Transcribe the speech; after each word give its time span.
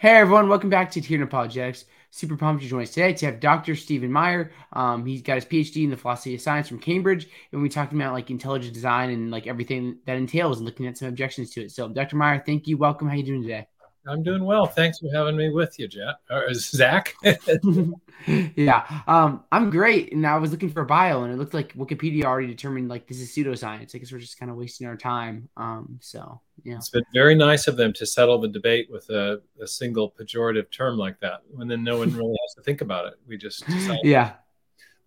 Hey 0.00 0.18
everyone, 0.18 0.48
welcome 0.48 0.70
back 0.70 0.92
to 0.92 1.00
Tier 1.00 1.20
Apologetics. 1.24 1.84
Super 2.12 2.36
pumped 2.36 2.62
to 2.62 2.68
join 2.68 2.82
us 2.82 2.90
today 2.90 3.12
to 3.14 3.26
have 3.26 3.40
Dr. 3.40 3.74
Stephen 3.74 4.12
Meyer. 4.12 4.52
Um, 4.72 5.04
he's 5.04 5.22
got 5.22 5.34
his 5.34 5.44
PhD 5.44 5.82
in 5.82 5.90
the 5.90 5.96
philosophy 5.96 6.36
of 6.36 6.40
science 6.40 6.68
from 6.68 6.78
Cambridge, 6.78 7.26
and 7.50 7.60
we 7.60 7.68
talked 7.68 7.92
about 7.92 8.12
like 8.12 8.30
intelligent 8.30 8.74
design 8.74 9.10
and 9.10 9.32
like 9.32 9.48
everything 9.48 9.98
that 10.06 10.16
entails, 10.16 10.58
and 10.58 10.66
looking 10.66 10.86
at 10.86 10.96
some 10.96 11.08
objections 11.08 11.50
to 11.50 11.62
it. 11.62 11.72
So, 11.72 11.88
Dr. 11.88 12.14
Meyer, 12.14 12.40
thank 12.46 12.68
you. 12.68 12.76
Welcome. 12.76 13.08
How 13.08 13.16
you 13.16 13.24
doing 13.24 13.42
today? 13.42 13.66
I'm 14.08 14.22
doing 14.22 14.44
well. 14.44 14.66
Thanks 14.66 14.98
for 14.98 15.08
having 15.12 15.36
me 15.36 15.50
with 15.50 15.78
you, 15.78 15.86
Jeff 15.86 16.16
Or 16.30 16.52
Zach. 16.54 17.14
yeah, 18.56 19.02
um, 19.06 19.44
I'm 19.52 19.70
great. 19.70 20.12
And 20.12 20.26
I 20.26 20.36
was 20.38 20.50
looking 20.50 20.70
for 20.70 20.82
a 20.82 20.86
bio, 20.86 21.22
and 21.22 21.32
it 21.32 21.36
looked 21.36 21.54
like 21.54 21.74
Wikipedia 21.74 22.24
already 22.24 22.48
determined 22.48 22.88
like 22.88 23.06
this 23.06 23.20
is 23.20 23.30
pseudoscience. 23.30 23.94
I 23.94 23.98
guess 23.98 24.10
we're 24.10 24.18
just 24.18 24.38
kind 24.38 24.50
of 24.50 24.56
wasting 24.56 24.86
our 24.86 24.96
time. 24.96 25.48
Um, 25.56 25.98
so 26.00 26.40
yeah, 26.64 26.76
it's 26.76 26.90
been 26.90 27.04
very 27.12 27.34
nice 27.34 27.68
of 27.68 27.76
them 27.76 27.92
to 27.94 28.06
settle 28.06 28.38
the 28.40 28.48
debate 28.48 28.90
with 28.90 29.08
a, 29.10 29.40
a 29.60 29.66
single 29.66 30.10
pejorative 30.10 30.70
term 30.70 30.96
like 30.96 31.20
that, 31.20 31.42
when 31.50 31.68
then 31.68 31.84
no 31.84 31.98
one 31.98 32.12
really 32.14 32.36
has 32.46 32.54
to 32.56 32.62
think 32.62 32.80
about 32.80 33.06
it. 33.06 33.14
We 33.26 33.36
just 33.36 33.64
yeah. 34.02 34.34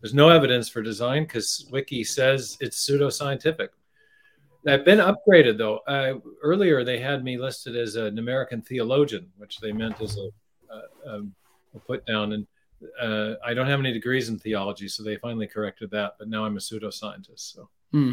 There's 0.02 0.16
no 0.16 0.30
evidence 0.30 0.68
for 0.68 0.82
design 0.82 1.24
because 1.24 1.68
Wiki 1.72 2.04
says 2.04 2.58
it's 2.60 2.90
pseudoscientific. 2.90 3.70
I've 4.68 4.86
been 4.86 5.00
upgraded 5.00 5.58
though. 5.58 5.78
Uh, 5.88 6.20
earlier 6.44 6.84
they 6.84 7.00
had 7.00 7.24
me 7.24 7.38
listed 7.38 7.76
as 7.76 7.96
an 7.96 8.20
American 8.20 8.62
theologian, 8.62 9.28
which 9.38 9.60
they 9.60 9.72
meant 9.72 10.00
as 10.02 10.18
a, 10.18 11.10
a, 11.10 11.22
a 11.76 11.80
put 11.80 12.06
down, 12.06 12.34
and 12.34 12.48
uh, 13.02 13.36
I 13.44 13.54
don't 13.54 13.68
have 13.68 13.80
any 13.80 13.92
degrees 13.92 14.30
in 14.30 14.38
theology, 14.38 14.88
so 14.88 15.04
they 15.04 15.18
finally 15.18 15.48
corrected 15.48 15.92
that. 15.92 16.14
But 16.20 16.30
now 16.30 16.46
I'm 16.46 16.58
a 16.58 16.60
pseudoscientist. 16.60 17.54
So. 17.54 17.70
Hmm. 17.92 18.12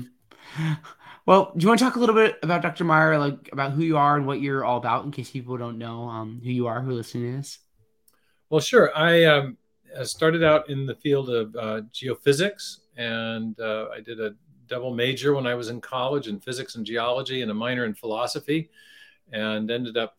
Well, 1.27 1.53
do 1.55 1.63
you 1.63 1.69
want 1.69 1.79
to 1.79 1.85
talk 1.85 1.97
a 1.97 2.01
little 2.01 2.15
bit 2.15 2.39
about 2.43 2.63
Dr. 2.63 2.85
Meyer, 2.85 3.19
like 3.19 3.51
about 3.53 3.73
who 3.73 3.83
you 3.83 3.99
are 3.99 4.17
and 4.17 4.27
what 4.27 4.41
you're 4.41 4.65
all 4.65 4.79
about, 4.79 5.05
in 5.05 5.11
case 5.11 5.31
people 5.31 5.59
don't 5.59 5.77
know 5.77 6.09
um, 6.09 6.41
who 6.43 6.51
you 6.51 6.67
are, 6.67 6.81
who 6.81 6.93
listening 6.93 7.33
to 7.33 7.37
this? 7.37 7.59
Well, 8.49 8.61
sure. 8.63 8.97
I 8.97 9.25
um, 9.25 9.59
started 10.05 10.43
out 10.43 10.71
in 10.71 10.87
the 10.87 10.95
field 10.95 11.29
of 11.29 11.55
uh, 11.55 11.83
geophysics, 11.93 12.79
and 12.97 13.59
uh, 13.61 13.89
I 13.95 14.01
did 14.01 14.21
a 14.21 14.35
double 14.69 14.95
major 14.95 15.35
when 15.35 15.47
I 15.47 15.55
was 15.55 15.69
in 15.69 15.81
college 15.81 16.29
in 16.29 16.41
physics 16.41 16.77
and 16.77 16.87
geology 16.87 17.43
and 17.43 17.51
a 17.51 17.55
minor 17.55 17.85
in 17.85 17.95
philosophy, 17.95 18.71
and 19.33 19.71
ended 19.71 19.97
up 19.97 20.17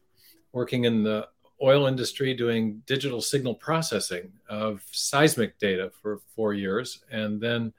working 0.52 0.86
in 0.86 1.04
the 1.04 1.28
oil 1.62 1.88
industry 1.88 2.34
doing 2.34 2.82
digital 2.86 3.22
signal 3.22 3.54
processing 3.54 4.32
of 4.50 4.82
seismic 4.92 5.60
data 5.60 5.92
for 6.02 6.20
four 6.36 6.54
years. 6.54 7.04
And 7.12 7.42
then 7.42 7.74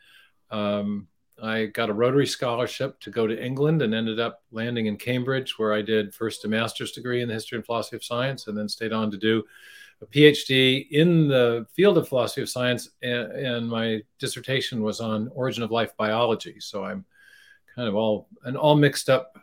um, 0.50 1.08
I 1.42 1.66
got 1.66 1.88
a 1.88 1.94
Rotary 1.94 2.26
Scholarship 2.26 3.00
to 3.00 3.10
go 3.10 3.26
to 3.26 3.44
England 3.44 3.82
and 3.82 3.94
ended 3.94 4.20
up 4.20 4.42
landing 4.52 4.86
in 4.86 4.96
Cambridge, 4.96 5.58
where 5.58 5.72
I 5.72 5.82
did 5.82 6.14
first 6.14 6.44
a 6.44 6.48
master's 6.48 6.92
degree 6.92 7.22
in 7.22 7.28
the 7.28 7.34
history 7.34 7.56
and 7.56 7.64
philosophy 7.64 7.96
of 7.96 8.04
science, 8.04 8.46
and 8.46 8.56
then 8.56 8.68
stayed 8.68 8.92
on 8.92 9.10
to 9.10 9.16
do 9.16 9.44
a 10.02 10.06
PhD 10.06 10.88
in 10.90 11.28
the 11.28 11.66
field 11.74 11.98
of 11.98 12.08
philosophy 12.08 12.42
of 12.42 12.48
science, 12.48 12.90
and, 13.02 13.32
and, 13.32 13.68
my 13.68 14.00
dissertation 14.18 14.82
was 14.82 15.00
on 15.00 15.30
origin 15.34 15.62
of 15.62 15.70
life 15.70 15.94
biology. 15.96 16.56
So 16.58 16.84
I'm 16.84 17.04
kind 17.74 17.88
of 17.88 17.94
all 17.94 18.28
an 18.44 18.56
all 18.56 18.76
mixed 18.76 19.10
up 19.10 19.38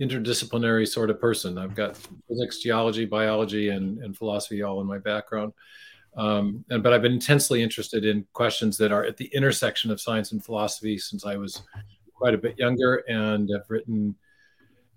interdisciplinary 0.00 0.88
sort 0.88 1.10
of 1.10 1.20
person. 1.20 1.58
I've 1.58 1.74
got 1.74 1.96
physics, 2.28 2.58
geology, 2.58 3.04
biology, 3.04 3.68
and, 3.68 4.02
and 4.02 4.16
philosophy 4.16 4.62
all 4.62 4.80
in 4.80 4.86
my 4.86 4.98
background. 4.98 5.52
Um, 6.16 6.64
and 6.70 6.82
but 6.82 6.92
I've 6.92 7.02
been 7.02 7.12
intensely 7.12 7.62
interested 7.62 8.04
in 8.04 8.26
questions 8.32 8.76
that 8.78 8.90
are 8.90 9.04
at 9.04 9.16
the 9.16 9.26
intersection 9.26 9.90
of 9.90 10.00
science 10.00 10.32
and 10.32 10.44
philosophy 10.44 10.98
since 10.98 11.24
I 11.24 11.36
was 11.36 11.62
quite 12.14 12.34
a 12.34 12.38
bit 12.38 12.58
younger, 12.58 13.04
and 13.08 13.48
have 13.52 13.64
written 13.68 14.14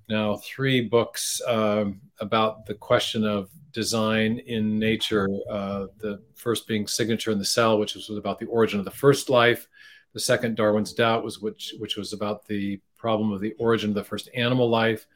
now 0.10 0.38
three 0.38 0.82
books 0.82 1.42
um, 1.48 2.02
about 2.20 2.66
the 2.66 2.74
question 2.74 3.26
of 3.26 3.50
design 3.72 4.40
in 4.46 4.78
nature. 4.78 5.28
Uh, 5.50 5.88
the 5.98 6.22
first 6.36 6.68
being 6.68 6.88
Signature 6.88 7.32
in 7.32 7.40
the 7.40 7.46
Cell, 7.46 7.80
which 7.80 7.96
was 7.96 8.10
about 8.10 8.40
the 8.40 8.46
origin 8.46 8.80
of 8.80 8.86
the 8.86 8.92
first 8.92 9.30
life. 9.30 9.68
The 10.14 10.20
second, 10.20 10.56
Darwin's 10.56 10.94
Doubt, 10.94 11.24
was 11.24 11.40
which 11.40 11.74
which 11.80 11.98
was 11.98 12.14
about 12.14 12.46
the 12.46 12.80
problem 12.98 13.32
of 13.32 13.42
the 13.42 13.54
origin 13.60 13.90
of 13.90 13.96
the 13.96 14.04
first 14.04 14.30
animal 14.36 14.70
life. 14.70 15.08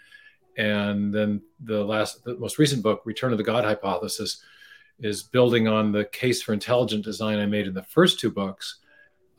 And 0.57 1.13
then 1.13 1.41
the 1.59 1.83
last, 1.83 2.23
the 2.23 2.35
most 2.35 2.57
recent 2.57 2.81
book, 2.81 3.03
Return 3.05 3.31
of 3.31 3.37
the 3.37 3.43
God 3.43 3.63
Hypothesis, 3.63 4.41
is 4.99 5.21
building 5.21 5.67
on 5.67 5.91
the 5.91 6.05
case 6.05 6.41
for 6.41 6.53
intelligent 6.53 7.05
design 7.05 7.37
I 7.37 7.45
made 7.45 7.67
in 7.67 7.75
the 7.75 7.83
first 7.83 8.19
two 8.19 8.31
books, 8.31 8.79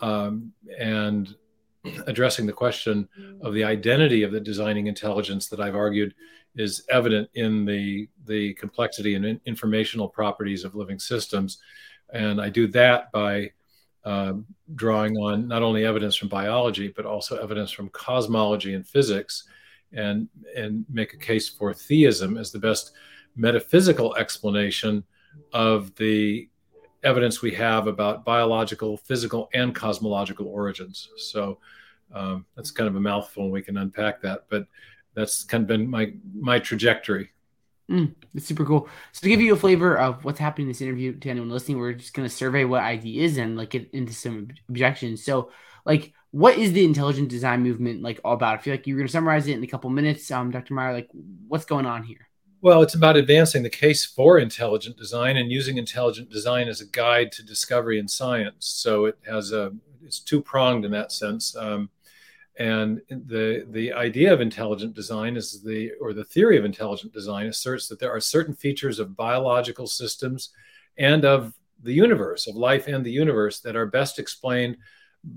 um, 0.00 0.52
and 0.78 1.34
addressing 2.06 2.46
the 2.46 2.52
question 2.52 3.08
of 3.42 3.54
the 3.54 3.64
identity 3.64 4.22
of 4.22 4.32
the 4.32 4.40
designing 4.40 4.86
intelligence 4.86 5.48
that 5.48 5.60
I've 5.60 5.76
argued 5.76 6.14
is 6.56 6.84
evident 6.90 7.28
in 7.34 7.64
the 7.64 8.08
the 8.26 8.54
complexity 8.54 9.14
and 9.14 9.40
informational 9.46 10.08
properties 10.08 10.64
of 10.64 10.74
living 10.74 10.98
systems, 10.98 11.58
and 12.12 12.40
I 12.40 12.48
do 12.48 12.66
that 12.68 13.12
by 13.12 13.52
um, 14.04 14.46
drawing 14.74 15.16
on 15.16 15.46
not 15.46 15.62
only 15.62 15.84
evidence 15.84 16.16
from 16.16 16.28
biology 16.28 16.88
but 16.88 17.06
also 17.06 17.36
evidence 17.36 17.70
from 17.70 17.90
cosmology 17.90 18.74
and 18.74 18.86
physics, 18.86 19.44
and 19.92 20.28
and 20.56 20.84
make 20.90 21.14
a 21.14 21.18
case 21.18 21.48
for 21.48 21.72
theism 21.72 22.36
as 22.36 22.50
the 22.50 22.58
best 22.58 22.92
metaphysical 23.36 24.16
explanation 24.16 25.04
of 25.52 25.94
the 25.94 26.48
evidence 27.02 27.42
we 27.42 27.52
have 27.52 27.86
about 27.86 28.24
biological, 28.24 28.96
physical, 28.96 29.48
and 29.54 29.74
cosmological 29.74 30.46
origins. 30.46 31.08
So 31.16 31.58
um, 32.12 32.46
that's 32.56 32.70
kind 32.70 32.88
of 32.88 32.96
a 32.96 33.00
mouthful. 33.00 33.50
We 33.50 33.62
can 33.62 33.76
unpack 33.76 34.22
that, 34.22 34.46
but 34.48 34.66
that's 35.14 35.44
kind 35.44 35.62
of 35.62 35.68
been 35.68 35.88
my 35.88 36.12
my 36.34 36.58
trajectory. 36.58 37.30
Mm, 37.90 38.14
it's 38.34 38.46
super 38.46 38.66
cool. 38.66 38.88
So 39.12 39.22
to 39.22 39.28
give 39.28 39.40
you 39.40 39.54
a 39.54 39.56
flavor 39.56 39.96
of 39.98 40.24
what's 40.24 40.38
happening 40.38 40.66
in 40.66 40.72
this 40.72 40.82
interview 40.82 41.18
to 41.18 41.30
anyone 41.30 41.48
listening, 41.48 41.78
we're 41.78 41.94
just 41.94 42.12
going 42.12 42.28
to 42.28 42.34
survey 42.34 42.64
what 42.64 42.82
ID 42.82 43.20
is 43.20 43.38
and 43.38 43.56
like 43.56 43.70
get 43.70 43.90
into 43.92 44.12
some 44.12 44.48
objections. 44.68 45.24
So, 45.24 45.50
like, 45.86 46.12
what 46.30 46.58
is 46.58 46.72
the 46.72 46.84
intelligent 46.84 47.30
design 47.30 47.62
movement 47.62 48.02
like 48.02 48.20
all 48.24 48.34
about? 48.34 48.58
I 48.58 48.62
feel 48.62 48.74
like 48.74 48.86
you're 48.86 48.98
going 48.98 49.06
to 49.06 49.12
summarize 49.12 49.46
it 49.46 49.56
in 49.56 49.64
a 49.64 49.66
couple 49.66 49.88
minutes, 49.88 50.30
um, 50.30 50.50
Dr. 50.50 50.74
Meyer. 50.74 50.92
Like, 50.92 51.08
what's 51.46 51.64
going 51.64 51.86
on 51.86 52.02
here? 52.02 52.27
Well, 52.60 52.82
it's 52.82 52.94
about 52.94 53.16
advancing 53.16 53.62
the 53.62 53.70
case 53.70 54.04
for 54.04 54.38
intelligent 54.38 54.96
design 54.96 55.36
and 55.36 55.50
using 55.50 55.78
intelligent 55.78 56.28
design 56.28 56.66
as 56.66 56.80
a 56.80 56.86
guide 56.86 57.30
to 57.32 57.44
discovery 57.44 58.00
in 58.00 58.08
science. 58.08 58.66
So 58.66 59.04
it 59.04 59.18
has 59.26 59.52
a 59.52 59.72
it's 60.04 60.20
two 60.20 60.42
pronged 60.42 60.84
in 60.84 60.90
that 60.92 61.12
sense. 61.12 61.54
Um, 61.54 61.90
and 62.58 63.00
the 63.08 63.66
the 63.70 63.92
idea 63.92 64.32
of 64.32 64.40
intelligent 64.40 64.94
design 64.94 65.36
is 65.36 65.62
the 65.62 65.92
or 66.00 66.12
the 66.12 66.24
theory 66.24 66.58
of 66.58 66.64
intelligent 66.64 67.12
design 67.12 67.46
asserts 67.46 67.86
that 67.88 68.00
there 68.00 68.10
are 68.10 68.20
certain 68.20 68.54
features 68.54 68.98
of 68.98 69.16
biological 69.16 69.86
systems 69.86 70.50
and 70.96 71.24
of 71.24 71.54
the 71.84 71.92
universe 71.92 72.48
of 72.48 72.56
life 72.56 72.88
and 72.88 73.06
the 73.06 73.12
universe 73.12 73.60
that 73.60 73.76
are 73.76 73.86
best 73.86 74.18
explained 74.18 74.76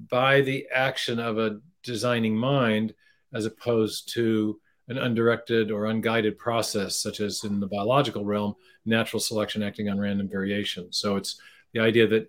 by 0.10 0.42
the 0.42 0.68
action 0.74 1.20
of 1.20 1.38
a 1.38 1.60
designing 1.84 2.36
mind 2.36 2.96
as 3.34 3.46
opposed 3.46 4.12
to 4.14 4.61
an 4.88 4.98
undirected 4.98 5.72
or 5.72 5.86
unguided 5.86 6.38
process 6.38 6.98
such 6.98 7.20
as 7.20 7.44
in 7.44 7.60
the 7.60 7.68
biological 7.68 8.26
realm 8.26 8.56
natural 8.86 9.20
selection 9.20 9.64
acting 9.64 9.90
on 9.90 10.00
random 10.00 10.28
variation 10.28 10.92
so 10.92 11.16
it's 11.16 11.40
the 11.74 11.80
idea 11.80 12.08
that 12.08 12.28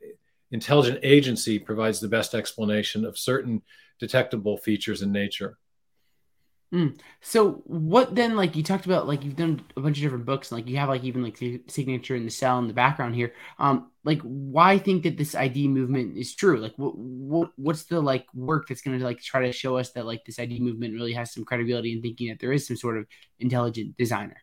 intelligent 0.52 1.00
agency 1.02 1.58
provides 1.58 1.98
the 1.98 2.08
best 2.08 2.34
explanation 2.34 3.04
of 3.04 3.18
certain 3.18 3.62
detectable 3.98 4.56
features 4.58 5.02
in 5.02 5.10
nature. 5.10 5.58
Mm. 6.72 6.98
So 7.20 7.62
what 7.66 8.14
then? 8.14 8.34
Like 8.34 8.56
you 8.56 8.62
talked 8.62 8.86
about, 8.86 9.06
like 9.06 9.24
you've 9.24 9.36
done 9.36 9.62
a 9.76 9.80
bunch 9.80 9.98
of 9.98 10.02
different 10.02 10.24
books, 10.24 10.50
and 10.50 10.58
like 10.58 10.68
you 10.68 10.78
have 10.78 10.88
like 10.88 11.04
even 11.04 11.22
like 11.22 11.38
the 11.38 11.60
signature 11.66 12.16
in 12.16 12.24
the 12.24 12.30
cell 12.30 12.58
in 12.58 12.66
the 12.66 12.72
background 12.72 13.14
here. 13.14 13.34
Um, 13.58 13.90
like 14.04 14.22
why 14.22 14.78
think 14.78 15.02
that 15.02 15.18
this 15.18 15.34
ID 15.34 15.68
movement 15.68 16.16
is 16.16 16.34
true? 16.34 16.58
Like 16.58 16.72
what, 16.76 16.96
what 16.96 17.50
what's 17.56 17.84
the 17.84 18.00
like 18.00 18.26
work 18.32 18.68
that's 18.68 18.80
going 18.80 18.98
to 18.98 19.04
like 19.04 19.20
try 19.20 19.44
to 19.46 19.52
show 19.52 19.76
us 19.76 19.90
that 19.92 20.06
like 20.06 20.24
this 20.24 20.38
ID 20.38 20.60
movement 20.60 20.94
really 20.94 21.12
has 21.12 21.34
some 21.34 21.44
credibility 21.44 21.92
in 21.92 22.00
thinking 22.00 22.28
that 22.28 22.38
there 22.38 22.52
is 22.52 22.66
some 22.66 22.76
sort 22.76 22.96
of 22.96 23.06
intelligent 23.38 23.98
designer? 23.98 24.42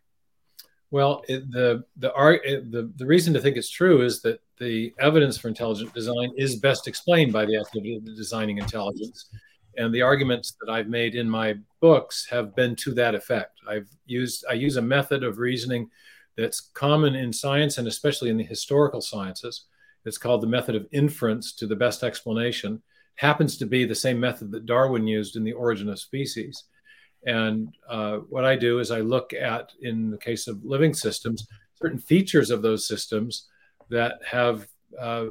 Well, 0.92 1.24
it, 1.28 1.50
the 1.50 1.84
the 1.98 2.14
art 2.14 2.42
the 2.44 2.92
the 2.96 3.06
reason 3.08 3.34
to 3.34 3.42
think 3.42 3.58
it's 3.58 3.72
true 3.72 4.04
is 4.04 4.22
that 4.22 4.40
the 4.60 4.94
evidence 5.00 5.40
for 5.40 5.48
intelligent 5.48 5.96
design 5.96 6.32
is 6.38 6.58
best 6.58 6.88
explained 6.88 7.34
by 7.34 7.46
the 7.46 7.58
activity 7.58 7.96
of 7.96 8.06
the 8.06 8.14
designing 8.14 8.60
intelligence 8.60 9.30
and 9.78 9.94
the 9.94 10.02
arguments 10.02 10.56
that 10.60 10.72
I've 10.72 10.88
made 10.88 11.16
in 11.16 11.30
my 11.30 11.56
books 11.80 12.28
have 12.30 12.56
been 12.56 12.76
to 12.78 12.94
that 12.96 13.16
effect. 13.16 13.60
I've 13.68 13.90
used 14.06 14.46
I 14.50 14.54
use 14.54 14.78
a 14.78 14.82
method 14.82 15.24
of 15.24 15.38
reasoning 15.38 15.90
that's 16.38 16.60
common 16.60 17.16
in 17.16 17.34
science 17.34 17.78
and 17.78 17.88
especially 17.88 18.30
in 18.30 18.38
the 18.38 18.44
historical 18.44 19.02
sciences. 19.02 19.66
It's 20.06 20.18
called 20.18 20.42
the 20.42 20.48
method 20.48 20.76
of 20.76 20.88
inference 20.92 21.54
to 21.56 21.68
the 21.68 21.76
best 21.76 22.04
explanation. 22.04 22.82
Happens 23.16 23.58
to 23.58 23.66
be 23.66 23.86
the 23.86 23.96
same 23.96 24.20
method 24.20 24.52
that 24.52 24.66
Darwin 24.66 25.06
used 25.06 25.36
in 25.36 25.44
the 25.44 25.52
origin 25.52 25.90
of 25.90 26.00
species. 26.00 26.64
And 27.26 27.76
uh, 27.90 28.18
what 28.30 28.46
I 28.46 28.56
do 28.56 28.80
is 28.80 28.92
I 28.92 29.02
look 29.02 29.34
at, 29.34 29.74
in 29.82 30.10
the 30.10 30.18
case 30.18 30.48
of 30.48 30.64
living 30.64 30.94
systems, 30.94 31.46
certain 31.76 32.00
features 32.00 32.50
of 32.50 32.62
those 32.62 32.88
systems 32.88 33.48
that 33.90 34.20
have 34.26 34.68
uh, 35.00 35.26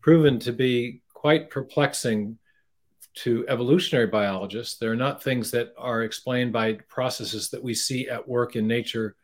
proven 0.00 0.38
to 0.38 0.52
be 0.52 1.02
quite 1.12 1.50
perplexing 1.50 2.38
to 3.16 3.46
evolutionary 3.48 4.06
biologists. 4.06 4.76
They're 4.78 4.94
not 4.94 5.22
things 5.22 5.50
that 5.50 5.72
are 5.78 6.02
explained 6.02 6.52
by 6.52 6.74
processes 6.88 7.50
that 7.50 7.62
we 7.62 7.74
see 7.74 8.08
at 8.08 8.28
work 8.28 8.56
in 8.56 8.66
nature 8.66 9.16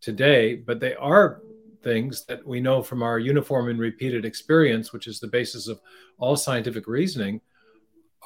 today, 0.00 0.56
but 0.56 0.80
they 0.80 0.94
are 0.96 1.42
things 1.82 2.24
that 2.26 2.44
we 2.44 2.60
know 2.60 2.82
from 2.82 3.02
our 3.02 3.20
uniform 3.20 3.68
and 3.68 3.78
repeated 3.78 4.24
experience, 4.24 4.92
which 4.92 5.06
is 5.06 5.20
the 5.20 5.28
basis 5.28 5.68
of 5.68 5.80
all 6.18 6.36
scientific 6.36 6.88
reasoning, 6.88 7.40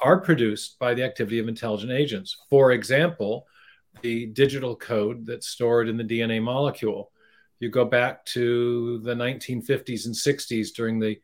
are 0.01 0.19
produced 0.19 0.79
by 0.79 0.95
the 0.95 1.03
activity 1.03 1.37
of 1.37 1.47
intelligent 1.47 1.91
agents. 1.91 2.35
For 2.49 2.71
example, 2.71 3.45
the 4.01 4.25
digital 4.27 4.75
code 4.75 5.27
that's 5.27 5.47
stored 5.47 5.87
in 5.87 5.97
the 5.97 6.03
DNA 6.03 6.41
molecule. 6.41 7.11
You 7.59 7.69
go 7.69 7.85
back 7.85 8.25
to 8.27 8.99
the 8.99 9.13
1950s 9.13 10.07
and 10.07 10.15
60s 10.15 10.73
during 10.73 10.99
the 10.99 11.19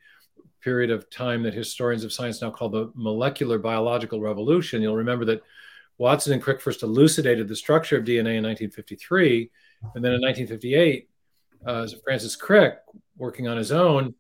period 0.62 0.92
of 0.92 1.10
time 1.10 1.44
that 1.44 1.54
historians 1.54 2.04
of 2.04 2.14
science 2.14 2.42
now 2.42 2.52
call 2.52 2.70
the 2.70 2.92
molecular 2.96 3.58
biological 3.58 4.20
revolution. 4.20 4.82
You'll 4.82 4.96
remember 4.96 5.26
that 5.26 5.44
Watson 5.98 6.34
and 6.34 6.42
Crick 6.42 6.62
first 6.62 6.84
elucidated 6.84 7.48
the 7.48 7.56
structure 7.56 7.98
of 7.98 8.04
DNA 8.04 8.38
in 8.38 8.44
1953. 8.44 9.50
And 9.96 10.04
then 10.04 10.14
in 10.14 10.22
1958, 10.22 11.10
uh, 11.66 11.88
Francis 12.04 12.36
Crick, 12.36 12.78
working 13.18 13.48
on 13.48 13.58
his 13.58 13.72
own, 13.72 14.14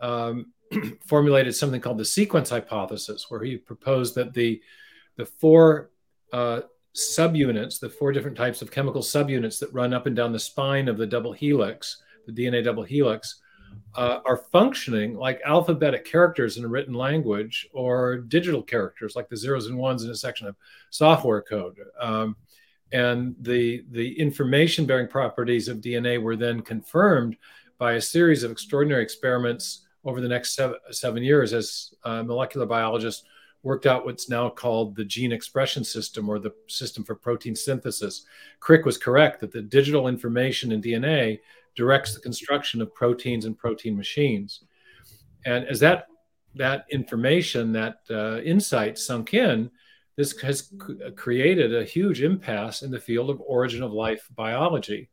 um, 0.00 0.52
formulated 1.06 1.54
something 1.54 1.80
called 1.80 1.98
the 1.98 2.04
sequence 2.04 2.50
hypothesis, 2.50 3.26
where 3.28 3.42
he 3.42 3.56
proposed 3.56 4.14
that 4.14 4.34
the, 4.34 4.60
the 5.16 5.26
four 5.26 5.90
uh, 6.32 6.60
subunits, 6.94 7.78
the 7.78 7.90
four 7.90 8.12
different 8.12 8.36
types 8.36 8.62
of 8.62 8.70
chemical 8.70 9.02
subunits 9.02 9.58
that 9.60 9.72
run 9.72 9.92
up 9.92 10.06
and 10.06 10.16
down 10.16 10.32
the 10.32 10.38
spine 10.38 10.88
of 10.88 10.98
the 10.98 11.06
double 11.06 11.32
helix, 11.32 12.02
the 12.26 12.32
DNA 12.32 12.62
double 12.62 12.82
helix, 12.82 13.40
uh, 13.94 14.20
are 14.24 14.36
functioning 14.36 15.14
like 15.14 15.40
alphabetic 15.44 16.04
characters 16.04 16.56
in 16.56 16.64
a 16.64 16.68
written 16.68 16.94
language 16.94 17.68
or 17.72 18.18
digital 18.18 18.62
characters 18.62 19.16
like 19.16 19.28
the 19.28 19.36
zeros 19.36 19.66
and 19.66 19.76
ones 19.76 20.04
in 20.04 20.10
a 20.10 20.14
section 20.14 20.46
of 20.46 20.56
software 20.90 21.42
code. 21.42 21.76
Um, 22.00 22.36
and 22.92 23.34
the, 23.40 23.84
the 23.90 24.18
information 24.18 24.86
bearing 24.86 25.08
properties 25.08 25.68
of 25.68 25.78
DNA 25.78 26.22
were 26.22 26.36
then 26.36 26.62
confirmed 26.62 27.36
by 27.76 27.94
a 27.94 28.00
series 28.00 28.42
of 28.42 28.50
extraordinary 28.50 29.02
experiments 29.02 29.86
over 30.04 30.20
the 30.20 30.28
next 30.28 30.54
seven, 30.54 30.76
seven 30.90 31.22
years 31.22 31.52
as 31.52 31.94
uh, 32.04 32.22
molecular 32.22 32.66
biologists 32.66 33.24
worked 33.62 33.86
out 33.86 34.04
what's 34.04 34.28
now 34.28 34.48
called 34.48 34.94
the 34.94 35.04
gene 35.04 35.32
expression 35.32 35.84
system 35.84 36.28
or 36.28 36.38
the 36.38 36.52
system 36.68 37.04
for 37.04 37.14
protein 37.14 37.56
synthesis. 37.56 38.24
Crick 38.60 38.84
was 38.84 38.96
correct 38.96 39.40
that 39.40 39.52
the 39.52 39.62
digital 39.62 40.08
information 40.08 40.72
in 40.72 40.80
DNA 40.80 41.40
directs 41.78 42.12
the 42.12 42.20
construction 42.20 42.82
of 42.82 42.92
proteins 42.92 43.44
and 43.44 43.56
protein 43.56 43.96
machines. 43.96 44.64
And 45.46 45.64
as 45.66 45.78
that 45.80 46.08
that 46.56 46.86
information, 46.90 47.72
that 47.72 47.98
uh, 48.10 48.40
insight 48.40 48.98
sunk 48.98 49.32
in, 49.32 49.70
this 50.16 50.36
has 50.40 50.72
created 51.14 51.72
a 51.72 51.84
huge 51.84 52.20
impasse 52.22 52.82
in 52.82 52.90
the 52.90 52.98
field 52.98 53.30
of 53.30 53.40
origin 53.40 53.84
of 53.84 53.92
life 53.92 54.26
biology. 54.34 55.08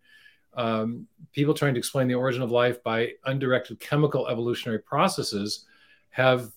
Um, 0.55 1.07
people 1.33 1.53
trying 1.53 1.75
to 1.75 1.77
explain 1.77 2.07
the 2.07 2.15
origin 2.15 2.41
of 2.41 2.49
life 2.49 2.81
by 2.81 3.11
undirected 3.25 3.79
chemical 3.79 4.27
evolutionary 4.27 4.79
processes 4.79 5.65
have 6.09 6.49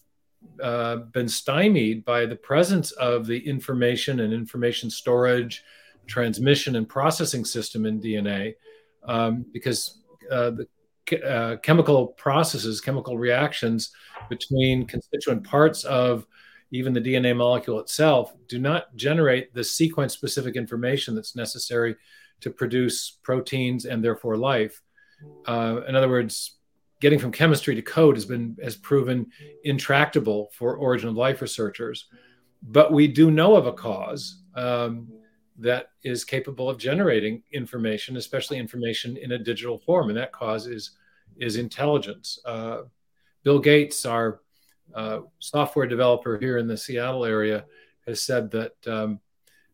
uh, 0.63 0.97
been 1.17 1.29
stymied 1.29 2.07
by 2.07 2.25
the 2.25 2.37
presence 2.51 2.93
of 2.93 3.27
the 3.27 3.41
information 3.47 4.21
and 4.21 4.33
information 4.33 4.89
storage, 4.89 5.63
transmission, 6.07 6.77
and 6.77 6.89
processing 6.89 7.45
system 7.45 7.85
in 7.85 8.01
DNA, 8.01 8.55
um, 9.05 9.45
because 9.53 10.01
uh, 10.31 10.51
the 10.51 10.67
uh, 11.25 11.57
chemical 11.59 12.09
processes, 12.09 12.81
chemical 12.81 13.17
reactions 13.17 13.93
between 14.29 14.87
constituent 14.87 15.43
parts 15.45 15.85
of 15.85 16.27
even 16.71 16.93
the 16.93 17.01
DNA 17.01 17.35
molecule 17.35 17.81
itself 17.81 18.35
do 18.47 18.59
not 18.59 18.95
generate 18.95 19.55
the 19.55 19.65
sequence 19.65 20.13
specific 20.13 20.55
information 20.55 21.15
that's 21.15 21.35
necessary 21.35 21.97
to 22.41 22.51
produce 22.51 23.19
proteins 23.23 23.87
and 23.87 24.05
therefore 24.05 24.37
life. 24.37 24.83
Uh, 25.47 25.81
in 25.89 25.97
other 25.97 26.09
words, 26.09 26.59
getting 27.01 27.19
from 27.19 27.33
chemistry 27.33 27.75
to 27.75 27.83
code 27.83 28.17
has 28.17 28.25
been 28.25 28.57
has 28.63 28.77
proven 28.77 29.27
intractable 29.65 30.51
for 30.53 30.77
origin 30.77 31.09
of 31.09 31.17
life 31.17 31.41
researchers. 31.41 32.07
But 32.63 32.93
we 32.93 33.09
do 33.09 33.31
know 33.31 33.55
of 33.55 33.67
a 33.67 33.73
cause 33.73 34.43
um, 34.55 35.09
that 35.59 35.91
is 36.05 36.25
capable 36.25 36.71
of 36.71 36.79
generating 36.79 37.43
information, 37.53 38.17
especially 38.17 38.59
information 38.59 39.17
in 39.17 39.33
a 39.33 39.39
digital 39.39 39.79
form, 39.79 40.09
and 40.09 40.17
that 40.17 40.33
cause 40.33 40.67
is 40.67 40.93
is 41.37 41.57
intelligence. 41.57 42.39
Uh, 42.45 42.83
Bill 43.45 43.59
Gates, 43.59 44.05
our 44.07 44.41
uh, 44.95 45.21
software 45.39 45.87
developer 45.87 46.39
here 46.39 46.59
in 46.59 46.67
the 46.67 46.77
Seattle 46.77 47.25
area, 47.25 47.65
has 48.07 48.23
said 48.23 48.51
that 48.51 48.73
um, 48.87 49.21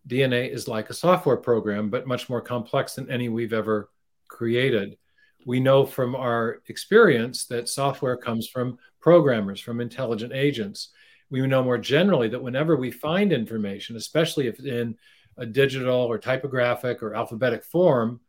DNA 0.09 0.51
is 0.51 0.69
like 0.69 0.91
a 0.91 0.95
software 0.95 1.37
program, 1.37 1.89
but 1.89 2.07
much 2.07 2.29
more 2.29 2.41
complex 2.41 2.95
than 2.95 3.11
any 3.11 3.29
we've 3.29 3.53
ever 3.53 3.91
created. 4.29 4.99
We 5.47 5.61
know 5.61 5.85
from 5.85 6.15
our 6.15 6.63
experience 6.69 7.47
that 7.47 7.69
software 7.69 8.17
comes 8.17 8.49
from 8.49 8.79
programmers, 9.01 9.61
from 9.61 9.81
intelligent 9.81 10.33
agents. 10.33 10.91
We 11.31 11.47
know 11.47 11.63
more 11.63 11.79
generally 11.79 12.29
that 12.29 12.43
whenever 12.43 12.77
we 12.77 12.91
find 12.91 13.33
information, 13.33 13.97
especially 13.97 14.47
if 14.47 14.59
in 14.61 14.97
a 15.37 15.47
digital 15.47 15.97
or 15.97 16.19
typographic 16.19 17.03
or 17.03 17.15
alphabetic 17.15 17.65
form, 17.65 18.21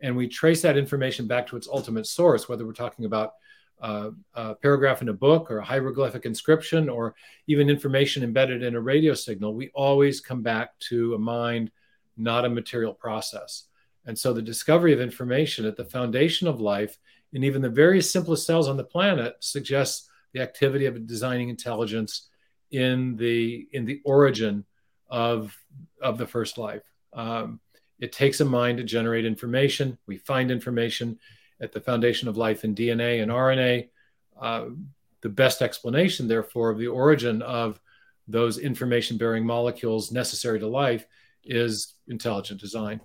and 0.00 0.16
we 0.16 0.28
trace 0.28 0.62
that 0.62 0.76
information 0.76 1.26
back 1.26 1.46
to 1.46 1.56
its 1.56 1.68
ultimate 1.68 2.06
source, 2.06 2.48
whether 2.48 2.66
we're 2.66 2.72
talking 2.72 3.04
about 3.04 3.34
uh, 3.80 4.10
a 4.34 4.54
paragraph 4.54 5.02
in 5.02 5.08
a 5.08 5.12
book 5.12 5.50
or 5.50 5.58
a 5.58 5.64
hieroglyphic 5.64 6.24
inscription 6.24 6.88
or 6.88 7.14
even 7.48 7.68
information 7.68 8.22
embedded 8.22 8.62
in 8.62 8.76
a 8.76 8.80
radio 8.80 9.12
signal, 9.12 9.54
we 9.54 9.70
always 9.74 10.20
come 10.20 10.40
back 10.40 10.78
to 10.78 11.14
a 11.14 11.18
mind, 11.18 11.70
not 12.16 12.44
a 12.44 12.48
material 12.48 12.94
process. 12.94 13.64
And 14.06 14.16
so 14.16 14.32
the 14.32 14.42
discovery 14.42 14.92
of 14.92 15.00
information 15.00 15.64
at 15.64 15.76
the 15.76 15.84
foundation 15.84 16.46
of 16.46 16.60
life 16.60 16.98
in 17.32 17.44
even 17.44 17.62
the 17.62 17.68
very 17.68 18.00
simplest 18.00 18.46
cells 18.46 18.68
on 18.68 18.76
the 18.76 18.84
planet 18.84 19.36
suggests 19.40 20.08
the 20.32 20.40
activity 20.40 20.86
of 20.86 20.96
a 20.96 21.00
designing 21.00 21.48
intelligence 21.48 22.28
in 22.70 23.16
the 23.16 23.68
in 23.72 23.84
the 23.84 24.00
origin 24.04 24.64
of 25.12 25.56
of 26.00 26.18
the 26.18 26.26
first 26.26 26.58
life. 26.58 26.82
Um, 27.12 27.60
it 28.00 28.10
takes 28.10 28.40
a 28.40 28.44
mind 28.44 28.78
to 28.78 28.84
generate 28.84 29.24
information. 29.24 29.98
We 30.08 30.16
find 30.16 30.50
information 30.50 31.20
at 31.60 31.70
the 31.70 31.80
foundation 31.80 32.26
of 32.26 32.36
life 32.36 32.64
in 32.64 32.74
DNA 32.74 33.22
and 33.22 33.30
RNA. 33.30 33.90
Uh, 34.40 34.70
the 35.20 35.28
best 35.28 35.62
explanation, 35.62 36.26
therefore, 36.26 36.70
of 36.70 36.78
the 36.78 36.88
origin 36.88 37.42
of 37.42 37.80
those 38.26 38.58
information 38.58 39.18
bearing 39.18 39.46
molecules 39.46 40.10
necessary 40.10 40.58
to 40.58 40.66
life 40.66 41.06
is 41.44 41.94
intelligent 42.08 42.60
design. 42.60 43.00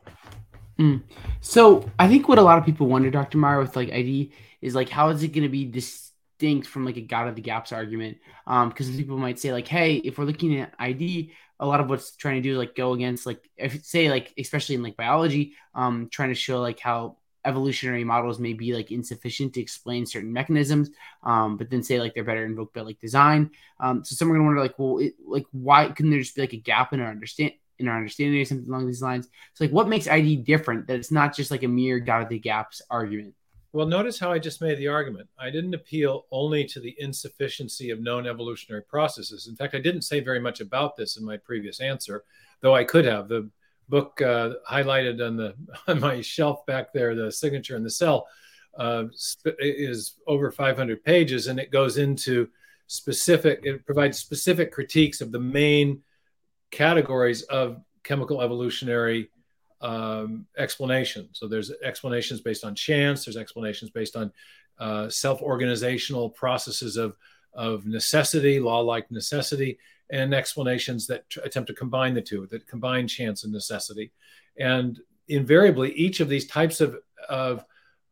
Mm. 0.80 1.04
So 1.42 1.90
I 2.00 2.08
think 2.08 2.28
what 2.28 2.40
a 2.40 2.44
lot 2.44 2.58
of 2.58 2.66
people 2.66 2.88
wonder, 2.88 3.12
Dr. 3.12 3.38
Meyer, 3.38 3.60
with 3.60 3.76
like 3.76 3.92
ID 3.92 4.32
is 4.62 4.74
like, 4.74 4.90
how 4.90 5.10
is 5.10 5.22
it 5.22 5.30
going 5.30 5.44
to 5.44 5.50
be 5.50 5.66
distinct 5.66 6.68
from 6.68 6.86
like 6.86 6.98
a 6.98 7.02
God 7.02 7.28
of 7.28 7.36
the 7.36 7.42
gaps 7.42 7.72
argument? 7.72 8.18
Because 8.46 8.90
um, 8.90 8.98
people 8.98 9.18
might 9.18 9.40
say 9.40 9.52
like, 9.52 9.68
hey, 9.68 9.96
if 9.96 10.18
we're 10.18 10.26
looking 10.26 10.60
at 10.60 10.74
ID, 10.80 11.34
a 11.60 11.66
lot 11.66 11.80
of 11.80 11.90
what's 11.90 12.16
trying 12.16 12.36
to 12.36 12.42
do 12.42 12.54
is 12.54 12.58
like 12.58 12.76
go 12.76 12.94
against 12.94 13.26
like 13.26 13.50
if 13.58 13.84
say 13.84 14.10
like 14.10 14.34
especially 14.38 14.76
in 14.76 14.84
like 14.84 14.98
biology, 14.98 15.54
um, 15.74 16.10
trying 16.12 16.30
to 16.30 16.36
show 16.36 16.62
like 16.62 16.80
how 16.80 17.18
evolutionary 17.46 18.04
models 18.04 18.40
may 18.40 18.54
be 18.54 18.74
like 18.74 18.92
insufficient 18.92 19.54
to 19.54 19.62
explain 19.62 20.06
certain 20.06 20.34
mechanisms, 20.34 20.90
um, 21.24 21.58
but 21.58 21.70
then 21.70 21.82
say 21.82 22.00
like 22.00 22.14
they're 22.14 22.24
better 22.24 22.46
invoked 22.46 22.74
by 22.74 22.82
like 22.82 23.00
design. 23.00 23.50
Um, 23.80 24.04
so 24.04 24.16
some 24.16 24.30
are 24.30 24.36
gonna 24.36 24.46
wonder 24.46 24.62
like, 24.62 24.78
well, 24.78 25.00
it, 25.00 25.14
like 25.26 25.46
why 25.52 25.88
couldn't 25.90 26.12
there 26.12 26.20
just 26.20 26.36
be 26.36 26.42
like 26.42 26.54
a 26.54 26.58
gap 26.58 26.94
in 26.94 27.00
our 27.00 27.10
understand 27.10 27.54
in 27.80 27.88
our 27.88 27.96
understanding 27.98 28.42
or 28.42 28.46
something 28.46 28.68
along 28.68 28.86
these 28.86 29.02
lines? 29.02 29.28
So 29.54 29.64
like, 29.64 29.72
what 29.72 29.88
makes 29.88 30.08
ID 30.08 30.38
different 30.38 30.88
that 30.88 30.98
it's 30.98 31.12
not 31.12 31.36
just 31.36 31.50
like 31.50 31.64
a 31.64 31.68
mere 31.68 32.00
God 32.00 32.24
of 32.24 32.30
the 32.30 32.40
gaps 32.40 32.82
argument? 32.90 33.34
Well, 33.74 33.86
notice 33.86 34.18
how 34.18 34.32
I 34.32 34.40
just 34.40 34.62
made 34.62 34.78
the 34.78 34.88
argument. 34.88 35.28
I 35.38 35.50
didn't 35.50 35.74
appeal 35.74 36.26
only 36.32 36.64
to 36.66 36.80
the 36.80 36.96
insufficiency 37.00 37.90
of 37.90 38.00
known 38.00 38.26
evolutionary 38.26 38.84
processes. 38.84 39.48
In 39.48 39.56
fact, 39.56 39.76
I 39.76 39.80
didn't 39.80 40.04
say 40.04 40.20
very 40.22 40.40
much 40.40 40.62
about 40.62 40.96
this 40.96 41.18
in 41.18 41.26
my 41.26 41.38
previous 41.38 41.82
answer, 41.82 42.24
though 42.62 42.74
I 42.74 42.86
could 42.86 43.06
have. 43.06 43.28
The 43.28 43.50
book 43.90 44.22
uh, 44.22 44.54
highlighted 44.70 45.26
on 45.26 45.36
the 45.36 45.56
on 45.88 46.00
my 46.00 46.22
shelf 46.22 46.66
back 46.66 46.94
there, 46.94 47.14
the 47.14 47.32
signature 47.32 47.76
in 47.76 47.84
the 47.84 47.90
cell, 47.90 48.28
uh, 48.78 49.06
is 49.60 50.16
over 50.28 50.50
500 50.50 51.04
pages, 51.04 51.48
and 51.48 51.60
it 51.60 51.72
goes 51.72 51.98
into 51.98 52.48
specific. 52.88 53.60
It 53.64 53.86
provides 53.86 54.18
specific 54.18 54.72
critiques 54.72 55.20
of 55.20 55.32
the 55.32 55.40
main 55.40 56.02
categories 56.72 57.44
of 57.44 57.82
chemical 58.04 58.42
evolutionary 58.42 59.30
um, 59.82 60.46
explanation. 60.58 61.30
So 61.34 61.48
there's 61.48 61.72
explanations 61.84 62.42
based 62.42 62.64
on 62.64 62.76
chance. 62.76 63.26
There's 63.26 63.38
explanations 63.38 63.92
based 63.92 64.16
on 64.16 64.32
uh, 64.80 65.10
self-organizational 65.10 66.32
processes 66.32 66.98
of 66.98 67.16
of 67.54 67.88
necessity, 67.88 68.60
law-like 68.60 69.10
necessity, 69.10 69.80
and 70.12 70.34
explanations 70.34 71.08
that 71.08 71.28
t- 71.30 71.42
attempt 71.44 71.68
to 71.68 71.74
combine 71.74 72.14
the 72.14 72.22
two, 72.22 72.48
that 72.52 72.68
combine 72.68 73.08
chance 73.08 73.44
and 73.44 73.52
necessity. 73.52 74.12
And 74.60 75.00
invariably, 75.28 75.92
each 75.94 76.20
of 76.20 76.30
these 76.30 76.48
types 76.48 76.82
of 76.82 76.98
of 77.30 77.66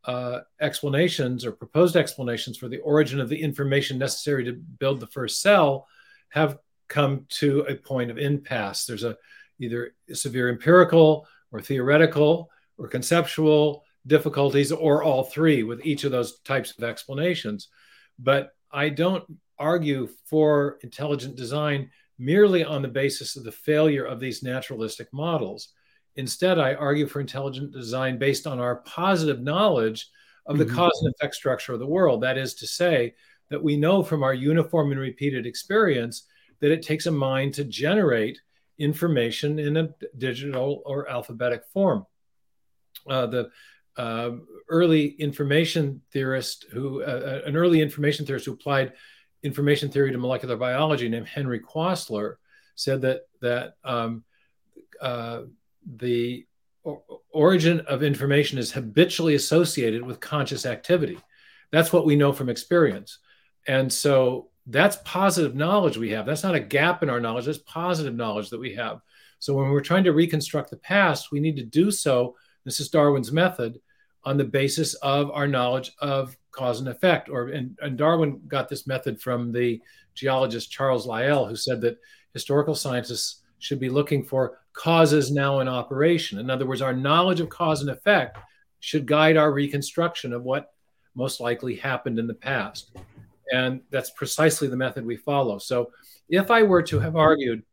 uh, 0.06 0.42
explanations 0.62 1.46
or 1.46 1.52
proposed 1.52 1.96
explanations 1.96 2.58
for 2.58 2.68
the 2.68 2.80
origin 2.80 3.20
of 3.20 3.30
the 3.30 3.42
information 3.42 3.98
necessary 3.98 4.44
to 4.46 4.54
build 4.54 5.00
the 5.00 5.08
first 5.08 5.42
cell 5.42 5.88
have 6.30 6.60
come 6.88 7.26
to 7.30 7.62
a 7.62 7.76
point 7.76 8.12
of 8.12 8.18
impasse. 8.18 8.86
There's 8.86 9.04
a 9.04 9.18
either 9.60 9.96
severe 10.14 10.50
empirical 10.50 11.28
or 11.52 11.62
theoretical 11.62 12.50
or 12.78 12.88
conceptual 12.88 13.84
difficulties 14.08 14.72
or 14.72 15.04
all 15.04 15.24
three 15.24 15.64
with 15.64 15.86
each 15.86 16.04
of 16.04 16.12
those 16.12 16.40
types 16.42 16.74
of 16.78 16.84
explanations. 16.84 17.70
But 18.20 18.52
I 18.72 18.90
don't 18.90 19.24
argue 19.58 20.10
for 20.26 20.78
intelligent 20.82 21.36
design 21.36 21.90
merely 22.20 22.64
on 22.64 22.82
the 22.82 22.88
basis 22.88 23.36
of 23.36 23.44
the 23.44 23.52
failure 23.52 24.06
of 24.06 24.20
these 24.20 24.44
naturalistic 24.44 25.08
models. 25.12 25.70
Instead, 26.16 26.60
I 26.60 26.76
argue 26.76 27.08
for 27.08 27.20
intelligent 27.20 27.74
design 27.74 28.18
based 28.18 28.48
on 28.48 28.60
our 28.60 28.78
positive 28.78 29.42
knowledge 29.42 30.10
of 30.46 30.58
the 30.58 30.66
mm-hmm. 30.66 30.76
cause 30.76 31.02
and 31.02 31.14
effect 31.14 31.36
structure 31.36 31.74
of 31.74 31.80
the 31.80 31.86
world. 31.86 32.22
That 32.22 32.38
is 32.38 32.54
to 32.56 32.68
say, 32.68 33.16
that 33.50 33.64
we 33.64 33.78
know 33.78 34.04
from 34.04 34.24
our 34.24 34.34
uniform 34.34 34.92
and 34.92 35.00
repeated 35.00 35.46
experience 35.46 36.28
that 36.60 36.72
it 36.72 36.82
takes 36.82 37.06
a 37.06 37.12
mind 37.12 37.54
to 37.54 37.64
generate 37.64 38.40
information 38.78 39.60
in 39.60 39.78
a 39.78 39.90
digital 40.18 40.82
or 40.86 41.10
alphabetic 41.10 41.64
form. 41.74 42.06
Uh, 43.10 43.26
the 43.28 43.50
uh, 43.98 44.32
early 44.70 45.08
information 45.08 46.02
theorist 46.12 46.66
who, 46.72 47.02
uh, 47.02 47.06
uh, 47.06 47.48
an 47.48 47.56
early 47.56 47.82
information 47.82 48.26
theorist 48.26 48.46
who 48.46 48.54
applied 48.54 48.94
information 49.44 49.90
theory 49.90 50.12
to 50.12 50.18
molecular 50.18 50.58
biology 50.58 51.08
named 51.08 51.28
Henry 51.28 51.60
Quastler 51.60 52.36
said 52.76 53.02
that 53.02 53.22
that 53.42 53.76
um, 53.84 54.24
uh, 55.02 55.42
the 55.98 56.46
origin 57.32 57.80
of 57.82 58.04
information 58.04 58.58
is 58.58 58.72
habitually 58.72 59.36
associated 59.36 60.04
with 60.04 60.20
conscious 60.20 60.66
activity. 60.66 61.18
That's 61.72 61.94
what 61.94 62.06
we 62.06 62.16
know 62.16 62.32
from 62.32 62.50
experience. 62.50 63.20
And 63.68 63.92
so 63.92 64.50
that's 64.68 64.98
positive 65.06 65.56
knowledge 65.56 65.98
we 65.98 66.12
have. 66.12 66.26
That's 66.26 66.44
not 66.44 66.56
a 66.56 66.60
gap 66.60 67.04
in 67.04 67.10
our 67.10 67.20
knowledge, 67.20 67.46
that's 67.46 67.60
positive 67.60 68.16
knowledge 68.16 68.50
that 68.50 68.60
we 68.60 68.74
have. 68.76 69.02
So 69.40 69.54
when 69.54 69.70
we're 69.70 69.82
trying 69.82 70.06
to 70.06 70.14
reconstruct 70.14 70.72
the 70.72 70.78
past, 70.78 71.32
we 71.32 71.40
need 71.40 71.56
to 71.58 71.64
do 71.64 71.92
so. 71.92 72.36
This 72.64 72.80
is 72.80 72.90
Darwin's 72.90 73.32
method 73.32 73.80
on 74.24 74.38
the 74.38 74.44
basis 74.44 74.96
of 74.96 75.30
our 75.32 75.48
knowledge 75.48 75.92
of 76.00 76.36
cause 76.52 76.80
and 76.80 76.90
effect. 76.90 77.30
Or 77.30 77.50
and, 77.50 77.78
and 77.82 77.98
Darwin 77.98 78.42
got 78.48 78.70
this 78.70 78.88
method 78.88 79.22
from 79.22 79.52
the 79.52 79.82
geologist 80.16 80.72
Charles 80.72 81.06
Lyell, 81.06 81.46
who 81.46 81.56
said 81.56 81.82
that 81.82 82.00
historical 82.34 82.74
scientists 82.74 83.44
should 83.60 83.80
be 83.80 83.90
looking 83.90 84.24
for 84.24 84.60
causes 84.74 85.32
now 85.32 85.60
in 85.60 85.68
operation. 85.68 86.40
In 86.40 86.50
other 86.50 86.66
words, 86.66 86.82
our 86.82 86.94
knowledge 86.94 87.40
of 87.40 87.50
cause 87.50 87.82
and 87.82 87.90
effect 87.90 88.38
should 88.80 89.06
guide 89.06 89.38
our 89.38 89.52
reconstruction 89.52 90.34
of 90.34 90.44
what 90.44 90.74
most 91.14 91.40
likely 91.40 91.76
happened 91.76 92.20
in 92.20 92.28
the 92.28 92.34
past. 92.34 92.92
And 93.52 93.82
that's 93.92 94.10
precisely 94.12 94.68
the 94.68 94.76
method 94.76 95.06
we 95.06 95.18
follow. 95.18 95.58
So 95.58 95.92
if 96.30 96.50
I 96.50 96.64
were 96.64 96.84
to 96.84 97.00
have 97.00 97.16
argued, 97.16 97.64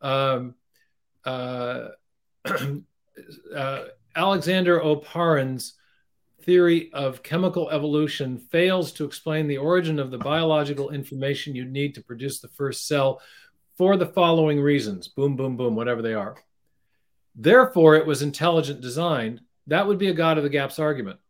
um, 0.00 0.54
uh, 1.24 1.88
uh, 3.54 3.84
Alexander 4.16 4.80
Oparin's 4.80 5.74
theory 6.42 6.90
of 6.92 7.22
chemical 7.22 7.68
evolution 7.70 8.38
fails 8.38 8.92
to 8.92 9.04
explain 9.04 9.46
the 9.46 9.58
origin 9.58 9.98
of 9.98 10.10
the 10.10 10.18
biological 10.18 10.90
information 10.90 11.54
you 11.54 11.64
need 11.64 11.94
to 11.94 12.02
produce 12.02 12.40
the 12.40 12.48
first 12.48 12.86
cell 12.86 13.20
for 13.76 13.96
the 13.96 14.06
following 14.06 14.60
reasons 14.60 15.08
boom, 15.08 15.36
boom, 15.36 15.56
boom, 15.56 15.76
whatever 15.76 16.02
they 16.02 16.14
are. 16.14 16.36
Therefore, 17.34 17.96
it 17.96 18.06
was 18.06 18.22
intelligent 18.22 18.80
designed. 18.80 19.40
That 19.66 19.86
would 19.86 19.98
be 19.98 20.08
a 20.08 20.14
God 20.14 20.38
of 20.38 20.44
the 20.44 20.50
gaps 20.50 20.78
argument 20.78 21.20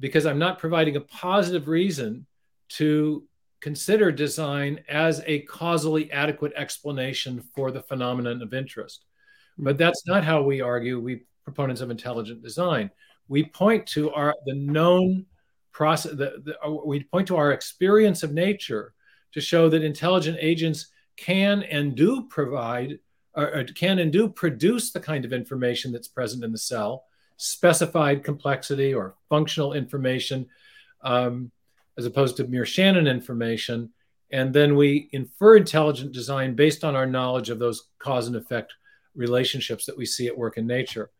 because 0.00 0.26
I'm 0.26 0.38
not 0.38 0.58
providing 0.58 0.96
a 0.96 1.00
positive 1.00 1.68
reason 1.68 2.26
to 2.68 3.24
consider 3.60 4.12
design 4.12 4.80
as 4.88 5.22
a 5.26 5.40
causally 5.40 6.10
adequate 6.12 6.52
explanation 6.54 7.42
for 7.54 7.70
the 7.70 7.82
phenomenon 7.82 8.40
of 8.42 8.54
interest. 8.54 9.04
But 9.58 9.78
that's 9.78 10.06
not 10.06 10.24
how 10.24 10.42
we 10.42 10.60
argue, 10.60 11.00
we 11.00 11.22
proponents 11.44 11.80
of 11.80 11.90
intelligent 11.90 12.42
design. 12.42 12.90
We 13.26 13.44
point 13.44 13.86
to 13.88 14.10
our 14.10 14.34
the 14.46 14.54
known 14.54 15.26
process, 15.72 16.12
the, 16.12 16.42
the, 16.44 16.82
we 16.84 17.04
point 17.04 17.28
to 17.28 17.36
our 17.36 17.52
experience 17.52 18.22
of 18.22 18.32
nature 18.32 18.94
to 19.32 19.40
show 19.40 19.68
that 19.68 19.82
intelligent 19.82 20.38
agents 20.40 20.88
can 21.16 21.62
and 21.64 21.94
do 21.94 22.26
provide, 22.28 22.98
or, 23.34 23.54
or 23.54 23.64
can 23.64 23.98
and 23.98 24.12
do 24.12 24.28
produce 24.28 24.92
the 24.92 25.00
kind 25.00 25.24
of 25.24 25.32
information 25.32 25.90
that's 25.90 26.08
present 26.08 26.44
in 26.44 26.52
the 26.52 26.58
cell, 26.58 27.04
specified 27.36 28.22
complexity 28.22 28.94
or 28.94 29.14
functional 29.28 29.72
information. 29.72 30.46
Um, 31.02 31.50
as 31.98 32.06
opposed 32.06 32.36
to 32.36 32.44
mere 32.44 32.64
Shannon 32.64 33.06
information. 33.06 33.90
And 34.30 34.54
then 34.54 34.76
we 34.76 35.08
infer 35.12 35.56
intelligent 35.56 36.12
design 36.12 36.54
based 36.54 36.84
on 36.84 36.94
our 36.94 37.06
knowledge 37.06 37.50
of 37.50 37.58
those 37.58 37.88
cause 37.98 38.28
and 38.28 38.36
effect 38.36 38.72
relationships 39.14 39.84
that 39.86 39.96
we 39.96 40.06
see 40.06 40.28
at 40.28 40.38
work 40.38 40.56
in 40.56 40.66
nature. 40.66 41.10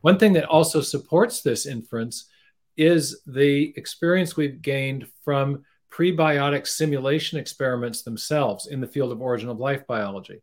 One 0.00 0.18
thing 0.18 0.34
that 0.34 0.44
also 0.44 0.80
supports 0.80 1.40
this 1.40 1.64
inference 1.64 2.28
is 2.76 3.22
the 3.26 3.72
experience 3.76 4.36
we've 4.36 4.60
gained 4.60 5.06
from 5.24 5.64
prebiotic 5.90 6.66
simulation 6.66 7.38
experiments 7.38 8.02
themselves 8.02 8.66
in 8.66 8.80
the 8.80 8.86
field 8.86 9.12
of 9.12 9.22
origin 9.22 9.48
of 9.48 9.60
life 9.60 9.86
biology. 9.86 10.42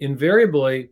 Invariably, 0.00 0.90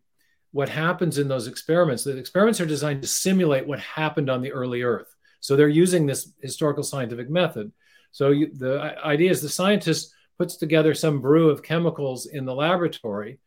what 0.52 0.68
happens 0.68 1.18
in 1.18 1.28
those 1.28 1.48
experiments, 1.48 2.04
the 2.04 2.16
experiments 2.16 2.60
are 2.60 2.66
designed 2.66 3.02
to 3.02 3.08
simulate 3.08 3.66
what 3.66 3.80
happened 3.80 4.30
on 4.30 4.40
the 4.40 4.52
early 4.52 4.82
Earth. 4.82 5.14
So 5.40 5.56
they're 5.56 5.68
using 5.68 6.06
this 6.06 6.32
historical 6.40 6.84
scientific 6.84 7.28
method. 7.28 7.72
So 8.10 8.30
you, 8.30 8.50
the 8.52 8.96
idea 9.04 9.30
is 9.30 9.40
the 9.40 9.48
scientist 9.48 10.12
puts 10.38 10.56
together 10.56 10.94
some 10.94 11.20
brew 11.20 11.50
of 11.50 11.62
chemicals 11.62 12.26
in 12.26 12.44
the 12.44 12.54
laboratory 12.54 13.38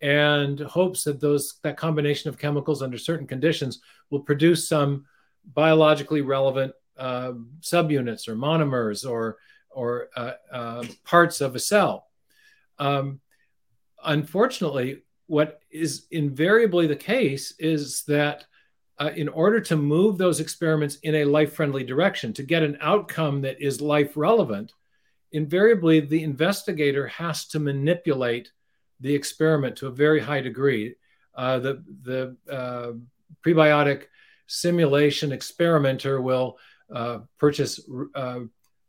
and 0.00 0.60
hopes 0.60 1.04
that 1.04 1.20
those 1.20 1.58
that 1.62 1.76
combination 1.76 2.28
of 2.28 2.38
chemicals 2.38 2.82
under 2.82 2.98
certain 2.98 3.26
conditions 3.26 3.80
will 4.10 4.20
produce 4.20 4.68
some 4.68 5.06
biologically 5.54 6.20
relevant 6.20 6.72
uh, 6.98 7.32
subunits 7.60 8.28
or 8.28 8.36
monomers 8.36 9.08
or 9.08 9.38
or 9.70 10.08
uh, 10.16 10.32
uh, 10.50 10.84
parts 11.04 11.40
of 11.40 11.54
a 11.54 11.58
cell. 11.58 12.06
Um, 12.78 13.20
unfortunately, 14.04 15.02
what 15.26 15.60
is 15.70 16.06
invariably 16.10 16.86
the 16.86 16.96
case 16.96 17.54
is 17.58 18.02
that 18.04 18.46
uh, 18.98 19.10
in 19.14 19.28
order 19.28 19.60
to 19.60 19.76
move 19.76 20.16
those 20.16 20.40
experiments 20.40 20.96
in 21.02 21.16
a 21.16 21.24
life 21.24 21.52
friendly 21.52 21.84
direction, 21.84 22.32
to 22.32 22.42
get 22.42 22.62
an 22.62 22.78
outcome 22.80 23.42
that 23.42 23.60
is 23.60 23.80
life 23.80 24.16
relevant, 24.16 24.72
invariably 25.32 26.00
the 26.00 26.22
investigator 26.22 27.06
has 27.08 27.46
to 27.48 27.58
manipulate 27.58 28.50
the 29.00 29.14
experiment 29.14 29.76
to 29.76 29.86
a 29.86 29.90
very 29.90 30.20
high 30.20 30.40
degree. 30.40 30.94
Uh, 31.34 31.58
the 31.58 31.84
the 32.02 32.36
uh, 32.50 32.92
prebiotic 33.44 34.04
simulation 34.46 35.32
experimenter 35.32 36.20
will 36.20 36.58
uh, 36.94 37.18
purchase 37.38 37.80
uh, 38.14 38.40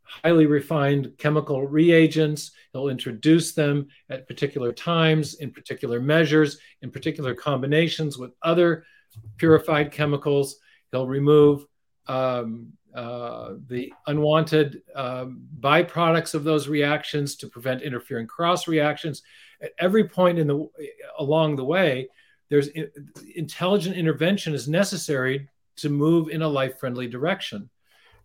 highly 0.02 0.46
refined 0.46 1.12
chemical 1.18 1.66
reagents. 1.66 2.52
He'll 2.72 2.88
introduce 2.88 3.52
them 3.52 3.88
at 4.08 4.26
particular 4.26 4.72
times, 4.72 5.34
in 5.34 5.50
particular 5.50 6.00
measures, 6.00 6.58
in 6.80 6.90
particular 6.90 7.34
combinations 7.34 8.16
with 8.16 8.32
other 8.42 8.84
purified 9.36 9.92
chemicals. 9.92 10.56
He'll 10.90 11.06
remove 11.06 11.66
um, 12.06 12.72
uh, 12.94 13.54
the 13.68 13.92
unwanted 14.06 14.82
um, 14.94 15.42
byproducts 15.60 16.34
of 16.34 16.44
those 16.44 16.68
reactions 16.68 17.36
to 17.36 17.46
prevent 17.46 17.82
interfering 17.82 18.26
cross 18.26 18.66
reactions. 18.66 19.22
At 19.60 19.72
every 19.78 20.08
point 20.08 20.38
in 20.38 20.46
the 20.46 20.68
along 21.18 21.56
the 21.56 21.64
way, 21.64 22.08
there's 22.48 22.68
intelligent 23.34 23.96
intervention 23.96 24.54
is 24.54 24.68
necessary 24.68 25.48
to 25.76 25.90
move 25.90 26.28
in 26.28 26.42
a 26.42 26.48
life-friendly 26.48 27.08
direction, 27.08 27.68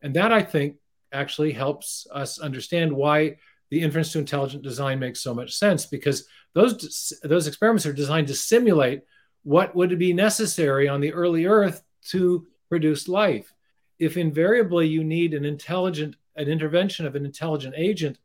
and 0.01 0.15
that 0.15 0.31
I 0.31 0.41
think 0.41 0.77
actually 1.11 1.51
helps 1.51 2.07
us 2.11 2.39
understand 2.39 2.91
why 2.91 3.37
the 3.69 3.81
inference 3.81 4.11
to 4.13 4.19
intelligent 4.19 4.63
design 4.63 4.99
makes 4.99 5.19
so 5.19 5.33
much 5.33 5.53
sense 5.53 5.85
because 5.85 6.27
those 6.53 7.13
those 7.23 7.47
experiments 7.47 7.85
are 7.85 7.93
designed 7.93 8.27
to 8.27 8.35
simulate 8.35 9.01
what 9.43 9.75
would 9.75 9.97
be 9.99 10.13
necessary 10.13 10.87
on 10.87 11.01
the 11.01 11.13
early 11.13 11.45
earth 11.45 11.83
to 12.09 12.47
produce 12.69 13.07
life? 13.07 13.53
If 13.99 14.17
invariably 14.17 14.87
you 14.87 15.03
need 15.03 15.33
an 15.33 15.45
intelligent 15.45 16.15
an 16.35 16.47
intervention 16.47 17.05
of 17.05 17.15
an 17.15 17.25
intelligent 17.25 17.75
agent 17.77 18.17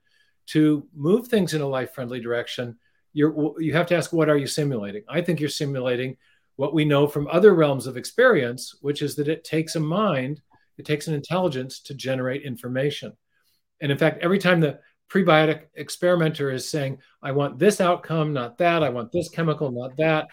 to 0.46 0.87
move 0.94 1.28
things 1.28 1.52
in 1.52 1.60
a 1.60 1.66
life 1.66 1.92
friendly 1.92 2.20
direction 2.20 2.78
you're 3.12 3.60
you 3.60 3.72
have 3.75 3.87
to 3.87 3.96
ask 3.96 4.12
what 4.12 4.28
are 4.30 4.37
you 4.37 4.46
simulating? 4.46 5.02
I 5.08 5.20
think 5.20 5.40
you're 5.40 5.48
simulating 5.48 6.16
what 6.56 6.75
we 6.75 6.84
know 6.84 7.06
from 7.06 7.28
other 7.28 7.54
realms 7.54 7.87
of 7.87 7.96
experience 7.96 8.75
which 8.80 9.02
is 9.02 9.14
that 9.16 9.28
it 9.28 9.44
takes 9.44 9.76
a 9.76 9.80
mind 9.80 10.40
it 10.78 10.87
takes 10.87 11.08
an 11.08 11.14
intelligence 11.14 11.80
to 11.80 11.94
generate 11.94 12.42
information. 12.42 13.12
And 13.80 13.92
in 13.92 13.98
fact 13.98 14.22
every 14.22 14.38
time 14.38 14.60
the 14.60 14.78
prebiotic 15.10 15.64
experimenter 15.75 16.50
is 16.50 16.68
saying 16.68 16.98
i 17.22 17.32
want 17.32 17.58
this 17.58 17.80
outcome 17.80 18.32
not 18.32 18.58
that. 18.58 18.82
I 18.82 18.88
want 18.88 19.12
this 19.12 19.28
chemical 19.28 19.70
not 19.70 19.96
that 19.98 20.28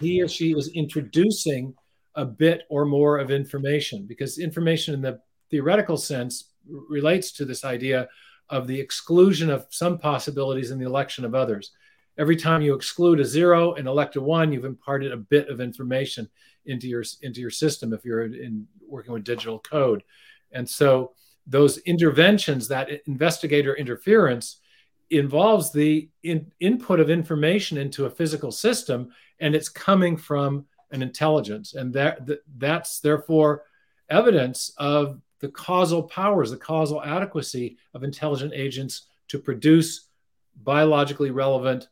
he 0.00 0.22
or 0.22 0.28
she 0.28 0.52
is 0.52 0.68
introducing 0.74 1.74
a 2.14 2.24
bit 2.24 2.62
or 2.68 2.84
more 2.84 3.18
of 3.18 3.30
information 3.30 4.06
because 4.06 4.38
information 4.38 4.94
in 4.94 5.00
the 5.00 5.20
theoretical 5.50 5.96
sense 5.96 6.50
relates 6.66 7.32
to 7.32 7.44
this 7.44 7.64
idea 7.64 8.08
of 8.48 8.66
the 8.66 8.78
exclusion 8.78 9.50
of 9.50 9.66
some 9.70 9.98
possibilities 9.98 10.70
and 10.70 10.80
the 10.80 10.86
election 10.86 11.24
of 11.24 11.34
others. 11.34 11.72
Every 12.18 12.36
time 12.36 12.60
you 12.60 12.74
exclude 12.74 13.20
a 13.20 13.24
zero 13.24 13.74
and 13.74 13.88
elect 13.88 14.16
a 14.16 14.20
one, 14.20 14.52
you've 14.52 14.66
imparted 14.66 15.12
a 15.12 15.16
bit 15.16 15.48
of 15.48 15.60
information 15.60 16.28
into 16.66 16.86
your 16.86 17.02
into 17.22 17.40
your 17.40 17.50
system 17.50 17.92
if 17.92 18.04
you're 18.04 18.24
in 18.24 18.66
working 18.86 19.12
with 19.12 19.24
digital 19.24 19.58
code. 19.58 20.02
And 20.52 20.68
so 20.68 21.12
those 21.46 21.78
interventions, 21.78 22.68
that 22.68 22.88
investigator 23.06 23.74
interference, 23.74 24.60
involves 25.10 25.72
the 25.72 26.08
in, 26.22 26.50
input 26.60 27.00
of 27.00 27.10
information 27.10 27.78
into 27.78 28.06
a 28.06 28.10
physical 28.10 28.52
system, 28.52 29.10
and 29.42 29.54
it's 29.54 29.68
coming 29.68 30.16
from 30.16 30.64
an 30.92 31.02
intelligence, 31.02 31.74
and 31.74 31.92
that, 31.92 32.26
that 32.26 32.40
that's 32.58 33.00
therefore 33.00 33.64
evidence 34.08 34.72
of 34.78 35.20
the 35.40 35.48
causal 35.48 36.02
powers, 36.04 36.50
the 36.50 36.56
causal 36.56 37.02
adequacy 37.02 37.76
of 37.94 38.04
intelligent 38.04 38.52
agents 38.54 39.08
to 39.28 39.38
produce 39.38 40.08
biologically 40.62 41.30
relevant 41.30 41.88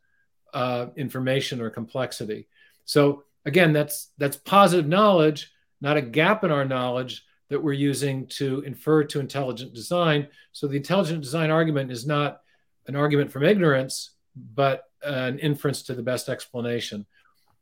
uh, 0.54 0.86
information 0.96 1.60
or 1.60 1.70
complexity. 1.70 2.46
So 2.84 3.24
again, 3.44 3.72
that's 3.72 4.10
that's 4.18 4.36
positive 4.36 4.86
knowledge, 4.86 5.52
not 5.80 5.96
a 5.96 6.02
gap 6.02 6.44
in 6.44 6.50
our 6.50 6.64
knowledge 6.64 7.24
that 7.48 7.62
we're 7.62 7.72
using 7.72 8.26
to 8.28 8.60
infer 8.60 9.02
to 9.04 9.18
intelligent 9.18 9.74
design. 9.74 10.28
So 10.52 10.68
the 10.68 10.76
intelligent 10.76 11.22
design 11.22 11.50
argument 11.50 11.90
is 11.90 12.06
not 12.06 12.42
an 12.86 12.94
argument 12.94 13.32
from 13.32 13.42
ignorance, 13.42 14.10
but 14.36 14.84
an 15.02 15.38
inference 15.38 15.82
to 15.84 15.94
the 15.94 16.02
best 16.02 16.28
explanation. 16.28 17.06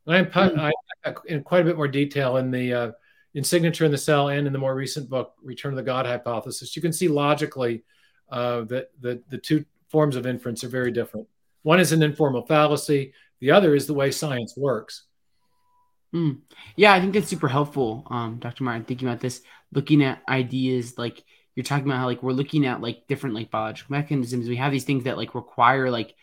I 0.08 0.18
am 0.18 0.26
mm-hmm. 0.26 0.60
I, 0.60 0.72
in 1.26 1.42
quite 1.42 1.62
a 1.62 1.64
bit 1.64 1.76
more 1.76 1.88
detail 1.88 2.38
in 2.38 2.50
the 2.50 2.72
uh, 2.72 2.92
in 3.34 3.44
Signature 3.44 3.84
in 3.84 3.92
the 3.92 3.98
Cell 3.98 4.28
and 4.28 4.46
in 4.46 4.52
the 4.52 4.58
more 4.58 4.74
recent 4.74 5.08
book, 5.08 5.34
Return 5.42 5.72
of 5.72 5.76
the 5.76 5.82
God 5.82 6.06
Hypothesis. 6.06 6.74
You 6.74 6.82
can 6.82 6.92
see 6.92 7.08
logically 7.08 7.84
uh, 8.30 8.62
that 8.62 8.90
the, 9.00 9.22
the 9.28 9.38
two 9.38 9.64
forms 9.88 10.16
of 10.16 10.26
inference 10.26 10.64
are 10.64 10.68
very 10.68 10.90
different. 10.90 11.28
One 11.62 11.80
is 11.80 11.92
an 11.92 12.02
informal 12.02 12.46
fallacy. 12.46 13.12
The 13.40 13.50
other 13.52 13.74
is 13.74 13.86
the 13.86 13.94
way 13.94 14.10
science 14.10 14.54
works. 14.56 15.04
Mm. 16.14 16.38
Yeah, 16.76 16.94
I 16.94 17.00
think 17.00 17.12
that's 17.12 17.28
super 17.28 17.48
helpful, 17.48 18.06
um, 18.10 18.38
Dr. 18.38 18.64
Martin, 18.64 18.84
thinking 18.84 19.06
about 19.06 19.20
this, 19.20 19.42
looking 19.72 20.02
at 20.02 20.22
ideas 20.28 20.96
like 20.96 21.22
you're 21.54 21.64
talking 21.64 21.86
about 21.86 21.98
how 21.98 22.06
like 22.06 22.22
we're 22.22 22.32
looking 22.32 22.66
at 22.66 22.80
like 22.80 23.06
different 23.08 23.34
like 23.34 23.50
biological 23.50 23.92
mechanisms. 23.92 24.48
We 24.48 24.56
have 24.56 24.72
these 24.72 24.84
things 24.84 25.04
that 25.04 25.18
like 25.18 25.34
require 25.34 25.90
like 25.90 26.14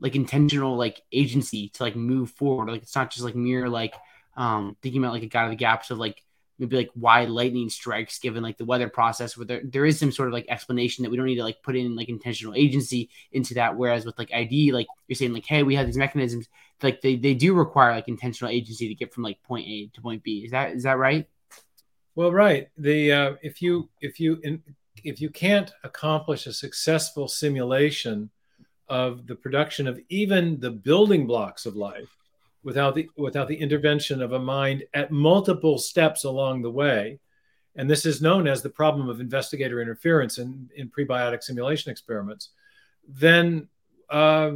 like 0.00 0.14
intentional 0.14 0.76
like 0.76 1.02
agency 1.12 1.68
to 1.70 1.82
like 1.82 1.96
move 1.96 2.30
forward. 2.30 2.68
Like 2.68 2.82
it's 2.82 2.96
not 2.96 3.10
just 3.10 3.24
like 3.24 3.34
mere 3.34 3.68
like 3.68 3.94
um 4.36 4.76
thinking 4.82 5.02
about 5.02 5.14
like 5.14 5.22
a 5.22 5.28
god 5.28 5.44
of 5.44 5.50
the 5.50 5.56
gaps 5.56 5.90
of 5.90 5.98
like 5.98 6.22
maybe 6.58 6.76
like 6.76 6.90
why 6.94 7.24
lightning 7.24 7.68
strikes 7.68 8.18
given 8.18 8.42
like 8.42 8.56
the 8.56 8.64
weather 8.64 8.88
process 8.88 9.36
where 9.36 9.46
there, 9.46 9.60
there 9.64 9.84
is 9.84 9.98
some 9.98 10.12
sort 10.12 10.28
of 10.28 10.32
like 10.34 10.46
explanation 10.48 11.02
that 11.02 11.10
we 11.10 11.16
don't 11.16 11.26
need 11.26 11.36
to 11.36 11.44
like 11.44 11.62
put 11.62 11.76
in 11.76 11.96
like 11.96 12.08
intentional 12.08 12.54
agency 12.54 13.10
into 13.32 13.54
that. 13.54 13.76
Whereas 13.76 14.04
with 14.04 14.18
like 14.18 14.32
id 14.32 14.72
like 14.72 14.86
you're 15.08 15.16
saying 15.16 15.32
like 15.32 15.46
hey 15.46 15.62
we 15.62 15.74
have 15.76 15.86
these 15.86 15.96
mechanisms 15.96 16.48
like 16.82 17.00
they, 17.00 17.16
they 17.16 17.34
do 17.34 17.54
require 17.54 17.92
like 17.92 18.08
intentional 18.08 18.52
agency 18.52 18.88
to 18.88 18.94
get 18.94 19.12
from 19.12 19.22
like 19.22 19.42
point 19.42 19.66
a 19.66 19.86
to 19.94 20.00
point 20.00 20.22
b. 20.22 20.44
Is 20.44 20.50
that 20.50 20.72
is 20.72 20.82
that 20.82 20.98
right? 20.98 21.26
Well 22.14 22.32
right. 22.32 22.68
The 22.76 23.12
uh, 23.12 23.34
if 23.42 23.60
you 23.62 23.88
if 24.00 24.20
you 24.20 24.40
in, 24.42 24.62
if 25.04 25.20
you 25.20 25.30
can't 25.30 25.72
accomplish 25.84 26.46
a 26.46 26.52
successful 26.52 27.28
simulation 27.28 28.30
of 28.88 29.26
the 29.26 29.34
production 29.34 29.86
of 29.86 30.00
even 30.08 30.60
the 30.60 30.70
building 30.70 31.26
blocks 31.26 31.66
of 31.66 31.76
life 31.76 32.08
without 32.62 32.94
the 32.94 33.08
without 33.16 33.48
the 33.48 33.56
intervention 33.56 34.22
of 34.22 34.32
a 34.32 34.38
mind 34.38 34.84
at 34.94 35.10
multiple 35.10 35.78
steps 35.78 36.24
along 36.24 36.62
the 36.62 36.70
way. 36.70 37.18
And 37.76 37.88
this 37.90 38.06
is 38.06 38.22
known 38.22 38.48
as 38.48 38.62
the 38.62 38.70
problem 38.70 39.08
of 39.08 39.20
investigator 39.20 39.82
interference 39.82 40.38
in, 40.38 40.70
in 40.74 40.88
prebiotic 40.88 41.42
simulation 41.42 41.92
experiments. 41.92 42.50
Then 43.06 43.68
uh, 44.08 44.52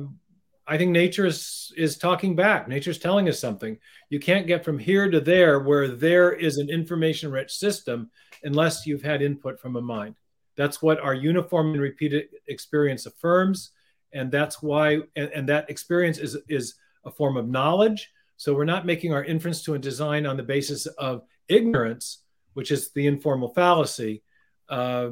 i 0.66 0.78
think 0.78 0.92
nature 0.92 1.26
is, 1.26 1.72
is 1.76 1.98
talking 1.98 2.36
back. 2.36 2.68
Nature's 2.68 2.98
telling 2.98 3.28
us 3.28 3.40
something. 3.40 3.76
You 4.08 4.20
can't 4.20 4.46
get 4.46 4.64
from 4.64 4.78
here 4.78 5.10
to 5.10 5.20
there 5.20 5.58
where 5.58 5.88
there 5.88 6.32
is 6.32 6.58
an 6.58 6.70
information 6.70 7.30
rich 7.30 7.52
system 7.52 8.10
unless 8.44 8.86
you've 8.86 9.02
had 9.02 9.20
input 9.20 9.60
from 9.60 9.76
a 9.76 9.82
mind. 9.82 10.14
That's 10.56 10.80
what 10.80 11.00
our 11.00 11.14
uniform 11.14 11.72
and 11.72 11.80
repeated 11.80 12.28
experience 12.46 13.06
affirms 13.06 13.70
and 14.12 14.30
that's 14.30 14.62
why 14.62 15.00
and, 15.16 15.30
and 15.34 15.48
that 15.48 15.70
experience 15.70 16.18
is 16.18 16.36
is 16.48 16.74
a 17.04 17.10
form 17.10 17.36
of 17.36 17.48
knowledge. 17.48 18.10
So 18.36 18.54
we're 18.54 18.64
not 18.64 18.86
making 18.86 19.12
our 19.12 19.24
inference 19.24 19.62
to 19.64 19.74
a 19.74 19.78
design 19.78 20.26
on 20.26 20.36
the 20.36 20.42
basis 20.42 20.86
of 20.86 21.22
ignorance, 21.48 22.22
which 22.54 22.70
is 22.70 22.90
the 22.92 23.06
informal 23.06 23.48
fallacy, 23.50 24.22
uh, 24.68 25.10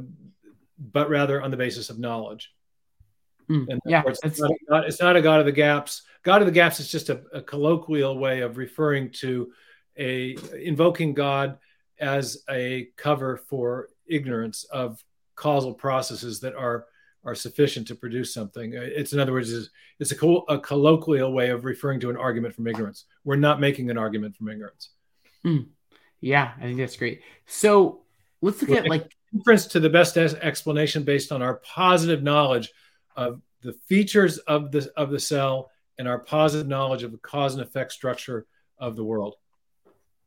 but 0.78 1.10
rather 1.10 1.42
on 1.42 1.50
the 1.50 1.56
basis 1.56 1.90
of 1.90 1.98
knowledge. 1.98 2.52
Mm, 3.50 3.66
and 3.68 3.80
yeah, 3.86 4.02
it's 4.06 4.40
not, 4.40 4.50
not, 4.68 4.84
it's 4.84 5.00
not, 5.00 5.16
a 5.16 5.22
God 5.22 5.40
of 5.40 5.46
the 5.46 5.52
gaps. 5.52 6.02
God 6.22 6.42
of 6.42 6.46
the 6.46 6.52
gaps 6.52 6.80
is 6.80 6.90
just 6.90 7.08
a, 7.08 7.22
a 7.32 7.40
colloquial 7.40 8.18
way 8.18 8.40
of 8.40 8.58
referring 8.58 9.10
to 9.12 9.52
a 9.96 10.36
invoking 10.54 11.14
God 11.14 11.58
as 11.98 12.44
a 12.48 12.88
cover 12.96 13.36
for 13.36 13.88
ignorance 14.06 14.64
of 14.64 15.02
causal 15.34 15.74
processes 15.74 16.40
that 16.40 16.54
are 16.54 16.86
are 17.24 17.34
sufficient 17.34 17.86
to 17.88 17.94
produce 17.94 18.32
something. 18.32 18.76
Uh, 18.76 18.80
it's 18.82 19.12
in 19.12 19.20
other 19.20 19.32
words, 19.32 19.52
it's, 19.52 19.70
it's 19.98 20.12
a, 20.12 20.16
co- 20.16 20.44
a, 20.48 20.58
colloquial 20.58 21.32
way 21.32 21.50
of 21.50 21.64
referring 21.64 22.00
to 22.00 22.10
an 22.10 22.16
argument 22.16 22.54
from 22.54 22.66
ignorance. 22.66 23.04
We're 23.24 23.36
not 23.36 23.60
making 23.60 23.90
an 23.90 23.98
argument 23.98 24.36
from 24.36 24.48
ignorance. 24.48 24.90
Mm. 25.44 25.68
Yeah, 26.20 26.52
I 26.58 26.62
think 26.62 26.78
that's 26.78 26.96
great. 26.96 27.22
So 27.46 28.02
let's 28.40 28.60
look 28.60 28.70
We're 28.70 28.78
at 28.78 28.88
like 28.88 29.14
inference 29.34 29.66
to 29.68 29.80
the 29.80 29.90
best 29.90 30.16
explanation 30.16 31.02
based 31.02 31.32
on 31.32 31.42
our 31.42 31.54
positive 31.56 32.22
knowledge 32.22 32.70
of 33.16 33.42
the 33.62 33.72
features 33.86 34.38
of 34.38 34.70
the 34.70 34.90
of 34.96 35.10
the 35.10 35.18
cell 35.18 35.70
and 35.98 36.06
our 36.06 36.18
positive 36.18 36.68
knowledge 36.68 37.02
of 37.02 37.12
the 37.12 37.18
cause 37.18 37.54
and 37.54 37.62
effect 37.62 37.92
structure 37.92 38.46
of 38.78 38.96
the 38.96 39.04
world. 39.04 39.34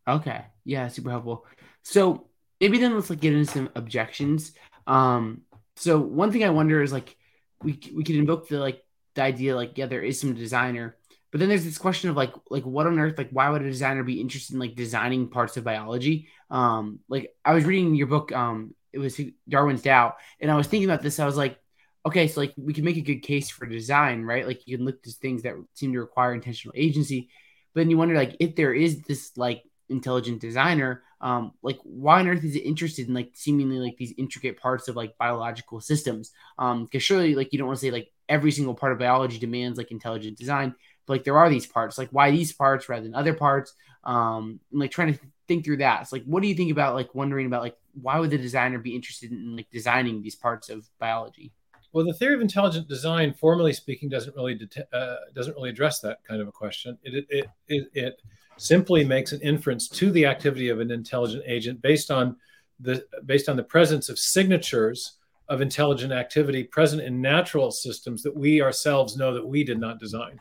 Okay. 0.08 0.44
Yeah, 0.66 0.88
super 0.90 1.10
helpful. 1.10 1.46
So 1.84 2.28
maybe 2.60 2.78
then 2.78 2.94
let's 2.94 3.10
like 3.10 3.22
get 3.22 3.34
into 3.34 3.52
some 3.52 3.70
objections. 3.76 4.52
Um, 4.88 5.42
so 5.76 6.00
one 6.00 6.32
thing 6.32 6.44
I 6.44 6.50
wonder 6.50 6.82
is 6.82 6.92
like 6.92 7.16
we 7.64 7.80
we 7.94 8.04
could 8.04 8.16
invoke 8.16 8.48
the 8.48 8.60
like 8.60 8.84
the 9.16 9.24
idea 9.24 9.56
like 9.56 9.78
yeah 9.78 9.86
there 9.86 10.02
is 10.02 10.20
some 10.20 10.34
designer, 10.34 10.98
but 11.32 11.40
then 11.40 11.50
there's 11.50 11.64
this 11.66 11.78
question 11.78 12.10
of 12.10 12.16
like 12.16 12.34
like 12.50 12.66
what 12.66 12.88
on 12.88 13.00
earth 13.00 13.18
like 13.18 13.30
why 13.32 13.50
would 13.50 13.62
a 13.62 13.70
designer 13.70 14.04
be 14.04 14.22
interested 14.22 14.54
in 14.54 14.60
like 14.60 14.76
designing 14.76 15.30
parts 15.30 15.58
of 15.58 15.64
biology? 15.64 16.28
Um, 16.50 17.00
like 17.08 17.34
I 17.44 17.54
was 17.54 17.66
reading 17.66 17.96
your 17.96 18.08
book, 18.08 18.32
um, 18.32 18.76
it 18.94 19.00
was 19.00 19.20
Darwin's 19.48 19.82
Doubt, 19.82 20.16
and 20.40 20.52
I 20.52 20.56
was 20.56 20.68
thinking 20.68 20.90
about 20.90 21.02
this. 21.02 21.20
I 21.20 21.26
was 21.26 21.38
like, 21.38 21.58
okay, 22.06 22.28
so 22.28 22.42
like 22.42 22.54
we 22.58 22.74
can 22.74 22.86
make 22.86 22.98
a 22.98 23.02
good 23.02 23.20
case 23.22 23.50
for 23.50 23.66
design, 23.66 24.24
right? 24.24 24.46
Like 24.46 24.68
you 24.68 24.78
can 24.78 24.86
look 24.86 25.00
at 25.06 25.14
things 25.14 25.44
that 25.44 25.54
seem 25.74 25.94
to 25.94 26.00
require 26.00 26.34
intentional 26.34 26.74
agency, 26.76 27.30
but 27.74 27.82
then 27.82 27.90
you 27.90 27.98
wonder 27.98 28.16
like 28.16 28.36
if 28.40 28.56
there 28.56 28.74
is 28.74 29.02
this 29.02 29.38
like 29.38 29.64
intelligent 29.90 30.42
designer 30.42 31.04
um 31.22 31.54
like 31.62 31.78
why 31.84 32.20
on 32.20 32.28
earth 32.28 32.44
is 32.44 32.56
it 32.56 32.60
interested 32.60 33.08
in 33.08 33.14
like 33.14 33.32
seemingly 33.34 33.78
like 33.78 33.96
these 33.98 34.14
intricate 34.18 34.60
parts 34.60 34.88
of 34.88 34.96
like 34.96 35.18
biological 35.18 35.80
systems? 35.80 36.32
Um 36.58 36.86
because 36.86 37.04
surely 37.04 37.36
like 37.36 37.52
you 37.52 37.60
don't 37.60 37.68
want 37.68 37.80
to 37.80 37.86
say 37.86 37.92
like 37.92 38.12
every 38.28 38.52
single 38.52 38.74
part 38.74 38.92
of 38.92 39.00
biology 39.00 39.38
demands 39.38 39.78
like 39.78 39.92
intelligent 39.92 40.38
design 40.38 40.76
but 41.06 41.14
like 41.14 41.24
there 41.24 41.38
are 41.38 41.50
these 41.50 41.66
parts. 41.68 41.98
Like 41.98 42.10
why 42.12 42.32
these 42.32 42.54
parts 42.54 42.90
rather 42.90 43.04
than 43.04 43.16
other 43.16 43.34
parts? 43.34 43.74
Um 44.04 44.60
and, 44.72 44.80
like 44.80 44.92
trying 44.92 45.14
to 45.14 45.20
think 45.48 45.66
through 45.66 45.78
that. 45.78 46.12
Like 46.12 46.24
what 46.26 46.42
do 46.42 46.48
you 46.48 46.56
think 46.56 46.72
about 46.72 46.96
like 46.96 47.14
wondering 47.16 47.48
about 47.48 47.62
like 47.62 47.78
why 47.94 48.20
would 48.20 48.30
the 48.30 48.38
designer 48.38 48.80
be 48.80 48.96
interested 48.96 49.32
in 49.32 49.56
like 49.56 49.70
designing 49.70 50.22
these 50.22 50.36
parts 50.36 50.70
of 50.70 50.90
biology? 51.00 51.52
Well, 51.94 52.06
the 52.06 52.14
theory 52.14 52.36
of 52.36 52.42
intelligent 52.42 52.88
design, 52.88 53.34
formally 53.34 53.74
speaking, 53.74 54.08
doesn't 54.08 54.36
really 54.36 54.56
det- 54.56 54.88
uh, 54.94 55.18
doesn't 55.36 55.56
really 55.56 55.70
address 55.70 56.00
that 56.00 56.24
kind 56.24 56.42
of 56.42 56.48
a 56.48 56.52
question. 56.52 56.98
It 57.04 57.26
it, 57.30 57.50
it, 57.68 57.88
it 57.94 58.22
simply 58.58 59.04
makes 59.04 59.32
an 59.32 59.42
inference 59.42 59.88
to 59.88 60.12
the 60.12 60.26
activity 60.26 60.70
of 60.70 60.80
an 60.80 60.92
intelligent 60.92 61.44
agent 61.48 61.82
based 61.82 62.12
on 62.12 62.36
the 62.80 63.06
based 63.26 63.50
on 63.50 63.56
the 63.56 63.64
presence 63.64 64.10
of 64.10 64.18
signatures 64.18 65.18
of 65.50 65.62
intelligent 65.62 66.14
activity 66.14 66.64
present 66.64 67.02
in 67.02 67.22
natural 67.22 67.72
systems 67.72 68.24
that 68.24 68.36
we 68.36 68.62
ourselves 68.62 69.18
know 69.18 69.34
that 69.34 69.46
we 69.46 69.64
did 69.64 69.80
not 69.80 70.00
design. 70.00 70.40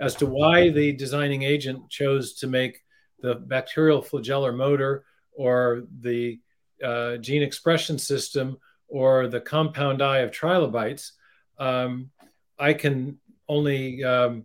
As 0.00 0.14
to 0.16 0.26
why 0.26 0.70
the 0.70 0.92
designing 0.92 1.42
agent 1.42 1.88
chose 1.88 2.34
to 2.34 2.46
make 2.46 2.82
the 3.20 3.36
bacterial 3.36 4.02
flagellar 4.02 4.54
motor 4.54 5.04
or 5.32 5.84
the 6.00 6.40
uh, 6.82 7.16
gene 7.16 7.42
expression 7.42 7.98
system 7.98 8.58
or 8.88 9.28
the 9.28 9.40
compound 9.40 10.02
eye 10.02 10.18
of 10.18 10.30
trilobites, 10.30 11.12
um, 11.58 12.10
I 12.58 12.74
can 12.74 13.18
only 13.48 14.04
um, 14.04 14.44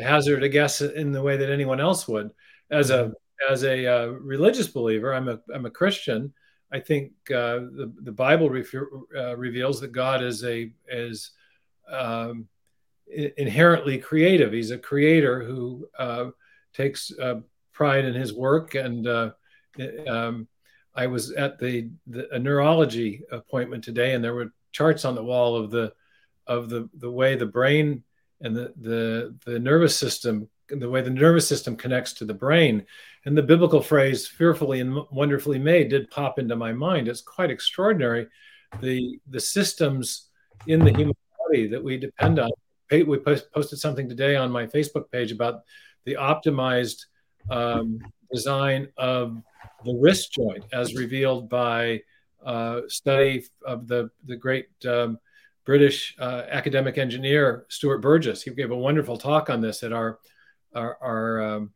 hazard 0.00 0.42
a 0.42 0.48
guess 0.48 0.80
in 0.80 1.12
the 1.12 1.22
way 1.22 1.36
that 1.36 1.50
anyone 1.50 1.80
else 1.80 2.08
would. 2.08 2.30
As 2.70 2.90
a 2.90 3.12
as 3.50 3.64
a 3.64 3.86
uh, 3.86 4.06
religious 4.06 4.68
believer, 4.68 5.14
I'm 5.14 5.28
a 5.28 5.40
I'm 5.54 5.66
a 5.66 5.70
Christian. 5.70 6.32
I 6.72 6.80
think 6.80 7.12
uh, 7.30 7.68
the 7.78 7.92
the 8.02 8.12
Bible 8.12 8.46
uh, 8.46 9.36
reveals 9.36 9.80
that 9.80 9.92
God 9.92 10.22
is 10.22 10.42
a 10.44 10.72
is 10.88 11.32
um, 11.90 12.48
inherently 13.36 13.98
creative. 13.98 14.52
He's 14.52 14.70
a 14.70 14.78
creator 14.78 15.42
who 15.42 15.88
uh, 15.98 16.30
takes 16.72 17.12
uh, 17.18 17.40
pride 17.72 18.04
in 18.04 18.14
his 18.14 18.32
work. 18.32 18.74
And 18.74 19.06
uh, 19.06 19.30
um, 20.06 20.48
I 20.94 21.06
was 21.06 21.32
at 21.32 21.58
the, 21.58 21.90
the 22.06 22.32
a 22.34 22.38
neurology 22.38 23.22
appointment 23.30 23.84
today, 23.84 24.14
and 24.14 24.22
there 24.22 24.34
were 24.34 24.52
charts 24.72 25.04
on 25.04 25.14
the 25.14 25.24
wall 25.24 25.56
of 25.56 25.70
the 25.70 25.92
of 26.46 26.68
the 26.68 26.88
the 26.98 27.10
way 27.10 27.36
the 27.36 27.46
brain 27.46 28.02
and 28.42 28.54
the 28.54 28.72
the 28.80 29.34
the 29.46 29.58
nervous 29.58 29.96
system, 29.96 30.48
the 30.68 30.90
way 30.90 31.00
the 31.00 31.10
nervous 31.10 31.48
system 31.48 31.76
connects 31.76 32.12
to 32.14 32.24
the 32.24 32.34
brain. 32.34 32.84
And 33.24 33.38
the 33.38 33.42
biblical 33.42 33.80
phrase 33.80 34.26
"fearfully 34.26 34.80
and 34.80 34.98
wonderfully 35.10 35.58
made" 35.58 35.90
did 35.90 36.10
pop 36.10 36.38
into 36.38 36.56
my 36.56 36.72
mind. 36.72 37.08
It's 37.08 37.22
quite 37.22 37.50
extraordinary, 37.50 38.26
the 38.80 39.18
the 39.28 39.40
systems 39.40 40.28
in 40.66 40.80
the 40.80 40.92
human 40.92 41.16
body 41.38 41.68
that 41.68 41.82
we 41.82 41.96
depend 41.96 42.38
on. 42.38 42.50
We 42.90 43.16
posted 43.16 43.78
something 43.78 44.08
today 44.08 44.36
on 44.36 44.50
my 44.50 44.66
Facebook 44.66 45.10
page 45.10 45.32
about 45.32 45.62
the 46.04 46.14
optimized 46.14 47.06
um, 47.50 48.00
design 48.30 48.88
of 48.98 49.40
the 49.84 49.94
wrist 49.94 50.32
joint, 50.32 50.64
as 50.72 50.94
revealed 50.94 51.48
by 51.48 52.02
uh, 52.44 52.82
study 52.88 53.46
of 53.64 53.86
the 53.86 54.10
the 54.26 54.36
great 54.36 54.68
um, 54.86 55.18
British 55.64 56.16
uh, 56.18 56.42
academic 56.50 56.98
engineer 56.98 57.66
Stuart 57.68 57.98
Burgess. 57.98 58.42
He 58.42 58.50
gave 58.50 58.70
a 58.70 58.76
wonderful 58.76 59.16
talk 59.16 59.50
on 59.50 59.60
this 59.60 59.82
at 59.82 59.92
our 59.92 60.18
our 60.74 60.98
our, 61.00 61.42
um, 61.42 61.70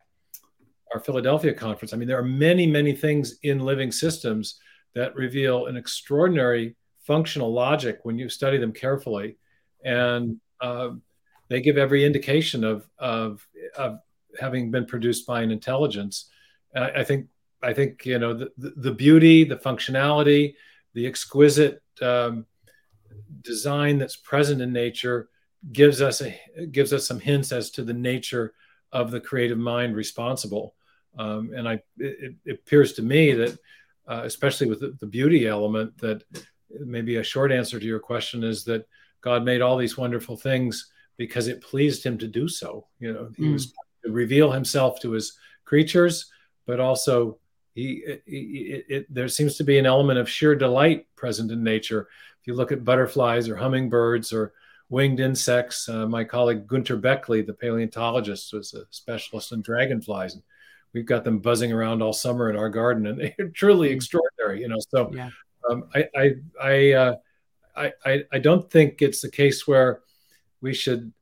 our 0.92 1.00
Philadelphia 1.00 1.54
conference. 1.54 1.92
I 1.92 1.96
mean, 1.96 2.08
there 2.08 2.18
are 2.18 2.24
many 2.24 2.66
many 2.66 2.94
things 2.94 3.38
in 3.42 3.60
living 3.60 3.92
systems 3.92 4.58
that 4.94 5.14
reveal 5.14 5.66
an 5.66 5.76
extraordinary 5.76 6.74
functional 7.02 7.52
logic 7.52 8.00
when 8.02 8.18
you 8.18 8.28
study 8.28 8.58
them 8.58 8.72
carefully, 8.72 9.36
and 9.84 10.40
uh, 10.60 10.90
they 11.48 11.60
give 11.60 11.78
every 11.78 12.04
indication 12.04 12.64
of, 12.64 12.88
of 12.98 13.46
of 13.76 14.00
having 14.40 14.70
been 14.70 14.86
produced 14.86 15.26
by 15.26 15.42
an 15.42 15.50
intelligence. 15.50 16.30
I, 16.74 16.90
I 16.90 17.04
think 17.04 17.28
I 17.62 17.72
think 17.72 18.04
you 18.04 18.18
know 18.18 18.34
the, 18.34 18.50
the 18.56 18.92
beauty, 18.92 19.44
the 19.44 19.56
functionality, 19.56 20.54
the 20.94 21.06
exquisite 21.06 21.82
um, 22.02 22.46
design 23.42 23.98
that's 23.98 24.16
present 24.16 24.60
in 24.60 24.72
nature 24.72 25.28
gives 25.72 26.00
us 26.00 26.22
a 26.22 26.38
gives 26.70 26.92
us 26.92 27.06
some 27.06 27.20
hints 27.20 27.52
as 27.52 27.70
to 27.70 27.82
the 27.82 27.92
nature 27.92 28.54
of 28.92 29.10
the 29.10 29.20
creative 29.20 29.58
mind 29.58 29.96
responsible. 29.96 30.74
Um, 31.18 31.52
and 31.54 31.68
I 31.68 31.74
it, 31.98 32.34
it, 32.44 32.52
appears 32.52 32.92
to 32.94 33.02
me 33.02 33.32
that 33.32 33.58
uh, 34.06 34.22
especially 34.24 34.68
with 34.68 34.80
the, 34.80 34.96
the, 35.00 35.06
beauty 35.06 35.46
element 35.48 35.96
that 35.98 36.22
maybe 36.70 37.16
a 37.16 37.22
short 37.22 37.50
answer 37.50 37.80
to 37.80 37.86
your 37.86 37.98
question 37.98 38.44
is 38.44 38.64
that 38.64 38.86
God 39.22 39.44
made 39.44 39.62
all 39.62 39.76
these 39.76 39.96
wonderful 39.96 40.36
things 40.36 40.92
because 41.16 41.48
it 41.48 41.62
pleased 41.62 42.04
him 42.04 42.18
to 42.18 42.28
do 42.28 42.48
so. 42.48 42.86
You 43.00 43.12
know, 43.12 43.30
he 43.36 43.44
mm. 43.44 43.54
was 43.54 43.72
to 44.04 44.12
reveal 44.12 44.52
himself 44.52 45.00
to 45.00 45.12
his 45.12 45.36
creatures, 45.64 46.30
but 46.66 46.80
also 46.80 47.38
he, 47.76 48.02
he 48.24 48.48
it, 48.72 48.86
it, 48.88 49.14
there 49.14 49.28
seems 49.28 49.56
to 49.56 49.64
be 49.64 49.78
an 49.78 49.86
element 49.86 50.18
of 50.18 50.28
sheer 50.28 50.56
delight 50.56 51.06
present 51.14 51.52
in 51.52 51.62
nature. 51.62 52.08
If 52.40 52.46
you 52.46 52.54
look 52.54 52.72
at 52.72 52.84
butterflies 52.84 53.48
or 53.48 53.56
hummingbirds 53.56 54.32
or 54.32 54.54
winged 54.88 55.20
insects, 55.20 55.88
uh, 55.88 56.06
my 56.06 56.24
colleague 56.24 56.66
Gunter 56.66 56.96
Bechly, 56.96 57.46
the 57.46 57.52
paleontologist, 57.52 58.52
was 58.54 58.72
a 58.72 58.84
specialist 58.90 59.52
in 59.52 59.60
dragonflies. 59.60 60.34
And 60.34 60.42
we've 60.94 61.04
got 61.04 61.22
them 61.22 61.38
buzzing 61.38 61.70
around 61.70 62.02
all 62.02 62.14
summer 62.14 62.48
in 62.48 62.56
our 62.56 62.70
garden, 62.70 63.06
and 63.06 63.32
they're 63.38 63.48
truly 63.48 63.88
mm-hmm. 63.88 63.96
extraordinary. 63.96 64.62
You 64.62 64.68
know, 64.68 64.78
so 64.88 65.12
yeah. 65.14 65.30
um, 65.70 65.88
I 65.94 66.08
I 66.16 66.34
I, 66.62 66.92
uh, 66.92 67.16
I 67.76 68.24
I 68.32 68.38
don't 68.38 68.70
think 68.70 69.02
it's 69.02 69.20
the 69.20 69.30
case 69.30 69.66
where 69.68 70.00
we 70.62 70.72
should 70.72 71.12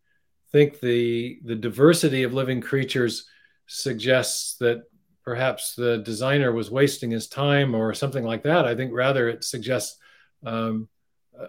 think 0.52 0.78
the 0.78 1.40
the 1.42 1.56
diversity 1.56 2.22
of 2.22 2.32
living 2.32 2.60
creatures 2.60 3.26
suggests 3.66 4.54
that 4.58 4.84
perhaps 5.24 5.74
the 5.74 5.98
designer 5.98 6.52
was 6.52 6.70
wasting 6.70 7.10
his 7.10 7.28
time 7.28 7.74
or 7.74 7.94
something 7.94 8.24
like 8.24 8.42
that. 8.42 8.66
I 8.66 8.74
think 8.74 8.92
rather 8.92 9.28
it 9.28 9.42
suggests 9.42 9.98
um, 10.44 10.88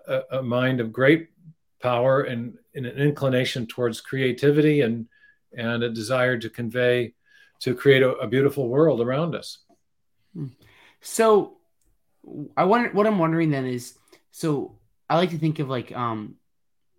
a, 0.08 0.22
a, 0.32 0.42
mind 0.42 0.80
of 0.80 0.94
great 0.94 1.30
power 1.82 2.22
and, 2.22 2.58
and, 2.74 2.86
an 2.86 2.98
inclination 2.98 3.68
towards 3.68 4.00
creativity 4.00 4.82
and 4.82 5.08
and 5.58 5.84
a 5.84 5.90
desire 5.90 6.38
to 6.38 6.50
convey 6.50 7.14
to 7.60 7.76
create 7.76 8.02
a, 8.02 8.12
a 8.12 8.28
beautiful 8.28 8.70
world 8.70 9.02
around 9.02 9.36
us. 9.36 9.60
Hmm. 10.34 10.48
So, 11.02 11.58
I 12.58 12.64
wonder 12.64 12.90
what 12.92 13.08
I'm 13.08 13.20
wondering 13.20 13.52
then 13.52 13.66
is 13.66 13.98
so 14.32 14.78
I 15.10 15.18
like 15.18 15.30
to 15.32 15.38
think 15.38 15.60
of 15.60 15.70
like 15.70 15.96
um 15.96 16.36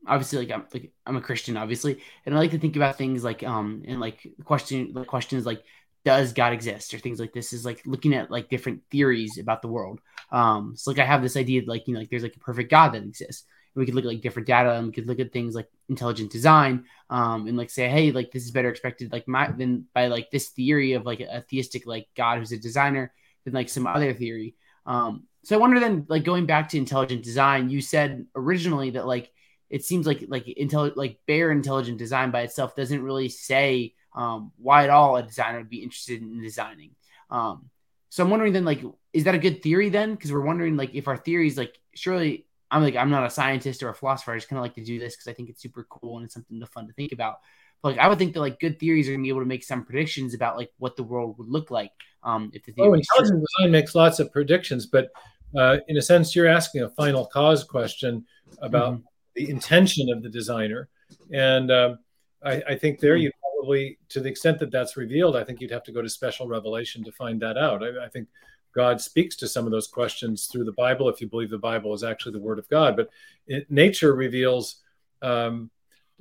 obviously 0.07 0.39
like 0.39 0.51
I'm 0.51 0.65
like 0.73 0.93
I'm 1.05 1.17
a 1.17 1.21
Christian 1.21 1.57
obviously 1.57 2.01
and 2.25 2.35
I 2.35 2.39
like 2.39 2.53
to 2.53 2.59
think 2.59 2.77
about 2.77 2.97
things 2.97 3.25
like 3.25 3.43
um 3.43 3.83
and 3.87 3.99
like 4.01 4.27
question 4.45 4.93
the 4.93 5.05
questions 5.05 5.45
like 5.45 5.65
does 6.07 6.33
God 6.33 6.53
exist 6.53 6.95
or 6.95 7.01
things 7.01 7.19
like 7.19 7.33
this 7.33 7.53
is 7.53 7.65
like 7.65 7.83
looking 7.85 8.15
at 8.15 8.31
like 8.31 8.49
different 8.49 8.81
theories 8.93 9.39
about 9.39 9.61
the 9.61 9.67
world. 9.67 10.01
Um, 10.31 10.75
so 10.77 10.93
like 10.93 11.01
I 11.01 11.05
have 11.05 11.21
this 11.21 11.37
idea 11.37 11.63
like 11.67 11.89
you 11.89 11.95
know 11.95 11.99
like 11.99 12.11
there's 12.11 12.23
like 12.23 12.37
a 12.37 12.39
perfect 12.39 12.71
God 12.71 12.91
that 12.93 13.03
exists. 13.03 13.45
And 13.75 13.81
we 13.81 13.87
could 13.87 13.97
look 13.97 14.05
at 14.05 14.13
like 14.13 14.21
different 14.21 14.47
data 14.47 14.73
and 14.75 14.87
we 14.87 14.93
could 14.93 15.09
look 15.09 15.19
at 15.19 15.33
things 15.33 15.57
like 15.57 15.69
intelligent 15.89 16.31
design 16.31 16.85
um, 17.11 17.49
and 17.49 17.57
like 17.57 17.71
say 17.71 17.89
hey 17.89 18.13
like 18.13 18.31
this 18.31 18.45
is 18.45 18.53
better 18.53 18.71
expected 18.71 19.11
like 19.13 19.27
my 19.27 19.51
than 19.51 19.87
by 19.95 20.07
like 20.07 20.31
this 20.31 20.51
theory 20.51 20.93
of 20.93 21.05
like 21.05 21.19
a 21.19 21.45
theistic 21.51 21.89
like 21.89 22.07
God 22.17 22.39
who's 22.39 22.53
a 22.53 22.57
designer 22.57 23.13
than 23.45 23.53
like 23.53 23.69
some 23.69 23.89
other 23.89 24.15
theory. 24.15 24.55
Um, 24.87 25.25
so 25.43 25.57
I 25.57 25.59
wonder 25.59 25.81
then 25.81 26.07
like 26.09 26.23
going 26.23 26.47
back 26.47 26.69
to 26.69 26.79
intelligent 26.79 27.25
design, 27.25 27.69
you 27.69 27.81
said 27.81 28.27
originally 28.37 28.91
that 28.91 29.09
like 29.09 29.33
it 29.71 29.85
seems 29.85 30.07
like 30.07 30.25
like 30.29 30.45
intel 30.45 30.95
like 30.95 31.19
bare 31.27 31.51
intelligent 31.51 31.99
design 31.99 32.31
by 32.31 32.43
itself 32.43 32.77
doesn't 32.77 33.03
really 33.03 33.29
say 33.29 33.95
um, 34.17 34.53
why 34.57 34.85
at 34.85 34.91
all 34.91 35.17
a 35.17 35.23
designer 35.23 35.59
would 35.59 35.71
be 35.71 35.83
interested 35.83 36.21
in 36.21 36.43
designing. 36.43 36.91
Um, 37.31 37.71
so 38.09 38.25
I'm 38.25 38.31
wondering 38.31 38.53
then, 38.53 38.65
like, 38.65 38.83
is 39.13 39.25
that 39.25 39.35
a 39.35 39.39
good 39.39 39.63
theory 39.63 39.91
then? 39.91 40.15
Because 40.15 40.33
we're 40.33 40.41
wondering, 40.41 40.77
like, 40.77 40.95
if 40.95 41.07
our 41.07 41.17
theories, 41.17 41.59
like, 41.59 41.79
surely 41.95 42.47
I'm 42.71 42.83
like, 42.83 42.97
I'm 42.97 43.11
not 43.11 43.27
a 43.27 43.31
scientist 43.31 43.83
or 43.83 43.91
a 43.91 43.95
philosopher. 43.95 44.33
I 44.33 44.37
just 44.37 44.49
kind 44.49 44.59
of 44.59 44.63
like 44.63 44.75
to 44.75 44.85
do 44.85 44.99
this 44.99 45.15
because 45.15 45.29
I 45.29 45.35
think 45.35 45.49
it's 45.49 45.63
super 45.63 45.87
cool 45.89 46.17
and 46.17 46.25
it's 46.25 46.35
something 46.35 46.59
to 46.59 46.67
fun 46.67 46.87
to 46.87 46.93
think 46.95 47.13
about. 47.13 47.39
But 47.83 47.91
like, 47.91 47.99
I 47.99 48.09
would 48.09 48.19
think 48.19 48.35
that 48.35 48.41
like 48.41 48.59
good 48.59 48.81
theories 48.81 49.09
are 49.09 49.13
gonna 49.13 49.23
be 49.23 49.29
able 49.29 49.41
to 49.41 49.47
make 49.47 49.63
some 49.63 49.85
predictions 49.85 50.35
about 50.35 50.57
like 50.57 50.73
what 50.79 50.97
the 50.97 51.03
world 51.03 51.39
would 51.39 51.49
look 51.49 51.71
like. 51.71 51.93
Um, 52.23 52.51
if 52.55 52.65
the 52.65 52.73
theory 52.73 52.89
oh, 52.89 52.95
intelligent 52.95 53.45
design 53.45 53.71
makes 53.71 53.95
lots 53.95 54.19
of 54.19 54.33
predictions, 54.33 54.87
but 54.87 55.11
uh, 55.57 55.79
in 55.89 55.97
a 55.97 56.03
sense, 56.03 56.35
you're 56.35 56.49
asking 56.49 56.83
a 56.83 56.91
final 56.91 57.27
cause 57.27 57.63
question 57.63 58.27
about 58.61 58.95
mm-hmm. 58.95 59.03
the 59.37 59.51
intention 59.51 60.11
of 60.11 60.23
the 60.23 60.29
designer, 60.29 60.89
and 61.33 61.71
um, 61.71 61.99
I, 62.43 62.63
I, 62.71 62.75
think 62.77 62.99
there 62.99 63.15
mm-hmm. 63.15 63.25
you 63.25 63.31
probably, 63.67 63.99
to 64.09 64.21
the 64.21 64.29
extent 64.29 64.59
that 64.61 64.71
that's 64.71 64.97
revealed, 64.97 65.37
I 65.37 65.45
think 65.45 65.61
you'd 65.61 65.73
have 65.73 65.83
to 65.85 65.93
go 65.93 66.03
to 66.03 66.09
special 66.09 66.47
revelation 66.47 67.03
to 67.05 67.13
find 67.13 67.41
that 67.43 67.59
out. 67.59 67.83
I, 67.83 68.05
I 68.05 68.09
think 68.09 68.29
God 68.73 69.01
speaks 69.01 69.35
to 69.37 69.49
some 69.49 69.65
of 69.65 69.73
those 69.73 69.89
questions 69.89 70.47
through 70.47 70.65
the 70.65 70.73
Bible, 70.73 71.09
if 71.09 71.21
you 71.21 71.29
believe 71.29 71.51
the 71.51 71.59
Bible 71.59 71.93
is 71.95 72.05
actually 72.05 72.33
the 72.33 72.41
Word 72.41 72.59
of 72.59 72.69
God. 72.69 72.97
But 72.97 73.09
it, 73.47 73.71
nature 73.71 74.15
reveals 74.15 74.83
um, 75.23 75.71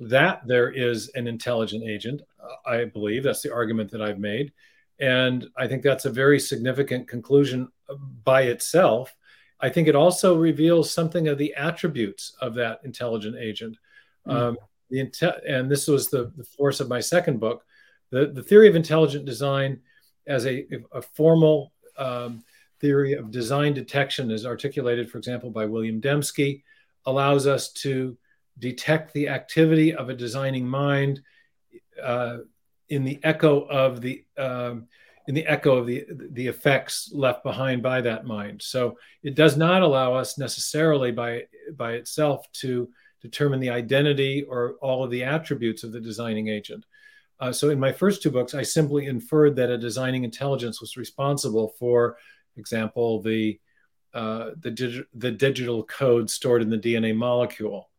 that 0.00 0.46
there 0.46 0.70
is 0.70 1.08
an 1.14 1.26
intelligent 1.26 1.84
agent. 1.84 2.22
I 2.66 2.84
believe 2.84 3.22
that's 3.22 3.42
the 3.42 3.52
argument 3.52 3.90
that 3.92 4.02
I've 4.02 4.18
made. 4.18 4.52
And 4.98 5.46
I 5.56 5.68
think 5.68 5.82
that's 5.82 6.06
a 6.06 6.10
very 6.10 6.40
significant 6.40 7.06
conclusion 7.06 7.68
by 8.24 8.42
itself. 8.42 9.14
I 9.60 9.68
think 9.68 9.88
it 9.88 9.94
also 9.94 10.36
reveals 10.36 10.92
something 10.92 11.28
of 11.28 11.38
the 11.38 11.54
attributes 11.54 12.36
of 12.40 12.54
that 12.54 12.80
intelligent 12.84 13.36
agent. 13.36 13.76
Mm. 14.26 14.34
Um, 14.34 14.56
the 14.90 14.98
inte- 14.98 15.40
and 15.48 15.70
this 15.70 15.86
was 15.86 16.08
the, 16.08 16.32
the 16.36 16.44
force 16.44 16.80
of 16.80 16.88
my 16.88 17.00
second 17.00 17.40
book 17.40 17.64
the, 18.10 18.26
the 18.28 18.42
theory 18.42 18.68
of 18.68 18.76
intelligent 18.76 19.24
design 19.24 19.80
as 20.26 20.46
a, 20.46 20.66
a 20.92 21.02
formal 21.02 21.72
um, 21.98 22.42
theory 22.80 23.14
of 23.14 23.30
design 23.30 23.72
detection 23.72 24.30
is 24.30 24.46
articulated 24.46 25.10
for 25.10 25.18
example 25.18 25.50
by 25.50 25.64
william 25.64 26.00
dembski 26.00 26.62
allows 27.06 27.46
us 27.46 27.72
to 27.72 28.16
detect 28.58 29.12
the 29.12 29.28
activity 29.28 29.94
of 29.94 30.08
a 30.08 30.14
designing 30.14 30.66
mind 30.66 31.20
uh, 32.02 32.38
in 32.88 33.04
the 33.04 33.18
echo 33.22 33.62
of 33.62 34.00
the 34.00 34.24
um, 34.38 34.86
in 35.28 35.34
the 35.34 35.46
echo 35.46 35.76
of 35.76 35.86
the 35.86 36.06
the 36.08 36.46
effects 36.46 37.10
left 37.12 37.42
behind 37.42 37.82
by 37.82 38.00
that 38.00 38.24
mind. 38.24 38.62
So 38.62 38.98
it 39.22 39.34
does 39.34 39.56
not 39.56 39.82
allow 39.82 40.14
us 40.14 40.38
necessarily 40.38 41.10
by 41.10 41.44
by 41.76 41.92
itself 41.92 42.50
to 42.54 42.88
determine 43.26 43.60
the 43.60 43.70
identity 43.70 44.44
or 44.44 44.74
all 44.80 45.04
of 45.04 45.10
the 45.10 45.24
attributes 45.24 45.84
of 45.84 45.92
the 45.92 46.00
designing 46.00 46.48
agent. 46.48 46.86
Uh, 47.38 47.52
so 47.52 47.68
in 47.70 47.78
my 47.78 47.92
first 47.92 48.22
two 48.22 48.30
books, 48.30 48.54
I 48.54 48.62
simply 48.62 49.06
inferred 49.06 49.56
that 49.56 49.70
a 49.70 49.76
designing 49.76 50.24
intelligence 50.24 50.80
was 50.80 50.96
responsible 50.96 51.74
for 51.78 52.16
example, 52.56 53.22
the 53.22 53.60
uh, 54.14 54.52
the, 54.60 55.04
the 55.14 55.30
digital 55.30 55.84
code 55.84 56.30
stored 56.30 56.62
in 56.62 56.70
the 56.70 56.78
DNA 56.78 57.14
molecule. 57.14 57.90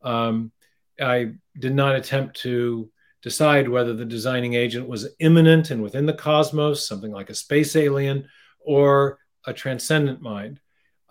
Um, 0.00 0.50
I 0.98 1.32
did 1.58 1.74
not 1.74 1.96
attempt 1.96 2.40
to 2.40 2.90
decide 3.22 3.68
whether 3.68 3.92
the 3.92 4.06
designing 4.06 4.54
agent 4.54 4.88
was 4.88 5.08
immanent 5.18 5.70
and 5.70 5.82
within 5.82 6.06
the 6.06 6.14
cosmos, 6.14 6.88
something 6.88 7.12
like 7.12 7.28
a 7.28 7.34
space 7.34 7.76
alien, 7.76 8.26
or 8.60 9.18
a 9.44 9.52
transcendent 9.52 10.22
mind. 10.22 10.60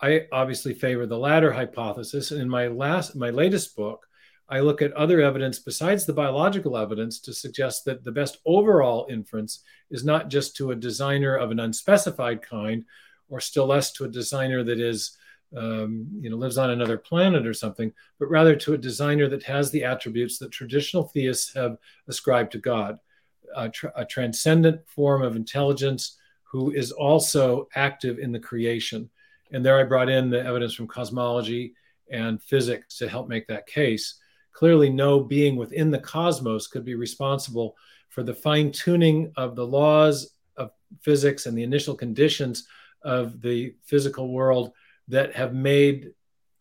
I 0.00 0.26
obviously 0.32 0.74
favor 0.74 1.06
the 1.06 1.18
latter 1.18 1.52
hypothesis. 1.52 2.30
And 2.30 2.40
in 2.40 2.48
my 2.48 2.66
last, 2.66 3.16
my 3.16 3.30
latest 3.30 3.74
book, 3.76 4.06
I 4.48 4.60
look 4.60 4.80
at 4.80 4.92
other 4.92 5.20
evidence 5.20 5.58
besides 5.58 6.04
the 6.04 6.12
biological 6.12 6.76
evidence 6.76 7.18
to 7.20 7.32
suggest 7.32 7.84
that 7.86 8.04
the 8.04 8.12
best 8.12 8.38
overall 8.44 9.06
inference 9.10 9.62
is 9.90 10.04
not 10.04 10.28
just 10.28 10.56
to 10.56 10.70
a 10.70 10.76
designer 10.76 11.36
of 11.36 11.50
an 11.50 11.60
unspecified 11.60 12.42
kind, 12.42 12.84
or 13.28 13.40
still 13.40 13.66
less 13.66 13.90
to 13.92 14.04
a 14.04 14.08
designer 14.08 14.62
that 14.62 14.78
is 14.78 15.16
um, 15.56 16.06
you 16.20 16.28
know, 16.28 16.36
lives 16.36 16.58
on 16.58 16.70
another 16.70 16.98
planet 16.98 17.46
or 17.46 17.54
something, 17.54 17.92
but 18.18 18.30
rather 18.30 18.56
to 18.56 18.74
a 18.74 18.78
designer 18.78 19.28
that 19.28 19.42
has 19.44 19.70
the 19.70 19.84
attributes 19.84 20.38
that 20.38 20.50
traditional 20.50 21.04
theists 21.04 21.54
have 21.54 21.78
ascribed 22.08 22.52
to 22.52 22.58
God, 22.58 22.98
a, 23.54 23.68
tra- 23.68 23.92
a 23.96 24.04
transcendent 24.04 24.86
form 24.88 25.22
of 25.22 25.36
intelligence 25.36 26.18
who 26.42 26.72
is 26.72 26.92
also 26.92 27.68
active 27.74 28.18
in 28.18 28.32
the 28.32 28.40
creation. 28.40 29.08
And 29.52 29.64
there 29.64 29.78
I 29.78 29.84
brought 29.84 30.08
in 30.08 30.30
the 30.30 30.44
evidence 30.44 30.74
from 30.74 30.88
cosmology 30.88 31.74
and 32.10 32.42
physics 32.42 32.98
to 32.98 33.08
help 33.08 33.28
make 33.28 33.46
that 33.48 33.66
case. 33.66 34.18
Clearly, 34.52 34.90
no 34.90 35.20
being 35.20 35.56
within 35.56 35.90
the 35.90 35.98
cosmos 35.98 36.66
could 36.66 36.84
be 36.84 36.94
responsible 36.94 37.76
for 38.08 38.22
the 38.22 38.34
fine 38.34 38.72
tuning 38.72 39.32
of 39.36 39.54
the 39.54 39.66
laws 39.66 40.30
of 40.56 40.70
physics 41.00 41.46
and 41.46 41.56
the 41.56 41.62
initial 41.62 41.94
conditions 41.94 42.66
of 43.02 43.40
the 43.42 43.74
physical 43.84 44.32
world 44.32 44.72
that 45.08 45.34
have 45.34 45.54
made 45.54 46.12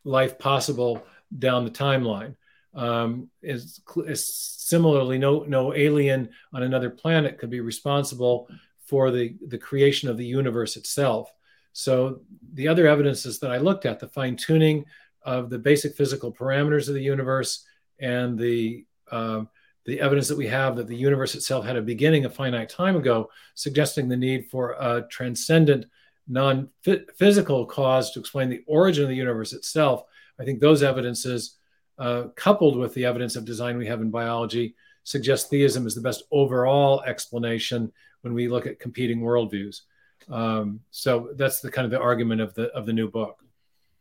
life 0.03 0.37
possible 0.37 1.01
down 1.39 1.63
the 1.65 1.71
timeline. 1.71 2.35
Um, 2.73 3.29
is, 3.41 3.79
is 4.05 4.25
similarly, 4.25 5.17
no 5.17 5.45
no 5.47 5.73
alien 5.73 6.29
on 6.53 6.63
another 6.63 6.89
planet 6.89 7.37
could 7.37 7.49
be 7.49 7.61
responsible 7.61 8.49
for 8.85 9.11
the 9.11 9.35
the 9.47 9.57
creation 9.57 10.09
of 10.09 10.17
the 10.17 10.25
universe 10.25 10.75
itself. 10.75 11.31
So 11.77 12.21
the 12.53 12.69
other 12.69 12.87
evidences 12.87 13.39
that 13.39 13.51
I 13.51 13.57
looked 13.57 13.85
at, 13.85 13.99
the 13.99 14.07
fine 14.07 14.37
tuning 14.37 14.85
of 15.23 15.49
the 15.49 15.59
basic 15.59 15.93
physical 15.93 16.31
parameters 16.31 16.87
of 16.87 16.93
the 16.93 17.03
universe, 17.03 17.65
and 17.99 18.39
the 18.39 18.85
um, 19.11 19.49
the 19.85 19.99
evidence 19.99 20.29
that 20.29 20.37
we 20.37 20.47
have 20.47 20.77
that 20.77 20.87
the 20.87 20.95
universe 20.95 21.35
itself 21.35 21.65
had 21.65 21.75
a 21.75 21.81
beginning 21.81 22.23
a 22.23 22.29
finite 22.29 22.69
time 22.69 22.95
ago, 22.95 23.29
suggesting 23.55 24.07
the 24.07 24.15
need 24.15 24.49
for 24.49 24.71
a 24.79 25.05
transcendent 25.09 25.85
non 26.29 26.69
physical 27.17 27.65
cause 27.65 28.11
to 28.11 28.21
explain 28.21 28.47
the 28.47 28.63
origin 28.67 29.03
of 29.03 29.09
the 29.09 29.15
universe 29.15 29.51
itself. 29.51 30.05
I 30.39 30.45
think 30.45 30.61
those 30.61 30.81
evidences, 30.81 31.57
uh, 31.99 32.27
coupled 32.37 32.77
with 32.77 32.93
the 32.93 33.03
evidence 33.03 33.35
of 33.35 33.43
design 33.43 33.77
we 33.77 33.87
have 33.87 33.99
in 33.99 34.11
biology, 34.11 34.75
suggest 35.03 35.49
theism 35.49 35.85
is 35.85 35.93
the 35.93 35.99
best 35.99 36.23
overall 36.31 37.01
explanation 37.01 37.91
when 38.21 38.33
we 38.33 38.47
look 38.47 38.65
at 38.65 38.79
competing 38.79 39.19
worldviews. 39.19 39.81
Um, 40.29 40.81
so 40.91 41.29
that's 41.35 41.61
the 41.61 41.69
kind 41.69 41.85
of 41.85 41.91
the 41.91 41.99
argument 41.99 42.41
of 42.41 42.53
the 42.55 42.65
of 42.69 42.85
the 42.85 42.93
new 42.93 43.09
book. 43.09 43.43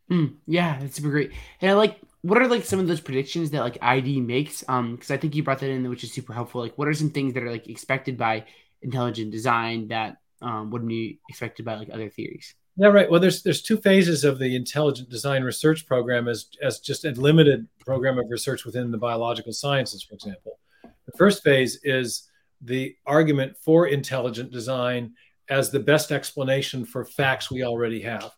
Mm, 0.09 0.35
yeah, 0.47 0.79
that's 0.79 0.95
super 0.95 1.09
great. 1.09 1.31
And 1.61 1.71
I 1.71 1.73
like 1.73 1.99
what 2.21 2.41
are 2.41 2.47
like 2.47 2.65
some 2.65 2.79
of 2.79 2.87
those 2.87 3.01
predictions 3.01 3.51
that 3.51 3.61
like 3.61 3.77
ID 3.81 4.21
makes? 4.21 4.63
Um, 4.67 4.95
because 4.95 5.11
I 5.11 5.17
think 5.17 5.35
you 5.35 5.43
brought 5.43 5.59
that 5.59 5.69
in, 5.69 5.87
which 5.89 6.03
is 6.03 6.11
super 6.11 6.33
helpful. 6.33 6.61
Like, 6.61 6.77
what 6.77 6.87
are 6.87 6.93
some 6.93 7.11
things 7.11 7.33
that 7.35 7.43
are 7.43 7.51
like 7.51 7.67
expected 7.67 8.17
by 8.17 8.45
intelligent 8.81 9.31
design 9.31 9.87
that 9.89 10.17
um, 10.41 10.69
wouldn't 10.71 10.89
be 10.89 11.19
expected 11.29 11.65
by 11.65 11.75
like 11.75 11.89
other 11.91 12.09
theories. 12.09 12.53
Yeah, 12.77 12.87
right. 12.87 13.09
Well, 13.09 13.21
there's 13.21 13.41
there's 13.41 13.61
two 13.61 13.77
phases 13.77 14.23
of 14.23 14.37
the 14.37 14.55
intelligent 14.55 15.09
design 15.09 15.43
research 15.43 15.85
program 15.85 16.27
as 16.27 16.47
as 16.61 16.79
just 16.79 17.05
a 17.05 17.11
limited 17.11 17.67
program 17.79 18.17
of 18.17 18.25
research 18.29 18.65
within 18.65 18.91
the 18.91 18.97
biological 18.97 19.53
sciences, 19.53 20.03
for 20.03 20.13
example. 20.13 20.59
The 20.83 21.17
first 21.17 21.43
phase 21.43 21.79
is 21.83 22.29
the 22.61 22.95
argument 23.05 23.57
for 23.57 23.87
intelligent 23.87 24.51
design 24.51 25.13
as 25.49 25.69
the 25.69 25.79
best 25.79 26.11
explanation 26.11 26.85
for 26.85 27.05
facts 27.05 27.51
we 27.51 27.63
already 27.63 28.01
have. 28.01 28.31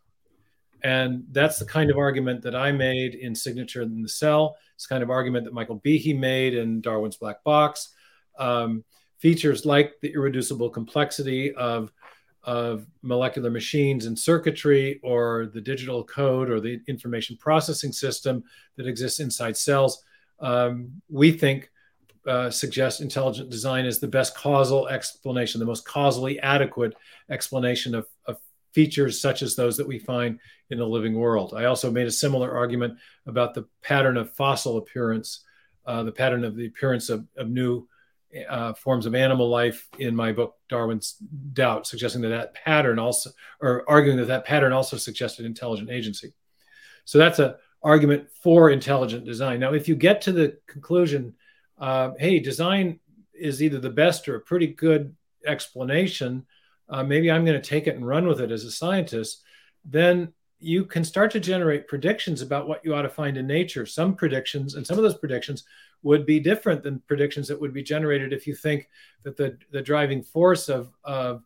And 0.84 1.24
that's 1.32 1.60
the 1.60 1.66
kind 1.66 1.90
of 1.90 1.98
argument 1.98 2.42
that 2.44 2.56
I 2.56 2.72
made 2.72 3.16
in 3.16 3.34
Signature 3.34 3.82
in 3.82 4.02
the 4.02 4.10
Cell. 4.10 4.58
It's 4.76 4.86
kind 4.86 5.02
of 5.02 5.10
argument 5.10 5.46
that 5.46 5.54
Michael 5.54 5.80
Behe 5.80 6.18
made 6.18 6.54
in 6.54 6.82
Darwin's 6.82 7.18
Black 7.18 7.44
Box. 7.44 7.94
Um, 8.38 8.84
features 9.18 9.66
like 9.66 9.94
the 10.02 10.14
irreducible 10.14 10.70
complexity 10.70 11.54
of, 11.56 11.92
of 12.44 12.86
molecular 13.02 13.50
machines 13.50 14.06
and 14.06 14.18
circuitry 14.18 15.00
or 15.04 15.50
the 15.54 15.62
digital 15.62 16.04
code 16.04 16.50
or 16.52 16.60
the 16.60 16.80
information 16.88 17.36
processing 17.38 17.92
system 17.92 18.44
that 18.76 18.88
exists 18.88 19.20
inside 19.20 19.58
cells, 19.58 20.04
um, 20.40 21.02
we 21.10 21.32
think 21.32 21.72
uh, 22.28 22.52
suggest 22.52 23.02
intelligent 23.02 23.50
design 23.50 23.86
is 23.86 24.00
the 24.00 24.08
best 24.08 24.36
causal 24.36 24.88
explanation, 24.88 25.60
the 25.60 25.66
most 25.66 25.86
causally 25.86 26.40
adequate 26.40 26.94
explanation 27.30 27.96
of, 27.96 28.06
of 28.26 28.38
features 28.74 29.20
such 29.20 29.42
as 29.42 29.56
those 29.56 29.78
that 29.78 29.88
we 29.88 29.98
find 29.98 30.40
in 30.70 30.78
the 30.78 30.86
living 30.86 31.16
world. 31.16 31.54
I 31.56 31.66
also 31.66 31.90
made 31.90 32.08
a 32.08 32.12
similar 32.12 32.56
argument 32.56 32.98
about 33.26 33.54
the 33.54 33.66
pattern 33.82 34.18
of 34.18 34.34
fossil 34.34 34.78
appearance, 34.78 35.44
uh, 35.86 36.04
the 36.04 36.12
pattern 36.12 36.44
of 36.44 36.56
the 36.56 36.68
appearance 36.68 37.10
of, 37.10 37.26
of 37.38 37.50
new 37.50 37.88
uh, 38.50 38.74
forms 38.74 39.06
of 39.06 39.16
animal 39.16 39.50
life 39.50 39.88
in 40.00 40.14
my 40.14 40.34
book 40.34 40.56
darwin's 40.68 41.16
doubt 41.54 41.88
suggesting 41.88 42.22
that 42.22 42.28
that 42.28 42.54
pattern 42.54 43.00
also 43.00 43.30
or 43.62 43.86
arguing 43.88 44.18
that 44.18 44.28
that 44.28 44.44
pattern 44.44 44.74
also 44.74 44.98
suggested 44.98 45.46
intelligent 45.46 45.90
agency 45.90 46.34
so 47.06 47.18
that's 47.18 47.40
a 47.40 47.56
argument 47.82 48.28
for 48.44 48.70
intelligent 48.70 49.24
design 49.24 49.62
now 49.62 49.74
if 49.74 49.88
you 49.88 49.96
get 49.96 50.22
to 50.22 50.34
the 50.34 50.58
conclusion 50.68 51.34
uh, 51.80 52.12
hey 52.20 52.40
design 52.40 53.00
is 53.34 53.62
either 53.62 53.80
the 53.80 53.90
best 53.90 54.28
or 54.28 54.36
a 54.36 54.42
pretty 54.42 54.68
good 54.68 55.16
explanation. 55.46 56.46
Uh, 56.90 57.04
maybe 57.04 57.30
i'm 57.30 57.46
going 57.46 57.60
to 57.62 57.70
take 57.70 57.88
it 57.88 57.96
and 57.96 58.08
run 58.08 58.28
with 58.28 58.42
it 58.42 58.52
as 58.52 58.64
a 58.64 58.72
scientist. 58.72 59.44
Then 59.86 60.34
you 60.60 60.86
can 60.86 61.04
start 61.04 61.32
to 61.32 61.40
generate 61.40 61.88
predictions 61.88 62.42
about 62.42 62.68
what 62.68 62.84
you 62.84 62.96
ought 62.96 63.04
to 63.04 63.10
find 63.10 63.38
in 63.38 63.46
nature. 63.46 63.86
Some 63.86 64.16
predictions 64.16 64.76
and 64.76 64.86
some 64.86 64.98
of 64.98 65.04
those 65.04 65.18
predictions 65.18 65.64
would 66.04 66.26
be 66.26 66.40
different 66.40 66.84
than 66.84 67.02
predictions 67.08 67.48
that 67.48 67.60
would 67.60 67.74
be 67.74 67.84
generated 67.84 68.34
if 68.34 68.48
you 68.48 68.56
think 68.56 68.90
that 69.24 69.38
the, 69.38 69.58
the 69.72 69.82
driving 69.82 70.24
force 70.24 70.70
of, 70.70 70.92
of 71.04 71.44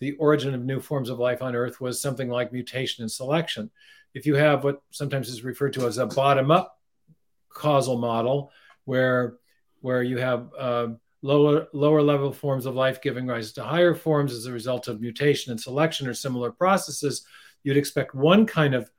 the 0.00 0.12
origin 0.12 0.54
of 0.54 0.64
new 0.64 0.80
forms 0.80 1.10
of 1.10 1.18
life 1.18 1.42
on 1.42 1.54
Earth 1.54 1.80
was 1.80 2.00
something 2.00 2.28
like 2.28 2.52
mutation 2.52 3.02
and 3.02 3.10
selection. 3.10 3.70
If 4.14 4.26
you 4.26 4.34
have 4.34 4.64
what 4.64 4.82
sometimes 4.90 5.28
is 5.28 5.44
referred 5.44 5.72
to 5.74 5.86
as 5.86 5.98
a 5.98 6.06
bottom 6.06 6.50
up 6.50 6.78
causal 7.48 7.98
model, 7.98 8.50
where, 8.84 9.36
where 9.84 10.02
you 10.02 10.16
have 10.16 10.48
uh, 10.58 10.86
lower, 11.20 11.66
lower 11.74 12.00
level 12.00 12.32
forms 12.32 12.64
of 12.64 12.74
life 12.74 13.02
giving 13.02 13.26
rise 13.26 13.52
to 13.52 13.62
higher 13.62 13.94
forms 13.94 14.32
as 14.32 14.46
a 14.46 14.52
result 14.52 14.88
of 14.88 14.98
mutation 14.98 15.50
and 15.50 15.60
selection 15.60 16.06
or 16.06 16.14
similar 16.14 16.50
processes, 16.50 17.26
you'd 17.64 17.76
expect 17.76 18.14
one 18.14 18.46
kind 18.46 18.74
of 18.74 18.90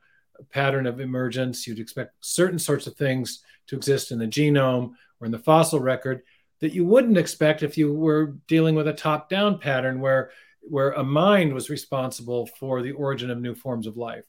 pattern 0.51 0.85
of 0.85 0.99
emergence. 0.99 1.65
You'd 1.65 1.79
expect 1.79 2.13
certain 2.19 2.59
sorts 2.59 2.85
of 2.85 2.95
things 2.95 3.41
to 3.65 3.75
exist 3.75 4.11
in 4.11 4.19
the 4.19 4.27
genome 4.27 4.91
or 5.19 5.25
in 5.25 5.31
the 5.31 5.39
fossil 5.39 5.79
record 5.79 6.21
that 6.59 6.73
you 6.73 6.85
wouldn't 6.85 7.17
expect 7.17 7.63
if 7.63 7.79
you 7.79 7.91
were 7.91 8.35
dealing 8.47 8.75
with 8.75 8.87
a 8.87 8.93
top 8.93 9.27
down 9.27 9.57
pattern 9.57 9.99
where, 9.99 10.29
where 10.61 10.91
a 10.91 11.03
mind 11.03 11.51
was 11.51 11.71
responsible 11.71 12.45
for 12.59 12.83
the 12.83 12.91
origin 12.91 13.31
of 13.31 13.41
new 13.41 13.55
forms 13.55 13.87
of 13.87 13.97
life. 13.97 14.25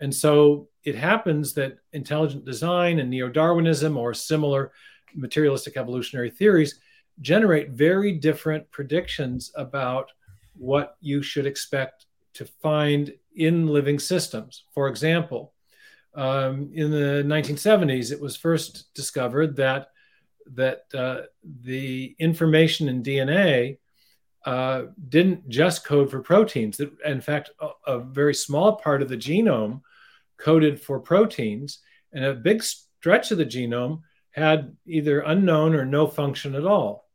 And 0.00 0.14
so 0.14 0.68
it 0.82 0.96
happens 0.96 1.54
that 1.54 1.78
intelligent 1.94 2.44
design 2.44 2.98
and 2.98 3.08
neo 3.08 3.30
Darwinism 3.30 3.96
or 3.96 4.12
similar 4.12 4.72
materialistic 5.14 5.76
evolutionary 5.76 6.30
theories 6.30 6.80
generate 7.20 7.70
very 7.70 8.12
different 8.12 8.70
predictions 8.70 9.52
about 9.56 10.10
what 10.56 10.96
you 11.00 11.22
should 11.22 11.46
expect 11.46 12.06
to 12.34 12.44
find 12.44 13.12
in 13.36 13.66
living 13.66 13.98
systems. 13.98 14.64
For 14.72 14.88
example, 14.88 15.52
um, 16.14 16.70
in 16.72 16.90
the 16.90 17.22
1970s, 17.26 18.12
it 18.12 18.20
was 18.20 18.36
first 18.36 18.92
discovered 18.94 19.56
that 19.56 19.88
that 20.52 20.82
uh, 20.92 21.22
the 21.62 22.14
information 22.18 22.88
in 22.88 23.02
DNA 23.02 23.78
uh, 24.44 24.82
didn't 25.08 25.48
just 25.48 25.86
code 25.86 26.10
for 26.10 26.20
proteins. 26.20 26.76
That, 26.76 26.92
in 27.02 27.22
fact, 27.22 27.50
a, 27.60 27.70
a, 27.86 27.98
very 27.98 28.34
small 28.34 28.76
part 28.76 29.00
of 29.00 29.08
the 29.08 29.16
genome 29.16 29.80
coded 30.36 30.78
for 30.78 31.00
proteins, 31.00 31.78
and 32.12 32.26
a 32.26 32.34
big 32.34 32.62
stretch 32.62 33.30
of 33.30 33.38
the 33.38 33.46
genome 33.46 34.02
had 34.34 34.76
either 34.84 35.20
unknown 35.20 35.76
or 35.76 35.84
no 35.84 36.08
function 36.08 36.56
at 36.56 36.66
all. 36.66 37.08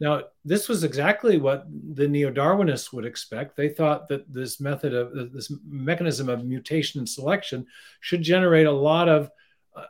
Now, 0.00 0.24
this 0.44 0.68
was 0.68 0.84
exactly 0.84 1.38
what 1.38 1.66
the 1.94 2.06
neo-Darwinists 2.06 2.92
would 2.92 3.06
expect. 3.06 3.56
They 3.56 3.70
thought 3.70 4.08
that 4.08 4.32
this 4.32 4.60
method 4.60 4.94
of 4.94 5.32
this 5.32 5.50
mechanism 5.66 6.28
of 6.28 6.44
mutation 6.44 7.00
and 7.00 7.08
selection 7.08 7.66
should 8.00 8.22
generate 8.22 8.66
a 8.66 8.72
lot 8.72 9.08
of 9.08 9.30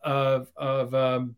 of, 0.05 0.51
of 0.57 0.95
um, 0.95 1.37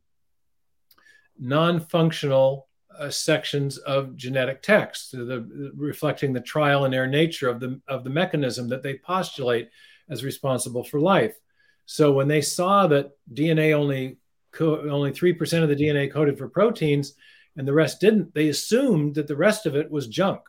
non-functional 1.39 2.69
uh, 2.99 3.09
sections 3.09 3.79
of 3.79 4.17
genetic 4.17 4.61
text, 4.61 5.13
the, 5.13 5.73
reflecting 5.77 6.33
the 6.33 6.41
trial 6.41 6.85
and 6.85 6.95
error 6.95 7.07
nature 7.07 7.49
of 7.49 7.61
the 7.61 7.81
of 7.89 8.05
the 8.05 8.11
mechanism 8.11 8.69
that 8.69 8.83
they 8.83 8.95
postulate 8.95 9.71
as 10.09 10.25
responsible 10.25 10.85
for 10.85 11.01
life. 11.01 11.39
So 11.87 12.13
when 12.13 12.29
they 12.29 12.43
saw 12.43 12.87
that 12.89 13.13
DNA 13.33 13.73
only 13.73 14.19
co- 14.53 14.89
only 14.89 15.13
three 15.13 15.33
percent 15.33 15.63
of 15.63 15.69
the 15.69 15.77
DNA 15.77 16.11
coded 16.13 16.39
for 16.39 16.49
proteins 16.49 17.15
and 17.57 17.67
the 17.67 17.73
rest 17.73 18.01
didn't, 18.01 18.35
they 18.35 18.49
assumed 18.49 19.15
that 19.17 19.27
the 19.27 19.37
rest 19.37 19.67
of 19.67 19.77
it 19.77 19.91
was 19.91 20.07
junk 20.07 20.41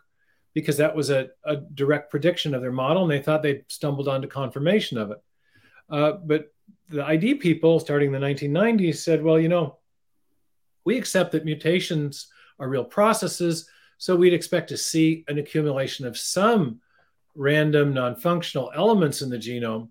because 0.54 0.78
that 0.78 0.96
was 0.96 1.10
a, 1.10 1.30
a 1.46 1.58
direct 1.58 2.12
prediction 2.12 2.54
of 2.54 2.62
their 2.62 2.72
model 2.72 3.04
and 3.04 3.12
they 3.12 3.22
thought 3.22 3.42
they'd 3.42 3.66
stumbled 3.68 4.08
onto 4.08 4.28
confirmation 4.28 4.98
of 4.98 5.12
it. 5.12 5.18
Uh, 5.90 6.12
but 6.14 6.54
the 6.90 7.04
ID 7.04 7.36
people 7.36 7.80
starting 7.80 8.14
in 8.14 8.22
the 8.22 8.28
1990s 8.28 8.98
said, 8.98 9.24
well, 9.24 9.40
you 9.40 9.50
know, 9.50 9.78
we 10.84 10.98
accept 10.98 11.32
that 11.32 11.46
mutations 11.46 12.28
are 12.60 12.68
real 12.68 12.84
processes, 12.84 13.70
so 13.98 14.16
we'd 14.16 14.34
expect 14.34 14.70
to 14.70 14.78
see 14.78 15.24
an 15.28 15.38
accumulation 15.38 16.06
of 16.06 16.18
some 16.18 16.82
random 17.36 17.94
non 17.94 18.16
functional 18.16 18.72
elements 18.76 19.22
in 19.22 19.30
the 19.30 19.38
genome. 19.38 19.90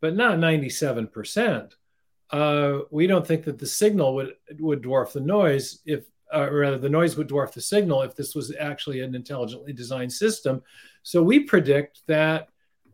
but 0.00 0.14
not 0.14 0.38
97%. 0.38 1.72
Uh, 2.30 2.80
we 2.90 3.06
don't 3.06 3.26
think 3.26 3.44
that 3.44 3.58
the 3.58 3.66
signal 3.66 4.14
would 4.14 4.34
would 4.58 4.82
dwarf 4.82 5.12
the 5.12 5.20
noise 5.20 5.80
if, 5.86 6.04
uh, 6.34 6.48
rather, 6.50 6.78
the 6.78 6.88
noise 6.88 7.16
would 7.16 7.28
dwarf 7.28 7.52
the 7.52 7.60
signal 7.60 8.02
if 8.02 8.14
this 8.14 8.34
was 8.34 8.54
actually 8.58 9.00
an 9.00 9.14
intelligently 9.14 9.72
designed 9.72 10.12
system. 10.12 10.62
So 11.02 11.22
we 11.22 11.40
predict 11.40 12.02
that 12.06 12.48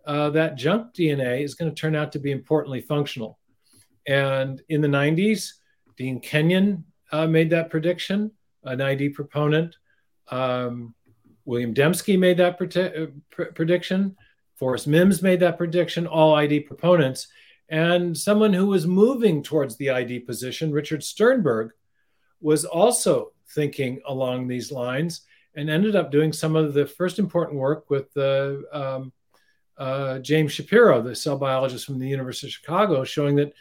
uh, 0.06 0.30
that 0.30 0.56
junk 0.56 0.94
DNA 0.94 1.42
is 1.42 1.54
going 1.54 1.74
to 1.74 1.80
turn 1.80 1.96
out 1.96 2.12
to 2.12 2.18
be 2.18 2.30
importantly 2.30 2.80
functional. 2.80 3.38
And 4.06 4.62
in 4.68 4.80
the 4.80 4.88
90s, 4.88 5.52
Dean 5.96 6.20
Kenyon 6.20 6.84
uh, 7.10 7.26
made 7.26 7.50
that 7.50 7.70
prediction, 7.70 8.30
an 8.64 8.80
ID 8.80 9.10
proponent. 9.10 9.76
Um, 10.28 10.94
William 11.44 11.74
Dembski 11.74 12.18
made 12.18 12.36
that 12.38 12.60
uh, 12.76 13.06
pr- 13.30 13.52
prediction. 13.54 14.16
Forrest 14.56 14.86
Mims 14.86 15.22
made 15.22 15.40
that 15.40 15.58
prediction, 15.58 16.06
all 16.06 16.34
ID 16.34 16.60
proponents. 16.60 17.28
And 17.68 18.16
someone 18.16 18.52
who 18.52 18.66
was 18.66 18.86
moving 18.86 19.42
towards 19.42 19.76
the 19.76 19.90
ID 19.90 20.20
position, 20.20 20.72
Richard 20.72 21.02
Sternberg, 21.02 21.72
was 22.40 22.64
also 22.64 23.32
thinking 23.48 24.00
along 24.06 24.46
these 24.46 24.70
lines 24.70 25.22
and 25.56 25.70
ended 25.70 25.96
up 25.96 26.10
doing 26.10 26.32
some 26.32 26.56
of 26.56 26.74
the 26.74 26.86
first 26.86 27.18
important 27.18 27.58
work 27.58 27.88
with 27.88 28.12
the 28.12 28.64
um, 28.72 29.12
uh, 29.78 30.18
James 30.18 30.52
Shapiro, 30.52 31.00
the 31.00 31.14
cell 31.14 31.38
biologist 31.38 31.86
from 31.86 31.98
the 31.98 32.08
University 32.08 32.48
of 32.48 32.52
Chicago, 32.52 33.04
showing 33.04 33.36
that 33.36 33.52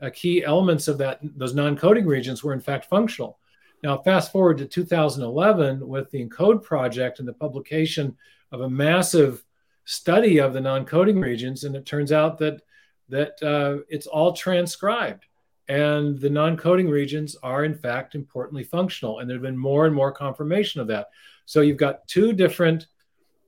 uh, 0.00 0.10
key 0.12 0.44
elements 0.44 0.88
of 0.88 0.98
that 0.98 1.18
those 1.22 1.54
non-coding 1.54 2.06
regions 2.06 2.44
were 2.44 2.52
in 2.52 2.60
fact 2.60 2.86
functional. 2.86 3.38
Now, 3.82 3.98
fast 3.98 4.32
forward 4.32 4.58
to 4.58 4.66
2011 4.66 5.86
with 5.86 6.10
the 6.10 6.20
ENCODE 6.20 6.62
project 6.62 7.18
and 7.18 7.28
the 7.28 7.32
publication 7.32 8.16
of 8.50 8.62
a 8.62 8.70
massive 8.70 9.44
study 9.84 10.38
of 10.38 10.52
the 10.52 10.60
non-coding 10.60 11.20
regions, 11.20 11.64
and 11.64 11.76
it 11.76 11.86
turns 11.86 12.12
out 12.12 12.38
that 12.38 12.62
that 13.08 13.42
uh, 13.42 13.82
it's 13.88 14.06
all 14.06 14.32
transcribed, 14.32 15.26
and 15.68 16.18
the 16.18 16.30
non-coding 16.30 16.88
regions 16.88 17.36
are 17.42 17.64
in 17.64 17.74
fact 17.74 18.14
importantly 18.14 18.64
functional, 18.64 19.18
and 19.18 19.28
there 19.28 19.36
have 19.36 19.42
been 19.42 19.56
more 19.56 19.86
and 19.86 19.94
more 19.94 20.12
confirmation 20.12 20.80
of 20.80 20.86
that. 20.88 21.08
So 21.46 21.60
you've 21.60 21.76
got 21.76 22.06
two 22.06 22.32
different, 22.32 22.86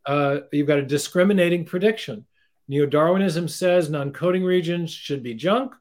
uh, 0.07 0.41
you've 0.53 0.67
got 0.67 0.79
a 0.79 0.83
discriminating 0.83 1.65
prediction. 1.65 2.27
Neo-Darwinism 2.69 3.49
says 3.49 3.91
non-coding 3.91 4.45
regions 4.45 4.93
should 4.93 5.23
be 5.23 5.35
junk. 5.35 5.75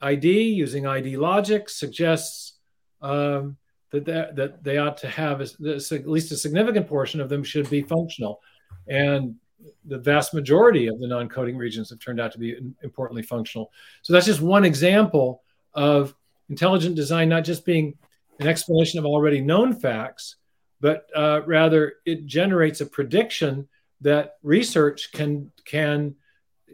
ID 0.00 0.42
using 0.50 0.86
ID 0.86 1.16
logic 1.16 1.68
suggests 1.68 2.58
um, 3.02 3.56
that, 3.90 4.36
that 4.36 4.62
they 4.62 4.78
ought 4.78 4.96
to 4.98 5.08
have 5.08 5.40
at 5.40 5.60
least 5.60 6.32
a 6.32 6.36
significant 6.36 6.86
portion 6.86 7.20
of 7.20 7.28
them 7.28 7.42
should 7.42 7.68
be 7.70 7.82
functional. 7.82 8.40
And 8.88 9.36
the 9.84 9.98
vast 9.98 10.34
majority 10.34 10.86
of 10.86 10.98
the 11.00 11.06
non-coding 11.06 11.56
regions 11.56 11.90
have 11.90 11.98
turned 11.98 12.20
out 12.20 12.32
to 12.32 12.38
be 12.38 12.56
importantly 12.82 13.22
functional. 13.22 13.72
So 14.02 14.12
that's 14.12 14.26
just 14.26 14.40
one 14.40 14.64
example 14.64 15.42
of 15.74 16.14
intelligent 16.48 16.96
design 16.96 17.28
not 17.28 17.44
just 17.44 17.64
being 17.64 17.96
an 18.38 18.46
explanation 18.46 18.98
of 18.98 19.06
already 19.06 19.40
known 19.40 19.72
facts, 19.72 20.36
but 20.80 21.06
uh, 21.14 21.40
rather 21.46 21.94
it 22.04 22.26
generates 22.26 22.80
a 22.80 22.86
prediction 22.86 23.68
that 24.02 24.34
research 24.42 25.10
can 25.12 25.50
can 25.64 26.14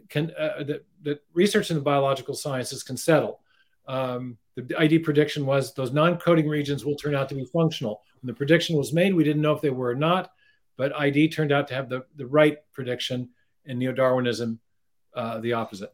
can 0.09 0.31
uh, 0.37 0.63
that, 0.63 0.85
that 1.03 1.23
research 1.33 1.69
in 1.71 1.77
the 1.77 1.81
biological 1.81 2.35
sciences 2.35 2.83
can 2.83 2.97
settle. 2.97 3.39
Um, 3.87 4.37
the 4.55 4.75
ID 4.77 4.99
prediction 4.99 5.45
was 5.45 5.73
those 5.73 5.91
non-coding 5.91 6.47
regions 6.47 6.85
will 6.85 6.95
turn 6.95 7.15
out 7.15 7.29
to 7.29 7.35
be 7.35 7.45
functional. 7.45 8.01
When 8.21 8.27
the 8.27 8.37
prediction 8.37 8.77
was 8.77 8.93
made, 8.93 9.13
we 9.13 9.23
didn't 9.23 9.41
know 9.41 9.53
if 9.53 9.61
they 9.61 9.69
were 9.69 9.89
or 9.89 9.95
not, 9.95 10.31
but 10.77 10.95
ID 10.95 11.29
turned 11.29 11.51
out 11.51 11.67
to 11.69 11.73
have 11.75 11.89
the, 11.89 12.05
the 12.15 12.25
right 12.25 12.57
prediction, 12.73 13.29
and 13.65 13.79
neo-Darwinism 13.79 14.59
uh, 15.15 15.39
the 15.39 15.53
opposite. 15.53 15.91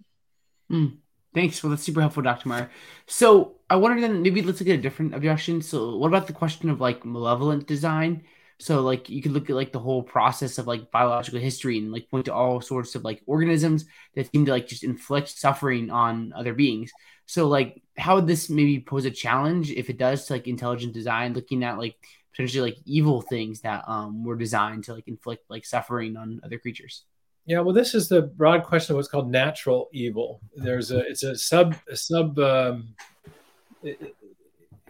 Mm, 0.71 0.97
thanks. 1.33 1.61
Well, 1.61 1.71
that's 1.71 1.83
super 1.83 2.01
helpful, 2.01 2.23
Dr. 2.23 2.49
Meyer. 2.49 2.69
So 3.07 3.57
I 3.69 3.75
wonder 3.75 4.01
then 4.01 4.21
maybe 4.21 4.41
let's 4.41 4.59
look 4.59 4.69
at 4.69 4.79
a 4.79 4.81
different 4.81 5.13
objection. 5.13 5.61
So 5.61 5.97
what 5.97 6.07
about 6.07 6.27
the 6.27 6.33
question 6.33 6.69
of 6.69 6.81
like 6.81 7.05
malevolent 7.05 7.67
design? 7.67 8.23
So 8.59 8.81
like 8.81 9.09
you 9.09 9.21
could 9.21 9.31
look 9.31 9.49
at 9.49 9.55
like 9.55 9.71
the 9.71 9.79
whole 9.79 10.03
process 10.03 10.57
of 10.57 10.67
like 10.67 10.91
biological 10.91 11.39
history 11.39 11.77
and 11.77 11.91
like 11.91 12.09
point 12.09 12.25
to 12.25 12.33
all 12.33 12.59
sorts 12.59 12.93
of 12.95 13.05
like 13.05 13.21
organisms 13.25 13.85
that 14.15 14.29
seem 14.31 14.45
to 14.45 14.51
like 14.51 14.67
just 14.67 14.83
inflict 14.83 15.29
suffering 15.29 15.89
on 15.89 16.33
other 16.35 16.53
beings. 16.53 16.91
So 17.25 17.47
like 17.47 17.81
how 17.97 18.15
would 18.15 18.27
this 18.27 18.49
maybe 18.49 18.81
pose 18.81 19.05
a 19.05 19.11
challenge 19.11 19.71
if 19.71 19.89
it 19.89 19.97
does 19.97 20.25
to 20.25 20.33
like 20.33 20.47
intelligent 20.47 20.93
design, 20.93 21.33
looking 21.33 21.63
at 21.63 21.77
like 21.77 21.95
potentially 22.39 22.71
like 22.71 22.79
evil 22.85 23.21
things 23.21 23.59
that 23.59 23.83
um 23.87 24.23
were 24.23 24.37
designed 24.37 24.85
to 24.85 24.93
like 24.93 25.07
inflict 25.09 25.43
like 25.49 25.65
suffering 25.65 26.15
on 26.15 26.39
other 26.43 26.57
creatures? 26.57 27.03
Yeah, 27.45 27.59
well, 27.59 27.73
this 27.73 27.93
is 27.93 28.07
the 28.07 28.21
broad 28.21 28.63
question 28.63 28.93
of 28.93 28.97
what's 28.97 29.09
called 29.09 29.29
natural 29.29 29.89
evil. 29.91 30.39
There's 30.55 30.91
a 30.91 30.99
it's 30.99 31.23
a 31.23 31.35
sub 31.35 31.75
a 31.91 31.97
sub 31.97 32.39
um, 32.39 32.95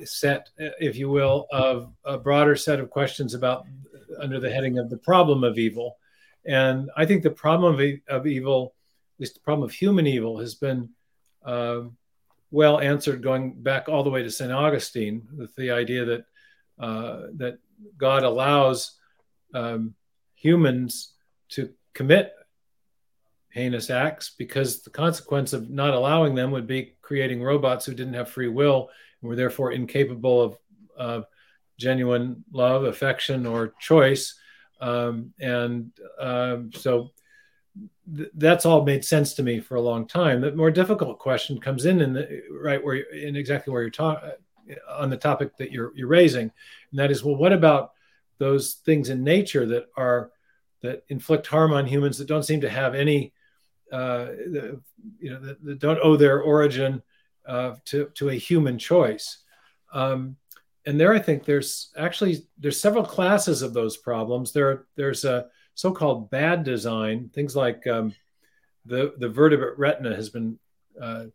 set, 0.03 0.49
if 0.57 0.95
you 0.95 1.09
will, 1.09 1.47
of 1.51 1.91
a 2.05 2.19
broader 2.19 2.55
set 2.55 2.79
of 2.79 2.91
questions 2.91 3.33
about 3.33 3.65
under 4.19 4.39
the 4.39 4.51
heading 4.51 4.77
of 4.77 4.91
the 4.91 4.97
problem 4.97 5.43
of 5.43 5.57
evil. 5.57 5.97
And 6.45 6.91
I 6.95 7.05
think 7.05 7.23
the 7.23 7.31
problem 7.31 7.73
of, 7.73 7.81
of 8.07 8.27
evil, 8.27 8.75
at 9.15 9.21
least 9.21 9.33
the 9.35 9.39
problem 9.39 9.63
of 9.63 9.71
human 9.71 10.05
evil, 10.05 10.37
has 10.39 10.53
been 10.53 10.89
uh, 11.43 11.81
well 12.51 12.79
answered 12.79 13.23
going 13.23 13.53
back 13.61 13.89
all 13.89 14.03
the 14.03 14.09
way 14.09 14.21
to 14.21 14.31
St. 14.31 14.51
Augustine 14.51 15.27
with 15.35 15.55
the 15.55 15.71
idea 15.71 16.05
that 16.05 16.25
uh, 16.79 17.23
that 17.35 17.59
God 17.97 18.23
allows 18.23 18.97
um, 19.53 19.95
humans 20.35 21.13
to 21.49 21.71
commit 21.93 22.33
heinous 23.49 23.89
acts 23.89 24.33
because 24.37 24.83
the 24.83 24.89
consequence 24.89 25.53
of 25.53 25.69
not 25.69 25.93
allowing 25.93 26.35
them 26.35 26.51
would 26.51 26.67
be 26.67 26.93
creating 27.01 27.41
robots 27.41 27.85
who 27.85 27.93
didn't 27.93 28.13
have 28.13 28.29
free 28.29 28.47
will 28.47 28.89
and 29.21 29.29
were 29.29 29.35
therefore 29.35 29.71
incapable 29.71 30.41
of 30.41 30.57
uh, 30.97 31.21
genuine 31.77 32.43
love, 32.51 32.83
affection, 32.83 33.45
or 33.45 33.73
choice. 33.79 34.35
Um, 34.79 35.33
and 35.39 35.91
um, 36.19 36.71
so 36.73 37.11
th- 38.15 38.29
that's 38.35 38.65
all 38.65 38.83
made 38.83 39.03
sense 39.03 39.33
to 39.35 39.43
me 39.43 39.59
for 39.59 39.75
a 39.75 39.81
long 39.81 40.07
time. 40.07 40.41
The 40.41 40.51
more 40.51 40.71
difficult 40.71 41.19
question 41.19 41.59
comes 41.59 41.85
in 41.85 42.01
in 42.01 42.13
the 42.13 42.43
right 42.51 42.83
where 42.83 42.95
in 42.95 43.35
exactly 43.35 43.73
where 43.73 43.81
you're 43.81 43.91
talking 43.91 44.29
on 44.89 45.09
the 45.09 45.17
topic 45.17 45.57
that 45.57 45.71
you're 45.71 45.91
you're 45.95 46.07
raising, 46.07 46.51
and 46.91 46.99
that 46.99 47.11
is 47.11 47.23
well, 47.23 47.35
what 47.35 47.53
about 47.53 47.91
those 48.37 48.75
things 48.85 49.09
in 49.09 49.23
nature 49.23 49.65
that 49.65 49.87
are 49.95 50.31
that 50.81 51.03
inflict 51.09 51.47
harm 51.47 51.73
on 51.73 51.85
humans 51.85 52.17
that 52.17 52.27
don't 52.27 52.43
seem 52.43 52.61
to 52.61 52.69
have 52.69 52.95
any 52.95 53.33
uh, 53.91 54.27
you 55.19 55.31
know 55.31 55.39
that, 55.39 55.63
that, 55.63 55.79
don't 55.79 55.99
owe 56.01 56.15
their 56.15 56.41
origin 56.41 57.01
uh, 57.47 57.75
to 57.85 58.09
to 58.15 58.29
a 58.29 58.35
human 58.35 58.77
choice. 58.77 59.39
Um, 59.93 60.37
and 60.85 60.99
there, 60.99 61.13
I 61.13 61.19
think 61.19 61.43
there's 61.43 61.91
actually 61.97 62.45
there's 62.57 62.79
several 62.79 63.03
classes 63.03 63.61
of 63.61 63.73
those 63.73 63.97
problems. 63.97 64.51
There 64.51 64.85
there's 64.95 65.25
a 65.25 65.47
so-called 65.75 66.29
bad 66.29 66.63
design, 66.63 67.29
things 67.33 67.55
like 67.55 67.85
um, 67.87 68.13
the 68.85 69.13
the 69.17 69.29
vertebrate 69.29 69.77
retina 69.77 70.15
has 70.15 70.29
been 70.29 70.59
uh, 71.01 71.25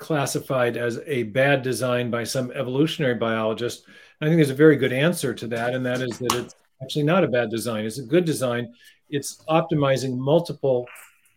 classified 0.00 0.76
as 0.76 0.98
a 1.06 1.22
bad 1.24 1.62
design 1.62 2.10
by 2.10 2.24
some 2.24 2.50
evolutionary 2.52 3.14
biologist. 3.14 3.84
And 4.20 4.26
I 4.26 4.30
think 4.30 4.38
there's 4.38 4.50
a 4.50 4.54
very 4.54 4.76
good 4.76 4.92
answer 4.92 5.32
to 5.34 5.46
that, 5.48 5.74
and 5.74 5.86
that 5.86 6.00
is 6.00 6.18
that 6.18 6.32
it's 6.34 6.54
actually 6.82 7.04
not 7.04 7.22
a 7.22 7.28
bad 7.28 7.50
design. 7.50 7.84
It's 7.84 7.98
a 7.98 8.02
good 8.02 8.24
design. 8.24 8.72
It's 9.10 9.44
optimizing 9.48 10.16
multiple 10.16 10.86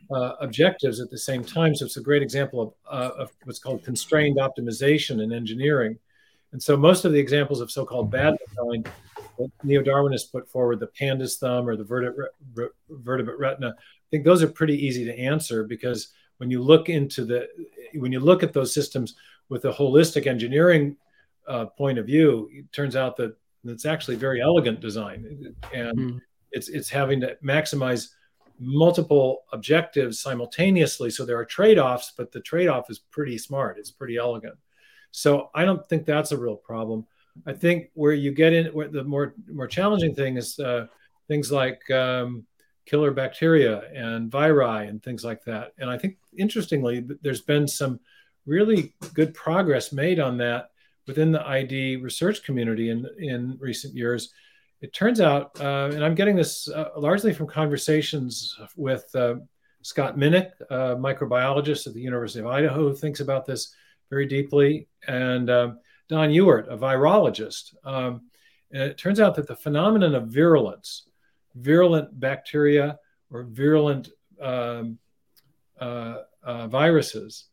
uh, 0.09 0.33
objectives 0.39 0.99
at 0.99 1.09
the 1.09 1.17
same 1.17 1.43
time. 1.43 1.75
So 1.75 1.85
it's 1.85 1.97
a 1.97 2.01
great 2.01 2.23
example 2.23 2.61
of, 2.61 2.73
uh, 2.89 3.21
of 3.23 3.31
what's 3.43 3.59
called 3.59 3.83
constrained 3.83 4.37
optimization 4.37 5.21
in 5.21 5.31
engineering. 5.31 5.97
And 6.53 6.61
so 6.61 6.77
most 6.77 7.03
of 7.03 7.11
the 7.11 7.19
examples 7.19 7.61
of 7.61 7.71
so-called 7.71 8.11
bad 8.11 8.37
design 8.47 8.83
that 9.39 9.51
neo-Darwinists 9.63 10.31
put 10.31 10.47
forward, 10.49 10.79
the 10.79 10.91
pandas 10.99 11.39
thumb 11.39 11.67
or 11.67 11.75
the 11.75 11.83
vertebrate, 11.83 12.31
vertebrate 12.89 13.39
retina, 13.39 13.69
I 13.69 14.07
think 14.11 14.23
those 14.23 14.43
are 14.43 14.47
pretty 14.47 14.85
easy 14.85 15.03
to 15.05 15.17
answer 15.17 15.63
because 15.63 16.09
when 16.43 16.51
you 16.51 16.61
look 16.61 16.89
into 16.89 17.23
the, 17.23 17.47
when 17.93 18.11
you 18.11 18.19
look 18.19 18.43
at 18.43 18.51
those 18.51 18.73
systems 18.73 19.15
with 19.47 19.63
a 19.63 19.71
holistic 19.71 20.27
engineering 20.27 20.97
uh, 21.47 21.67
point 21.67 21.97
of 21.97 22.05
view, 22.05 22.49
it 22.51 22.69
turns 22.73 22.97
out 22.97 23.15
that 23.15 23.33
it's 23.63 23.85
actually 23.85 24.17
very 24.17 24.41
elegant 24.41 24.81
design, 24.81 25.55
and 25.73 25.97
mm. 25.97 26.21
it's 26.51 26.67
it's 26.67 26.89
having 26.89 27.21
to 27.21 27.37
maximize 27.41 28.09
multiple 28.59 29.45
objectives 29.53 30.19
simultaneously. 30.19 31.09
So 31.09 31.25
there 31.25 31.37
are 31.37 31.45
trade 31.45 31.79
offs, 31.79 32.11
but 32.17 32.33
the 32.33 32.41
trade 32.41 32.67
off 32.67 32.89
is 32.89 32.99
pretty 32.99 33.37
smart. 33.37 33.77
It's 33.77 33.91
pretty 33.91 34.17
elegant. 34.17 34.57
So 35.11 35.49
I 35.55 35.63
don't 35.63 35.87
think 35.87 36.05
that's 36.05 36.33
a 36.33 36.37
real 36.37 36.57
problem. 36.57 37.07
I 37.45 37.53
think 37.53 37.89
where 37.93 38.11
you 38.11 38.33
get 38.33 38.51
in, 38.51 38.65
where 38.73 38.89
the 38.89 39.05
more 39.05 39.33
more 39.49 39.67
challenging 39.67 40.13
thing 40.13 40.35
is 40.35 40.59
uh, 40.59 40.87
things 41.29 41.53
like 41.53 41.89
um, 41.89 42.45
killer 42.85 43.11
bacteria 43.11 43.89
and 43.93 44.31
viri 44.31 44.87
and 44.87 45.01
things 45.01 45.23
like 45.23 45.43
that. 45.45 45.73
And 45.77 45.89
I 45.89 45.97
think 45.97 46.17
interestingly, 46.37 47.05
there's 47.21 47.41
been 47.41 47.67
some 47.67 47.99
really 48.45 48.93
good 49.13 49.33
progress 49.33 49.91
made 49.91 50.19
on 50.19 50.37
that 50.37 50.71
within 51.07 51.31
the 51.31 51.45
ID 51.47 51.97
research 51.97 52.43
community 52.43 52.89
in 52.89 53.07
in 53.19 53.57
recent 53.59 53.95
years 53.95 54.33
it 54.83 54.91
turns 54.91 55.21
out, 55.21 55.57
uh, 55.61 55.91
and 55.93 56.03
I'm 56.03 56.13
getting 56.13 56.35
this 56.35 56.67
uh, 56.67 56.89
largely 56.97 57.33
from 57.33 57.47
conversations 57.47 58.59
with 58.75 59.09
uh, 59.15 59.35
Scott 59.81 60.17
Minnich, 60.17 60.51
a 60.69 60.97
microbiologist 60.97 61.87
at 61.87 61.93
the 61.93 62.01
University 62.01 62.41
of 62.41 62.47
Idaho, 62.47 62.89
who 62.89 62.93
thinks 62.93 63.21
about 63.21 63.45
this 63.45 63.73
very 64.09 64.25
deeply, 64.25 64.89
and 65.07 65.49
um, 65.49 65.79
Don 66.09 66.31
Ewert, 66.31 66.67
a 66.67 66.77
virologist. 66.77 67.73
Um, 67.85 68.23
and 68.73 68.83
it 68.83 68.97
turns 68.97 69.21
out 69.21 69.35
that 69.35 69.47
the 69.47 69.55
phenomenon 69.55 70.15
of 70.15 70.27
virulence, 70.27 71.07
virulent 71.55 72.19
bacteria 72.19 72.99
or 73.29 73.43
virulent 73.43 74.09
um, 74.41 74.97
uh, 75.79 76.17
uh, 76.43 76.67
viruses, 76.67 77.45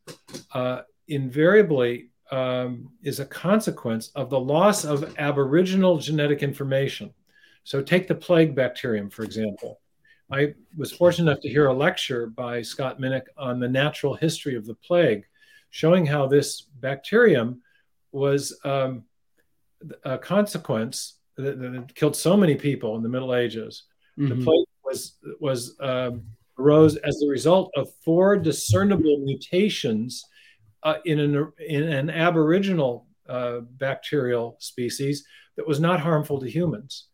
uh, 0.53 0.81
invariably 1.07 2.09
um, 2.31 2.89
is 3.03 3.19
a 3.19 3.25
consequence 3.25 4.09
of 4.15 4.29
the 4.29 4.39
loss 4.39 4.85
of 4.85 5.15
aboriginal 5.17 5.97
genetic 5.97 6.43
information. 6.43 7.13
So, 7.63 7.81
take 7.81 8.07
the 8.07 8.15
plague 8.15 8.55
bacterium, 8.55 9.09
for 9.09 9.23
example. 9.23 9.81
I 10.31 10.53
was 10.77 10.93
fortunate 10.93 11.29
enough 11.29 11.41
to 11.41 11.49
hear 11.49 11.67
a 11.67 11.73
lecture 11.73 12.27
by 12.27 12.61
Scott 12.61 12.99
Minnich 12.99 13.25
on 13.37 13.59
the 13.59 13.67
natural 13.67 14.13
history 14.13 14.55
of 14.55 14.65
the 14.65 14.75
plague, 14.75 15.25
showing 15.69 16.05
how 16.05 16.25
this 16.27 16.61
bacterium 16.61 17.61
was 18.13 18.57
um, 18.63 19.03
a 20.03 20.17
consequence 20.17 21.17
that, 21.35 21.59
that, 21.59 21.95
killed 21.95 22.15
so 22.15 22.37
many 22.37 22.55
people 22.55 22.95
in 22.95 23.03
the 23.03 23.09
Middle 23.09 23.35
Ages. 23.35 23.83
Mm-hmm. 24.19 24.29
The 24.39 24.45
plague 24.45 24.67
was 24.83 25.17
was 25.39 25.75
um, 25.79 26.23
arose 26.57 26.95
as 26.97 27.17
the 27.17 27.27
result 27.27 27.71
of 27.75 27.89
four 28.03 28.37
discernible 28.37 29.17
mutations 29.19 30.23
uh, 30.83 30.95
in 31.05 31.19
an 31.19 31.51
in 31.67 31.83
an 31.83 32.09
aboriginal 32.09 33.07
uh, 33.29 33.59
bacterial 33.77 34.57
species 34.59 35.25
that 35.55 35.67
was 35.67 35.79
not 35.79 35.99
harmful 35.99 36.39
to 36.39 36.49
humans. 36.49 37.07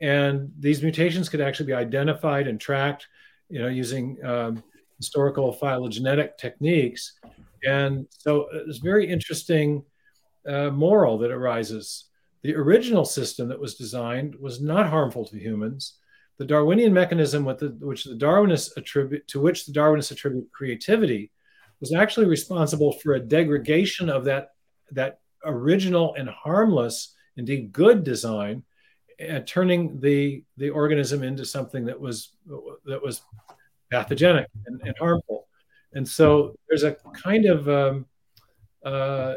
And 0.00 0.50
these 0.58 0.82
mutations 0.82 1.28
could 1.28 1.40
actually 1.40 1.66
be 1.66 1.74
identified 1.74 2.48
and 2.48 2.58
tracked, 2.58 3.06
you 3.50 3.60
know, 3.60 3.68
using 3.68 4.16
um, 4.24 4.62
historical 4.96 5.52
phylogenetic 5.52 6.38
techniques. 6.38 7.18
And 7.64 8.06
so 8.10 8.46
it's 8.52 8.78
very 8.78 9.06
interesting 9.10 9.84
uh, 10.48 10.70
moral 10.70 11.18
that 11.18 11.30
arises. 11.30 12.06
The 12.42 12.54
original 12.56 13.04
system 13.04 13.48
that 13.48 13.60
was 13.60 13.74
designed 13.74 14.34
was 14.36 14.62
not 14.62 14.88
harmful 14.88 15.26
to 15.26 15.38
humans. 15.38 15.98
The 16.40 16.46
Darwinian 16.46 16.94
mechanism 16.94 17.44
the, 17.44 17.76
which 17.80 18.04
the 18.04 18.14
Darwinists 18.14 18.74
attribute 18.78 19.28
to 19.28 19.40
which 19.42 19.66
the 19.66 19.74
Darwinists 19.74 20.10
attribute 20.10 20.50
creativity 20.52 21.30
was 21.80 21.92
actually 21.92 22.28
responsible 22.28 22.92
for 22.92 23.12
a 23.12 23.20
degradation 23.20 24.08
of 24.08 24.24
that 24.24 24.52
that 24.92 25.20
original 25.44 26.14
and 26.14 26.30
harmless, 26.30 27.14
indeed 27.36 27.72
good 27.72 28.04
design, 28.04 28.62
uh, 29.30 29.40
turning 29.44 30.00
the 30.00 30.42
the 30.56 30.70
organism 30.70 31.22
into 31.22 31.44
something 31.44 31.84
that 31.84 32.00
was 32.00 32.30
that 32.86 33.02
was 33.02 33.20
pathogenic 33.92 34.46
and, 34.64 34.80
and 34.82 34.94
harmful. 34.98 35.46
And 35.92 36.08
so 36.08 36.54
there's 36.70 36.84
a 36.84 36.96
kind 37.12 37.44
of 37.44 37.68
um, 37.68 38.06
uh, 38.82 39.34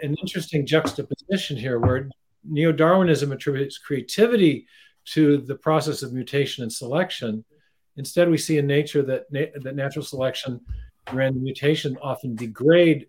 an 0.00 0.14
interesting 0.22 0.64
juxtaposition 0.64 1.56
here 1.56 1.80
where 1.80 2.08
neo 2.44 2.70
Darwinism 2.70 3.32
attributes 3.32 3.78
creativity 3.78 4.68
to 5.06 5.38
the 5.38 5.54
process 5.54 6.02
of 6.02 6.12
mutation 6.12 6.62
and 6.62 6.72
selection. 6.72 7.44
Instead, 7.96 8.30
we 8.30 8.38
see 8.38 8.58
in 8.58 8.66
nature 8.66 9.02
that, 9.02 9.24
na- 9.30 9.60
that 9.62 9.76
natural 9.76 10.04
selection 10.04 10.60
and 11.06 11.16
random 11.16 11.42
mutation 11.42 11.96
often 12.02 12.34
degrade 12.34 13.06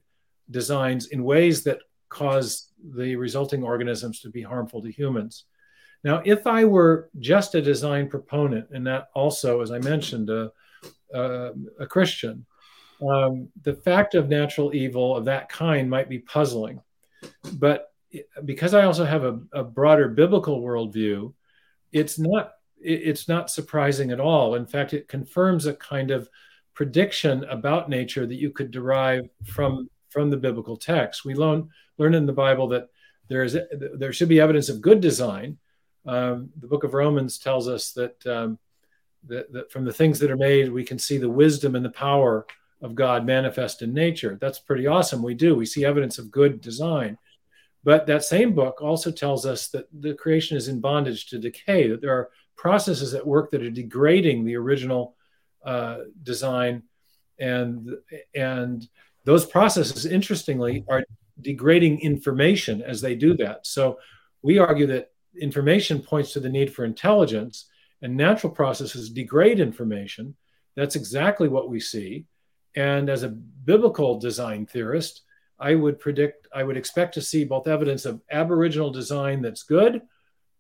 designs 0.50 1.08
in 1.08 1.24
ways 1.24 1.64
that 1.64 1.80
cause 2.10 2.72
the 2.96 3.16
resulting 3.16 3.64
organisms 3.64 4.20
to 4.20 4.30
be 4.30 4.42
harmful 4.42 4.82
to 4.82 4.92
humans. 4.92 5.46
Now, 6.04 6.22
if 6.26 6.48
I 6.48 6.66
were 6.66 7.10
just 7.20 7.56
a 7.56 7.62
design 7.62 8.10
proponent, 8.10 8.68
and 8.72 8.86
that 8.88 9.10
also, 9.14 9.62
as 9.62 9.72
I 9.72 9.80
mentioned, 9.80 10.30
a, 10.30 10.52
a, 11.14 11.52
a 11.80 11.86
Christian, 11.86 12.46
um, 13.08 13.50
the 13.64 13.74
fact 13.74 14.16
of 14.16 14.30
natural 14.30 14.76
evil 14.76 15.16
of 15.16 15.26
that 15.26 15.50
kind 15.50 15.90
might 15.90 16.10
be 16.10 16.20
puzzling. 16.20 16.82
But 17.54 17.92
eh, 18.14 18.22
because 18.46 18.74
I 18.74 18.84
also 18.84 19.06
have 19.06 19.24
a, 19.24 19.40
a 19.54 19.64
broader 19.64 20.08
biblical 20.10 20.62
worldview, 20.62 21.34
it's 21.92 22.18
not 22.20 22.54
it's 22.80 23.28
not 23.28 23.52
surprising 23.52 24.12
at 24.12 24.20
all. 24.20 24.56
In 24.56 24.66
fact, 24.66 24.94
it 24.94 25.08
confirms 25.08 25.66
a 25.66 25.74
kind 25.74 26.10
of 26.10 26.30
prediction 26.74 27.44
about 27.44 27.90
nature 27.90 28.26
that 28.26 28.36
you 28.36 28.50
could 28.50 28.72
derive 28.72 29.30
from 29.46 29.90
from 30.10 30.30
the 30.30 30.38
biblical 30.38 30.78
text. 30.78 31.26
We 31.26 31.36
learn 31.36 31.70
learn 31.98 32.16
in 32.16 32.26
the 32.26 32.34
Bible 32.34 32.68
that 32.70 32.90
there 33.28 33.44
is 33.44 33.58
there 33.72 34.14
should 34.14 34.30
be 34.30 34.40
evidence 34.40 34.70
of 34.70 34.82
good 34.82 35.00
design, 35.00 35.58
um, 36.06 36.50
the 36.60 36.68
book 36.68 36.84
of 36.84 36.94
Romans 36.94 37.38
tells 37.38 37.68
us 37.68 37.92
that, 37.94 38.26
um, 38.26 38.58
that, 39.28 39.52
that 39.54 39.72
from 39.72 39.86
the 39.86 39.94
things 39.94 40.20
that 40.20 40.32
are 40.32 40.38
made, 40.38 40.72
we 40.72 40.84
can 40.84 40.98
see 40.98 41.18
the 41.18 41.30
wisdom 41.30 41.76
and 41.76 41.86
the 41.86 41.92
power 41.92 42.46
of 42.82 42.96
God 42.96 43.26
manifest 43.26 43.82
in 43.82 43.94
nature. 43.94 44.38
That's 44.42 44.60
pretty 44.60 44.88
awesome. 44.88 45.22
We 45.22 45.36
do. 45.36 45.56
We 45.56 45.68
see 45.68 45.86
evidence 45.86 46.18
of 46.18 46.32
good 46.32 46.62
design. 46.62 47.18
But 47.84 48.06
that 48.08 48.24
same 48.24 48.54
book 48.54 48.82
also 48.82 49.12
tells 49.12 49.46
us 49.46 49.70
that 49.70 49.88
the 49.92 50.14
creation 50.14 50.58
is 50.58 50.68
in 50.68 50.80
bondage 50.80 51.28
to 51.28 51.40
decay, 51.40 51.88
that 51.88 52.02
there 52.02 52.14
are 52.14 52.30
processes 52.56 53.14
at 53.14 53.26
work 53.26 53.50
that 53.52 53.64
are 53.64 53.72
degrading 53.72 54.46
the 54.46 54.56
original 54.56 55.16
uh, 55.66 56.00
design. 56.22 56.84
And, 57.40 57.98
and 58.36 58.88
those 59.26 59.46
processes, 59.46 60.06
interestingly, 60.06 60.86
are 60.88 61.04
degrading 61.42 62.02
information 62.02 62.84
as 62.84 63.02
they 63.02 63.16
do 63.16 63.36
that. 63.38 63.66
So 63.66 63.98
we 64.44 64.60
argue 64.60 64.88
that 64.88 65.12
information 65.40 66.02
points 66.02 66.34
to 66.34 66.40
the 66.40 66.50
need 66.50 66.74
for 66.74 66.86
intelligence, 66.86 67.68
and 68.04 68.18
natural 68.18 68.54
processes 68.54 69.10
degrade 69.10 69.60
information. 69.60 70.36
That's 70.76 70.96
exactly 70.96 71.48
what 71.48 71.70
we 71.70 71.80
see. 71.80 72.26
And 72.76 73.10
as 73.10 73.24
a 73.24 73.30
biblical 73.30 74.20
design 74.20 74.66
theorist, 74.66 75.22
I 75.62 75.76
would 75.76 76.00
predict, 76.00 76.48
I 76.54 76.64
would 76.64 76.76
expect 76.76 77.14
to 77.14 77.22
see 77.22 77.44
both 77.44 77.68
evidence 77.68 78.06
of 78.06 78.22
aboriginal 78.32 78.92
design 78.92 79.42
that's 79.42 79.64
good, 79.64 80.02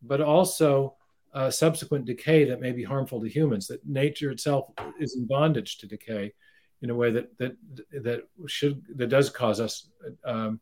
but 0.03 0.21
also 0.21 0.95
uh, 1.33 1.49
subsequent 1.49 2.05
decay 2.05 2.45
that 2.45 2.61
may 2.61 2.71
be 2.71 2.83
harmful 2.83 3.19
to 3.19 3.27
humans. 3.27 3.67
That 3.67 3.85
nature 3.85 4.29
itself 4.29 4.69
is 4.99 5.15
in 5.15 5.25
bondage 5.25 5.79
to 5.79 5.87
decay 5.87 6.33
in 6.81 6.89
a 6.89 6.95
way 6.95 7.11
that 7.11 7.37
that 7.37 7.55
that 8.03 8.27
should 8.47 8.83
that 8.95 9.07
does 9.07 9.29
cause 9.29 9.59
us 9.59 9.87
um, 10.25 10.59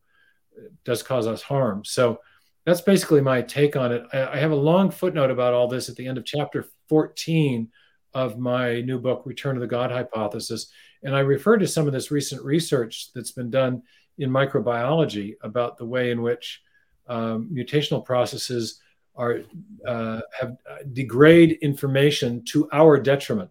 does 0.86 1.04
cause 1.04 1.28
us 1.28 1.42
harm. 1.42 1.84
So 1.84 2.20
that's 2.66 2.82
basically 2.82 3.22
my 3.22 3.42
take 3.42 3.76
on 3.76 3.92
it. 3.92 4.04
I, 4.14 4.28
I, 4.28 4.38
have 4.38 4.52
a 4.52 4.56
long 4.56 4.92
footnote 4.92 5.32
about 5.32 5.54
all 5.54 5.68
this 5.68 5.90
at 5.90 5.96
the 5.96 6.06
end 6.06 6.18
of 6.18 6.26
chapter 6.26 6.66
14 6.90 7.70
of 8.14 8.38
my 8.38 8.82
new 8.82 9.00
book, 9.00 9.24
Return 9.26 9.56
to 9.56 9.62
the 9.62 9.68
God 9.68 9.92
Hypothesis. 9.92 10.72
And 11.04 11.16
I 11.16 11.20
refer 11.20 11.58
to 11.58 11.68
some 11.68 11.88
of 11.88 11.94
this 11.94 12.12
recent 12.12 12.44
research 12.44 13.12
that's 13.16 13.32
been 13.32 13.50
done 13.50 13.84
in 14.20 14.30
microbiology 14.30 15.36
about 15.42 15.78
the 15.78 15.86
way 15.86 16.12
in 16.12 16.22
which 16.22 16.62
um, 17.08 17.50
mutational 17.52 18.04
processes 18.06 18.80
are 19.16 19.42
uh, 19.86 20.22
have 20.40 20.58
uh, 20.70 20.78
degrade 20.94 21.58
information 21.62 22.44
to 22.46 22.70
our 22.72 23.00
detriment 23.00 23.50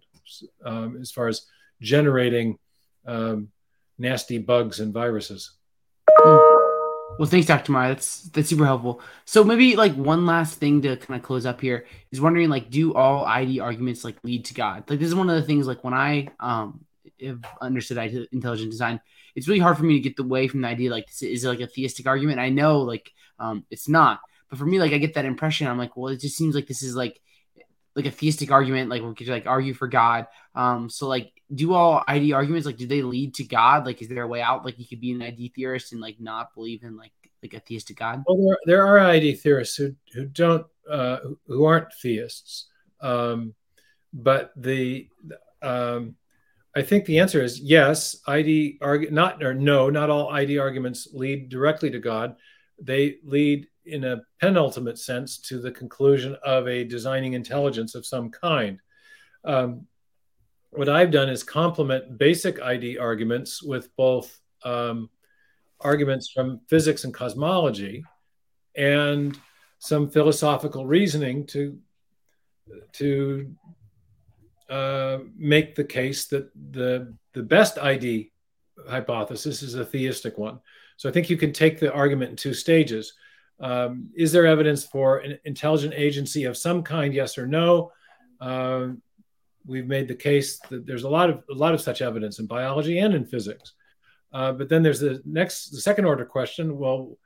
um, 0.65 0.99
as 1.01 1.11
far 1.11 1.29
as 1.29 1.47
generating 1.81 2.59
um, 3.07 3.49
nasty 3.99 4.39
bugs 4.39 4.81
and 4.81 4.93
viruses. 4.93 5.53
Mm. 6.11 6.59
Well, 7.19 7.29
thanks, 7.29 7.49
Dr. 7.49 7.73
Meyer. 7.73 7.89
That's 7.89 8.23
that's 8.25 8.49
super 8.49 8.65
helpful. 8.65 9.01
So 9.25 9.43
maybe 9.43 9.75
like 9.75 9.95
one 9.95 10.25
last 10.25 10.59
thing 10.59 10.83
to 10.83 10.97
kind 10.97 11.19
of 11.19 11.27
close 11.27 11.47
up 11.47 11.61
here 11.61 11.87
is 12.13 12.21
wondering 12.21 12.49
like, 12.49 12.71
do 12.71 12.95
all 12.95 13.25
ID 13.25 13.59
arguments 13.59 14.05
like 14.05 14.17
lead 14.23 14.45
to 14.47 14.55
God? 14.55 14.89
Like 14.89 15.01
this 15.01 15.09
is 15.09 15.17
one 15.17 15.29
of 15.29 15.35
the 15.35 15.43
things 15.43 15.67
like 15.67 15.83
when 15.83 15.95
I 15.95 16.29
um 16.39 16.85
have 17.23 17.41
understood 17.61 18.29
intelligent 18.33 18.71
design, 18.71 19.01
it's 19.35 19.49
really 19.49 19.61
hard 19.61 19.77
for 19.77 19.85
me 19.85 19.95
to 19.95 20.09
get 20.09 20.19
away 20.19 20.49
from 20.49 20.63
the 20.63 20.69
idea 20.69 20.91
like 20.91 21.07
this 21.07 21.23
is 21.23 21.45
like 21.45 21.61
a 21.61 21.67
theistic 21.67 22.07
argument. 22.07 22.41
I 22.41 22.49
know 22.51 22.81
like 22.81 23.13
um 23.39 23.65
it's 23.71 23.89
not, 23.89 24.21
but 24.49 24.59
for 24.59 24.67
me 24.67 24.79
like 24.79 24.93
I 24.93 24.99
get 24.99 25.15
that 25.15 25.25
impression. 25.25 25.67
I'm 25.67 25.79
like, 25.79 25.97
well, 25.97 26.13
it 26.13 26.21
just 26.21 26.37
seems 26.37 26.55
like 26.55 26.67
this 26.67 26.83
is 26.83 26.97
like 26.97 27.21
like 27.99 28.07
a 28.07 28.11
theistic 28.13 28.53
argument, 28.53 28.89
like 28.89 29.03
we 29.03 29.15
could 29.15 29.29
like 29.29 29.47
argue 29.47 29.75
for 29.75 29.89
God. 29.89 30.27
Um, 30.55 30.89
so 30.89 31.09
like, 31.09 31.33
do 31.53 31.75
all 31.75 32.05
ID 32.07 32.33
arguments 32.33 32.65
like 32.65 32.77
do 32.77 32.87
they 32.87 33.03
lead 33.03 33.35
to 33.35 33.45
God? 33.45 33.85
Like, 33.85 34.01
is 34.01 34.09
there 34.09 34.23
a 34.23 34.29
way 34.29 34.41
out? 34.41 34.65
Like, 34.65 34.79
you 34.79 34.87
could 34.87 35.01
be 35.01 35.11
an 35.11 35.21
ID 35.21 35.53
theorist 35.55 35.93
and 35.93 36.01
like 36.01 36.21
not 36.21 36.55
believe 36.55 36.85
in 36.85 36.97
like 36.97 37.13
like 37.43 37.55
a 37.55 37.61
theistic 37.61 37.99
God. 37.99 38.25
Well, 38.27 38.37
there, 38.37 38.59
there 38.67 38.87
are 38.87 39.01
ID 39.01 39.35
theorists 39.35 39.77
who 39.77 39.95
who 40.15 40.27
don't 40.27 40.67
uh, 40.89 41.19
who 41.47 41.65
aren't 41.65 41.93
theists, 41.93 42.67
um, 43.01 43.55
but 44.13 44.53
the 44.57 45.09
um, 45.61 46.15
I 46.77 46.83
think 46.83 47.05
the 47.05 47.19
answer 47.19 47.43
is 47.43 47.61
yes. 47.61 48.17
ID 48.27 48.79
not 49.11 49.43
or 49.43 49.55
no, 49.55 49.91
not 49.91 50.11
all 50.11 50.31
ID 50.31 50.59
arguments 50.59 51.09
lead 51.13 51.49
directly 51.49 51.91
to 51.91 51.99
God. 51.99 52.37
They 52.81 53.17
lead 53.25 53.67
in 53.85 54.05
a 54.05 54.23
penultimate 54.41 54.99
sense 54.99 55.39
to 55.39 55.61
the 55.61 55.71
conclusion 55.71 56.37
of 56.45 56.69
a 56.69 56.85
designing 56.85 57.33
intelligence 57.33 57.95
of 57.95 58.07
some 58.07 58.31
kind. 58.31 58.81
Um, 59.45 59.87
what 60.71 60.89
I've 60.89 61.11
done 61.11 61.31
is 61.31 61.43
complement 61.43 62.19
basic 62.19 62.61
ID 62.61 62.99
arguments 62.99 63.63
with 63.63 63.95
both 63.97 64.39
um, 64.63 65.09
arguments 65.81 66.31
from 66.31 66.61
physics 66.69 67.05
and 67.05 67.15
cosmology 67.15 68.05
and 68.77 69.39
some 69.79 70.11
philosophical 70.11 70.87
reasoning 70.87 71.47
to 71.47 71.79
to 72.93 73.55
uh, 74.69 75.19
make 75.37 75.75
the 75.75 75.85
case 75.85 76.27
that 76.27 76.51
the 76.71 77.15
the 77.33 77.43
best 77.43 77.79
ID 77.79 78.33
hypothesis 78.89 79.63
is 79.63 79.75
a 79.75 79.85
theistic 79.85 80.39
one. 80.39 80.61
So 80.97 81.09
I 81.09 81.13
think 81.13 81.31
you 81.31 81.37
can 81.37 81.53
take 81.53 81.79
the 81.79 81.93
argument 81.93 82.31
in 82.31 82.37
two 82.37 82.55
stages. 82.55 83.15
Um, 83.61 84.11
is 84.15 84.33
there 84.33 84.47
evidence 84.47 84.85
for 84.85 85.19
an 85.19 85.39
intelligent 85.45 85.95
agency 85.95 86.45
of 86.45 86.57
some 86.57 86.83
kind? 86.83 87.15
Yes 87.15 87.39
or 87.39 87.47
no. 87.47 87.93
Uh, 88.41 88.89
we've 89.67 89.87
made 89.87 90.09
the 90.09 90.15
case 90.15 90.59
that 90.71 90.87
there's 90.87 91.05
a 91.05 91.09
lot 91.09 91.31
of 91.31 91.43
a 91.51 91.55
lot 91.55 91.75
of 91.75 91.81
such 91.81 92.03
evidence 92.03 92.39
in 92.39 92.47
biology 92.47 92.99
and 92.99 93.15
in 93.15 93.25
physics. 93.25 93.75
Uh, 94.33 94.53
but 94.53 94.69
then 94.69 94.83
there's 94.83 95.01
the 95.01 95.23
next, 95.25 95.71
the 95.71 95.81
second 95.81 96.05
order 96.05 96.25
question. 96.25 96.77
Well, 96.77 97.17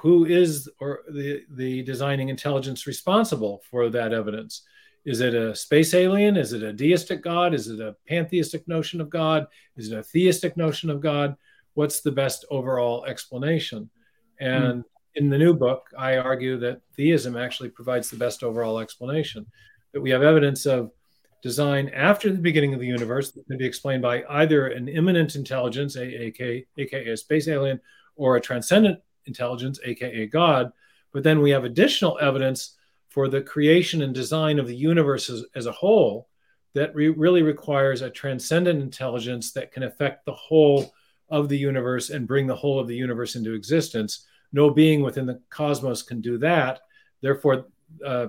who 0.00 0.26
is 0.26 0.68
or 0.80 1.00
the 1.10 1.42
the 1.50 1.82
designing 1.82 2.28
intelligence 2.28 2.86
responsible 2.86 3.62
for 3.70 3.90
that 3.90 4.12
evidence? 4.12 4.62
Is 5.08 5.22
it 5.22 5.34
a 5.34 5.54
space 5.54 5.94
alien? 5.94 6.36
Is 6.36 6.52
it 6.52 6.62
a 6.62 6.70
deistic 6.70 7.22
God? 7.22 7.54
Is 7.54 7.68
it 7.68 7.80
a 7.80 7.96
pantheistic 8.06 8.68
notion 8.68 9.00
of 9.00 9.08
God? 9.08 9.46
Is 9.78 9.90
it 9.90 9.98
a 9.98 10.02
theistic 10.02 10.54
notion 10.54 10.90
of 10.90 11.00
God? 11.00 11.34
What's 11.72 12.02
the 12.02 12.12
best 12.12 12.44
overall 12.50 13.06
explanation? 13.06 13.88
And 14.38 14.84
mm. 14.84 14.88
in 15.14 15.30
the 15.30 15.38
new 15.38 15.54
book, 15.54 15.88
I 15.96 16.18
argue 16.18 16.58
that 16.58 16.82
theism 16.94 17.38
actually 17.38 17.70
provides 17.70 18.10
the 18.10 18.18
best 18.18 18.42
overall 18.42 18.80
explanation. 18.80 19.46
That 19.94 20.02
we 20.02 20.10
have 20.10 20.22
evidence 20.22 20.66
of 20.66 20.90
design 21.42 21.88
after 21.94 22.30
the 22.30 22.36
beginning 22.36 22.74
of 22.74 22.80
the 22.80 22.86
universe 22.86 23.30
that 23.30 23.46
can 23.46 23.56
be 23.56 23.64
explained 23.64 24.02
by 24.02 24.24
either 24.28 24.66
an 24.66 24.88
immanent 24.88 25.36
intelligence, 25.36 25.96
aka, 25.96 26.66
aka 26.76 27.12
a 27.12 27.16
space 27.16 27.48
alien, 27.48 27.80
or 28.16 28.36
a 28.36 28.42
transcendent 28.42 29.00
intelligence, 29.24 29.80
aka 29.86 30.26
God. 30.26 30.70
But 31.14 31.22
then 31.22 31.40
we 31.40 31.48
have 31.52 31.64
additional 31.64 32.18
evidence 32.20 32.74
for 33.18 33.26
the 33.26 33.42
creation 33.42 34.02
and 34.02 34.14
design 34.14 34.60
of 34.60 34.68
the 34.68 34.76
universe 34.76 35.28
as, 35.28 35.44
as 35.56 35.66
a 35.66 35.72
whole 35.72 36.28
that 36.74 36.94
re- 36.94 37.08
really 37.08 37.42
requires 37.42 38.00
a 38.00 38.08
transcendent 38.08 38.80
intelligence 38.80 39.50
that 39.50 39.72
can 39.72 39.82
affect 39.82 40.24
the 40.24 40.32
whole 40.32 40.94
of 41.28 41.48
the 41.48 41.58
universe 41.58 42.10
and 42.10 42.28
bring 42.28 42.46
the 42.46 42.54
whole 42.54 42.78
of 42.78 42.86
the 42.86 42.94
universe 42.94 43.34
into 43.34 43.54
existence. 43.54 44.24
No 44.52 44.70
being 44.70 45.02
within 45.02 45.26
the 45.26 45.40
cosmos 45.50 46.00
can 46.00 46.20
do 46.20 46.38
that. 46.38 46.82
Therefore, 47.20 47.66
uh, 48.06 48.28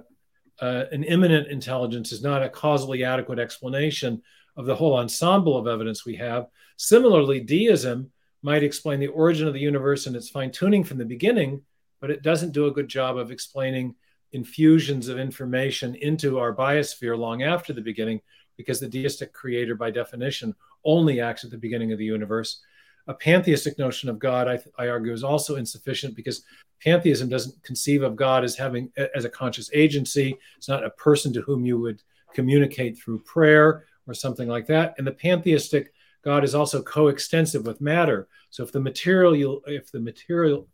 uh, 0.60 0.86
an 0.92 1.04
immanent 1.04 1.50
intelligence 1.50 2.12
is 2.12 2.24
not 2.24 2.42
a 2.42 2.50
causally 2.50 3.04
adequate 3.04 3.38
explanation 3.38 4.24
of 4.58 4.66
the 4.66 4.76
whole 4.76 4.98
ensemble 4.98 5.56
of 5.56 5.68
evidence 5.68 6.04
we 6.04 6.16
have. 6.16 6.48
Similarly, 6.78 7.42
deism 7.42 8.10
might 8.42 8.64
explain 8.64 9.00
the 9.00 9.06
origin 9.06 9.48
of 9.48 9.54
the 9.54 9.60
universe 9.60 10.08
and 10.08 10.16
its 10.16 10.30
fine 10.30 10.50
tuning 10.50 10.84
from 10.84 10.98
the 10.98 11.06
beginning, 11.06 11.62
but 12.02 12.10
it 12.10 12.24
doesn't 12.24 12.54
do 12.54 12.66
a 12.66 12.72
good 12.72 12.88
job 12.88 13.18
of 13.18 13.30
explaining 13.30 13.94
infusions 14.32 15.08
of 15.08 15.20
information 15.20 15.96
into 15.96 16.40
our 16.40 16.56
biosphere 16.56 17.18
long 17.18 17.44
after 17.44 17.74
the 17.74 17.82
beginning, 17.82 18.22
because 18.58 18.80
the 18.80 18.88
deistic 18.88 19.34
creator, 19.34 19.76
by 19.76 19.90
definition, 19.90 20.54
only 20.84 21.22
acts 21.22 21.44
at 21.44 21.52
the 21.52 21.58
beginning 21.58 21.92
of 21.92 21.98
the 21.98 22.06
universe. 22.06 22.62
A 23.08 23.14
pantheistic 23.14 23.80
notion 23.80 24.10
of 24.10 24.20
God, 24.20 24.48
I, 24.48 24.60
I 24.78 24.90
argue, 24.90 25.14
is 25.14 25.24
also 25.24 25.56
insufficient 25.56 26.16
because 26.16 26.44
pantheism 26.84 27.28
doesn't 27.28 27.62
conceive 27.64 28.04
of 28.04 28.16
God 28.16 28.44
as 28.44 28.56
having 28.56 28.92
as 29.16 29.26
a 29.26 29.30
conscious 29.30 29.70
agency. 29.74 30.38
It's 30.58 30.70
not 30.70 30.86
a 30.86 30.92
person 30.92 31.34
to 31.34 31.42
whom 31.42 31.66
you 31.66 31.80
would 31.80 32.04
communicate 32.34 32.98
through 32.98 33.20
prayer 33.20 33.86
or 34.08 34.14
something 34.14 34.48
like 34.48 34.68
that. 34.68 34.96
And 34.98 35.08
the 35.08 35.12
pantheistic 35.12 35.94
God 36.24 36.44
is 36.44 36.54
also 36.54 36.84
coextensive 36.84 37.66
with 37.66 37.82
matter. 37.82 38.28
So 38.50 38.64
if 38.64 38.72
the 38.72 38.80
material, 38.80 39.62
if 39.66 39.92
the 39.92 40.00
material, 40.00 40.68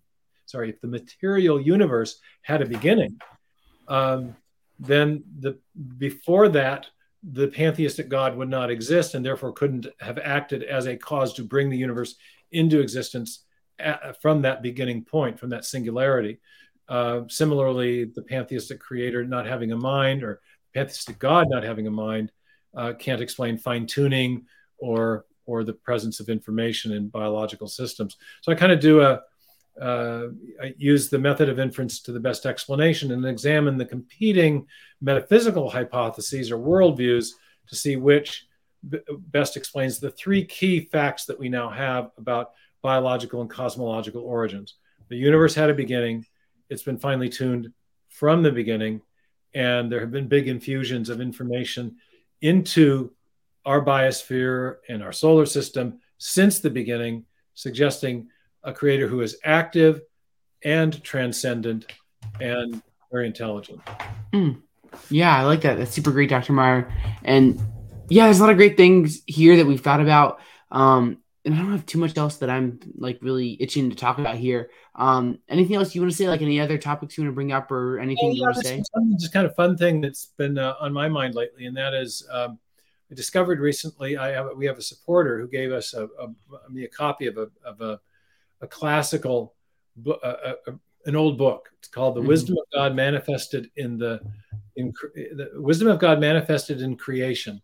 sorry, 0.46 0.70
if 0.70 0.82
the 0.82 0.88
material 0.88 1.62
universe 1.62 2.20
had 2.42 2.62
a 2.62 2.66
beginning, 2.66 3.20
um, 3.88 4.36
then 4.80 5.24
the 5.40 5.58
before 5.98 6.50
that 6.50 6.88
the 7.24 7.48
pantheistic 7.48 8.08
God 8.08 8.36
would 8.38 8.50
not 8.50 8.70
exist 8.70 9.16
and 9.16 9.26
therefore 9.26 9.52
couldn't 9.52 9.88
have 10.00 10.20
acted 10.20 10.64
as 10.64 10.86
a 10.86 10.96
cause 10.96 11.34
to 11.34 11.44
bring 11.44 11.70
the 11.70 11.78
universe 11.78 12.16
into 12.52 12.80
existence 12.80 13.46
at, 13.80 14.22
from 14.22 14.44
that 14.44 14.62
beginning 14.62 15.04
point, 15.04 15.40
from 15.40 15.50
that 15.50 15.66
singularity. 15.66 16.40
Uh, 16.88 17.22
similarly, 17.28 18.06
the 18.06 18.22
pantheistic 18.22 18.80
creator 18.80 19.26
not 19.26 19.48
having 19.48 19.72
a 19.72 19.78
mind 19.78 20.24
or 20.24 20.42
pantheistic 20.74 21.18
God 21.18 21.48
not 21.50 21.64
having 21.64 21.88
a 21.88 21.92
mind 21.92 22.32
uh, 22.76 22.94
can't 22.94 23.22
explain 23.22 23.58
fine 23.58 23.86
tuning 23.86 24.46
or 24.78 25.26
or 25.48 25.64
the 25.64 25.74
presence 25.74 26.20
of 26.20 26.28
information 26.28 26.92
in 26.92 27.08
biological 27.08 27.68
systems. 27.68 28.18
So 28.42 28.52
I 28.52 28.56
kind 28.56 28.72
of 28.72 28.80
do 28.80 29.02
a 29.02 29.22
uh, 29.82 30.28
use 30.78 31.10
the 31.10 31.20
method 31.20 31.50
of 31.50 31.60
inference 31.60 32.02
to 32.02 32.12
the 32.12 32.20
best 32.20 32.46
explanation 32.46 33.12
and 33.12 33.26
examine 33.26 33.78
the 33.78 33.86
competing 33.86 34.66
metaphysical 35.02 35.70
hypotheses 35.70 36.52
or 36.52 36.58
worldviews 36.58 37.32
to 37.68 37.76
see 37.76 37.96
which 37.96 38.48
b- 38.88 39.00
best 39.32 39.58
explains 39.58 40.00
the 40.00 40.12
three 40.12 40.46
key 40.46 40.80
facts 40.80 41.26
that 41.26 41.38
we 41.38 41.50
now 41.50 41.70
have 41.70 42.12
about 42.18 42.52
biological 42.82 43.42
and 43.42 43.50
cosmological 43.50 44.22
origins. 44.22 44.76
The 45.10 45.18
universe 45.18 45.54
had 45.54 45.70
a 45.70 45.74
beginning, 45.74 46.26
it's 46.70 46.84
been 46.84 46.98
finely 46.98 47.30
tuned 47.30 47.74
from 48.10 48.44
the 48.44 48.52
beginning, 48.52 49.02
and 49.54 49.92
there 49.92 50.00
have 50.00 50.12
been 50.12 50.28
big 50.28 50.48
infusions 50.48 51.10
of 51.10 51.20
information 51.20 51.98
into 52.42 53.12
our 53.66 53.84
biosphere 53.84 54.78
and 54.88 55.04
our 55.04 55.12
solar 55.12 55.46
system 55.46 56.00
since 56.18 56.60
the 56.60 56.70
beginning, 56.70 57.26
suggesting 57.56 58.30
a 58.66 58.74
creator 58.74 59.08
who 59.08 59.22
is 59.22 59.38
active 59.44 60.02
and 60.64 61.02
transcendent 61.04 61.86
and 62.42 62.82
very 63.12 63.28
intelligent. 63.28 63.80
Mm. 64.34 64.62
Yeah, 65.10 65.38
I 65.38 65.44
like 65.44 65.62
that. 65.62 65.78
That's 65.78 65.92
super 65.92 66.12
great, 66.12 66.30
Dr. 66.30 66.54
Meyer. 66.54 66.92
And 67.24 67.60
yeah, 68.10 68.26
there's 68.26 68.40
a 68.40 68.44
lot 68.44 68.52
of 68.52 68.58
great 68.58 68.76
things 68.76 69.22
here 69.28 69.56
that 69.58 69.66
we've 69.66 69.82
thought 69.82 70.02
about. 70.02 70.40
Um, 70.72 71.20
and 71.46 71.54
I 71.54 71.58
don't 71.60 71.72
have 71.72 71.86
too 71.86 72.00
much 72.00 72.18
else 72.18 72.38
that 72.38 72.50
I'm 72.50 72.80
like 72.98 73.20
really 73.22 73.56
itching 73.62 73.92
to 73.92 73.96
talk 73.96 74.18
about 74.18 74.36
here. 74.36 74.72
Um, 74.96 75.40
anything 75.48 75.76
else 75.76 75.94
you 75.94 76.02
want 76.02 76.12
to 76.12 76.18
say? 76.18 76.28
Like 76.28 76.42
any 76.42 76.60
other 76.60 76.80
topics 76.80 77.18
you 77.18 77.24
want 77.24 77.34
to 77.34 77.36
bring 77.36 77.52
up 77.52 77.72
or 77.72 78.00
anything 78.00 78.30
yeah, 78.30 78.34
you 78.34 78.42
want 78.42 78.56
to 78.56 78.64
say? 78.64 78.84
Just 79.20 79.32
kind 79.32 79.46
of 79.46 79.56
fun 79.56 79.78
thing 79.78 80.02
that's 80.02 80.32
been 80.38 80.58
uh, 80.58 80.74
on 80.80 80.92
my 80.92 81.08
mind 81.08 81.36
lately, 81.36 81.68
and 81.68 81.78
that 81.78 81.94
is 81.94 82.28
um, 82.32 82.58
I 83.12 83.16
discovered 83.16 83.60
recently. 83.60 84.18
I 84.18 84.32
have 84.32 84.48
we 84.56 84.66
have 84.66 84.80
a 84.80 84.82
supporter 84.82 85.40
who 85.40 85.48
gave 85.48 85.72
us 85.72 85.94
a, 85.94 86.06
a, 86.20 86.30
a 86.78 86.88
copy 86.88 87.28
of 87.28 87.38
a 87.38 87.50
of 87.64 87.80
a 87.80 88.00
a 88.62 88.68
classical, 88.68 89.54
a, 90.06 90.54
a, 90.68 90.72
an 91.06 91.16
old 91.16 91.38
book. 91.38 91.70
It's 91.80 91.88
called 91.88 92.16
"The 92.16 92.20
mm-hmm. 92.20 92.30
Wisdom 92.30 92.58
of 92.58 92.66
God 92.74 92.96
Manifested 92.96 93.70
in 93.76 93.98
the 93.98 94.22
in 94.76 94.94
the 95.14 95.52
Wisdom 95.56 95.88
of 95.88 96.00
God 96.00 96.20
Manifested 96.20 96.82
in 96.82 96.98
Creation." 96.98 97.62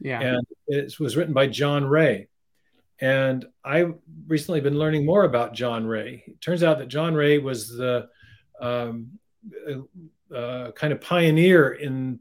Yeah, 0.00 0.20
and 0.20 0.46
it 0.66 0.98
was 0.98 1.16
written 1.16 1.34
by 1.34 1.46
John 1.46 1.84
Ray. 1.84 2.28
And 3.00 3.46
I've 3.64 3.94
recently 4.26 4.60
been 4.60 4.78
learning 4.78 5.06
more 5.06 5.24
about 5.24 5.54
John 5.54 5.86
Ray. 5.86 6.22
It 6.26 6.40
turns 6.40 6.62
out 6.62 6.78
that 6.78 6.88
John 6.88 7.14
Ray 7.14 7.38
was 7.38 7.68
the 7.68 8.08
um, 8.60 9.18
uh, 9.68 10.34
uh 10.34 10.72
kind 10.72 10.92
of 10.92 11.00
pioneer 11.00 11.72
in 11.72 12.20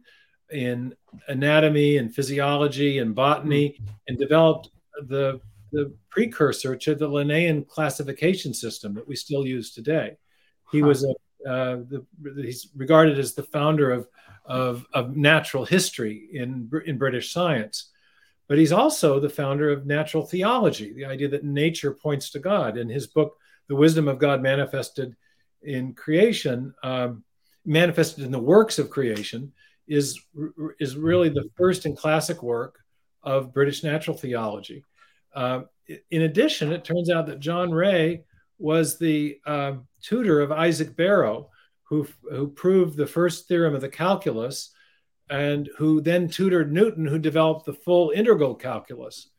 in 0.51 0.95
anatomy 1.27 1.97
and 1.97 2.13
physiology 2.13 2.99
and 2.99 3.13
botany, 3.13 3.69
mm-hmm. 3.69 3.91
and 4.07 4.17
developed 4.17 4.69
the 5.07 5.41
the 5.71 5.93
precursor 6.09 6.75
to 6.75 6.95
the 6.95 7.07
Linnaean 7.07 7.63
classification 7.65 8.53
system 8.53 8.93
that 8.93 9.07
we 9.07 9.15
still 9.15 9.45
use 9.45 9.73
today. 9.73 10.17
He 10.71 10.79
huh. 10.79 10.87
was 10.87 11.03
a 11.03 11.13
uh, 11.47 11.77
the, 11.87 12.05
he's 12.35 12.69
regarded 12.75 13.17
as 13.17 13.33
the 13.33 13.43
founder 13.43 13.91
of, 13.91 14.07
of, 14.45 14.85
of 14.93 15.15
natural 15.15 15.65
history 15.65 16.27
in, 16.33 16.69
in 16.85 16.97
British 16.97 17.31
science. 17.31 17.91
But 18.47 18.57
he's 18.57 18.71
also 18.71 19.19
the 19.19 19.29
founder 19.29 19.69
of 19.69 19.85
natural 19.85 20.25
theology, 20.25 20.91
the 20.91 21.05
idea 21.05 21.29
that 21.29 21.43
nature 21.43 21.93
points 21.93 22.31
to 22.31 22.39
God. 22.39 22.77
In 22.77 22.89
his 22.89 23.07
book, 23.07 23.37
The 23.67 23.75
Wisdom 23.75 24.07
of 24.07 24.19
God 24.19 24.41
Manifested 24.41 25.15
in 25.61 25.93
Creation, 25.93 26.73
um, 26.83 27.23
manifested 27.65 28.25
in 28.25 28.31
the 28.31 28.39
works 28.39 28.79
of 28.79 28.89
creation, 28.89 29.53
is, 29.87 30.19
is 30.79 30.95
really 30.95 31.29
the 31.29 31.49
first 31.55 31.85
and 31.85 31.95
classic 31.95 32.41
work 32.41 32.79
of 33.23 33.53
British 33.53 33.83
natural 33.83 34.17
theology. 34.17 34.83
Uh, 35.33 35.61
in 36.11 36.23
addition, 36.23 36.71
it 36.71 36.83
turns 36.83 37.09
out 37.09 37.27
that 37.27 37.39
John 37.39 37.71
Ray 37.71 38.23
was 38.57 38.97
the 38.97 39.39
uh, 39.45 39.73
tutor 40.01 40.41
of 40.41 40.51
Isaac 40.51 40.95
Barrow, 40.95 41.49
who, 41.83 42.07
who 42.29 42.49
proved 42.49 42.97
the 42.97 43.07
first 43.07 43.47
theorem 43.47 43.73
of 43.73 43.81
the 43.81 43.89
calculus, 43.89 44.71
and 45.29 45.69
who 45.77 46.01
then 46.01 46.27
tutored 46.27 46.71
Newton, 46.71 47.05
who 47.05 47.19
developed 47.19 47.65
the 47.65 47.73
full 47.73 48.11
integral 48.11 48.55
calculus. 48.55 49.29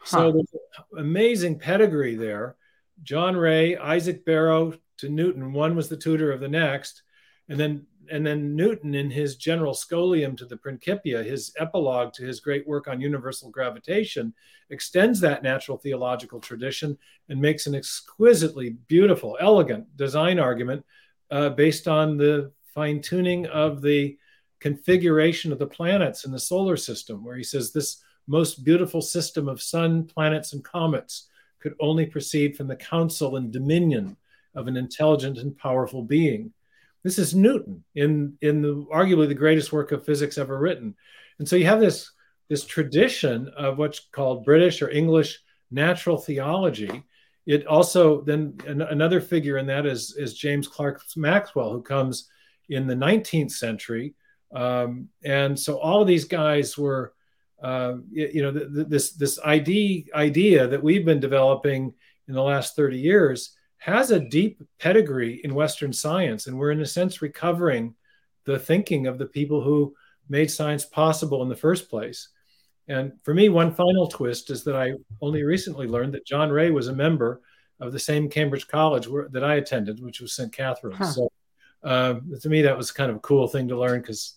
Huh. 0.00 0.06
So 0.06 0.32
there's 0.32 0.54
amazing 0.96 1.58
pedigree 1.58 2.14
there. 2.14 2.56
John 3.02 3.36
Ray, 3.36 3.76
Isaac 3.76 4.24
Barrow 4.24 4.74
to 4.98 5.08
Newton, 5.08 5.52
one 5.52 5.76
was 5.76 5.88
the 5.88 5.96
tutor 5.96 6.32
of 6.32 6.40
the 6.40 6.48
next, 6.48 7.02
and 7.48 7.58
then 7.58 7.86
and 8.10 8.26
then 8.26 8.56
Newton, 8.56 8.94
in 8.94 9.10
his 9.10 9.36
general 9.36 9.72
scholium 9.72 10.36
to 10.36 10.44
the 10.44 10.56
Principia, 10.56 11.22
his 11.22 11.52
epilogue 11.58 12.12
to 12.14 12.24
his 12.24 12.40
great 12.40 12.66
work 12.66 12.88
on 12.88 13.00
universal 13.00 13.50
gravitation, 13.50 14.34
extends 14.70 15.20
that 15.20 15.42
natural 15.42 15.78
theological 15.78 16.40
tradition 16.40 16.98
and 17.28 17.40
makes 17.40 17.66
an 17.66 17.74
exquisitely 17.74 18.70
beautiful, 18.88 19.36
elegant 19.40 19.96
design 19.96 20.38
argument 20.38 20.84
uh, 21.30 21.48
based 21.50 21.88
on 21.88 22.16
the 22.16 22.52
fine 22.74 23.00
tuning 23.00 23.46
of 23.46 23.82
the 23.82 24.16
configuration 24.58 25.52
of 25.52 25.58
the 25.58 25.66
planets 25.66 26.24
in 26.24 26.32
the 26.32 26.38
solar 26.38 26.76
system, 26.76 27.24
where 27.24 27.36
he 27.36 27.44
says 27.44 27.72
this 27.72 28.02
most 28.26 28.64
beautiful 28.64 29.00
system 29.00 29.48
of 29.48 29.62
sun, 29.62 30.04
planets, 30.04 30.52
and 30.52 30.62
comets 30.62 31.28
could 31.60 31.74
only 31.80 32.06
proceed 32.06 32.56
from 32.56 32.68
the 32.68 32.76
counsel 32.76 33.36
and 33.36 33.52
dominion 33.52 34.16
of 34.54 34.66
an 34.66 34.76
intelligent 34.76 35.38
and 35.38 35.56
powerful 35.56 36.02
being. 36.02 36.52
This 37.02 37.18
is 37.18 37.34
Newton 37.34 37.84
in, 37.94 38.36
in 38.42 38.62
the, 38.62 38.86
arguably 38.92 39.28
the 39.28 39.34
greatest 39.34 39.72
work 39.72 39.92
of 39.92 40.04
physics 40.04 40.38
ever 40.38 40.58
written. 40.58 40.94
And 41.38 41.48
so 41.48 41.56
you 41.56 41.66
have 41.66 41.80
this, 41.80 42.10
this 42.48 42.64
tradition 42.64 43.48
of 43.56 43.78
what's 43.78 44.00
called 44.12 44.44
British 44.44 44.82
or 44.82 44.90
English 44.90 45.38
natural 45.70 46.18
theology. 46.18 47.04
It 47.46 47.66
also 47.66 48.20
then 48.20 48.58
an, 48.66 48.82
another 48.82 49.20
figure 49.20 49.56
in 49.56 49.66
that 49.66 49.86
is, 49.86 50.14
is 50.16 50.34
James 50.34 50.68
Clerk 50.68 51.02
Maxwell, 51.16 51.72
who 51.72 51.82
comes 51.82 52.28
in 52.68 52.86
the 52.86 52.94
19th 52.94 53.52
century. 53.52 54.14
Um, 54.54 55.08
and 55.24 55.58
so 55.58 55.78
all 55.78 56.02
of 56.02 56.08
these 56.08 56.24
guys 56.24 56.76
were, 56.76 57.14
uh, 57.62 57.94
you 58.10 58.42
know, 58.42 58.52
this 58.52 59.12
this 59.12 59.38
idea 59.40 60.04
idea 60.14 60.66
that 60.66 60.82
we've 60.82 61.04
been 61.04 61.20
developing 61.20 61.92
in 62.26 62.34
the 62.34 62.42
last 62.42 62.74
30 62.74 62.98
years 62.98 63.54
has 63.80 64.10
a 64.10 64.20
deep 64.20 64.62
pedigree 64.78 65.40
in 65.42 65.54
Western 65.54 65.92
science, 65.92 66.46
and 66.46 66.56
we're 66.56 66.70
in 66.70 66.82
a 66.82 66.86
sense 66.86 67.22
recovering 67.22 67.94
the 68.44 68.58
thinking 68.58 69.06
of 69.06 69.18
the 69.18 69.26
people 69.26 69.62
who 69.62 69.94
made 70.28 70.50
science 70.50 70.84
possible 70.84 71.42
in 71.42 71.48
the 71.48 71.56
first 71.56 71.88
place. 71.88 72.28
And 72.88 73.12
for 73.22 73.32
me, 73.32 73.48
one 73.48 73.72
final 73.72 74.06
twist 74.06 74.50
is 74.50 74.64
that 74.64 74.76
I 74.76 74.92
only 75.22 75.42
recently 75.44 75.86
learned 75.86 76.12
that 76.14 76.26
John 76.26 76.50
Ray 76.50 76.70
was 76.70 76.88
a 76.88 76.94
member 76.94 77.40
of 77.80 77.92
the 77.92 77.98
same 77.98 78.28
Cambridge 78.28 78.68
College 78.68 79.08
where, 79.08 79.28
that 79.30 79.44
I 79.44 79.54
attended, 79.54 80.02
which 80.02 80.20
was 80.20 80.34
St. 80.34 80.52
Catharine's. 80.52 80.98
Huh. 80.98 81.12
So 81.12 81.32
uh, 81.82 82.14
to 82.40 82.48
me, 82.48 82.62
that 82.62 82.76
was 82.76 82.92
kind 82.92 83.10
of 83.10 83.16
a 83.16 83.20
cool 83.20 83.48
thing 83.48 83.68
to 83.68 83.78
learn 83.78 84.00
because 84.02 84.34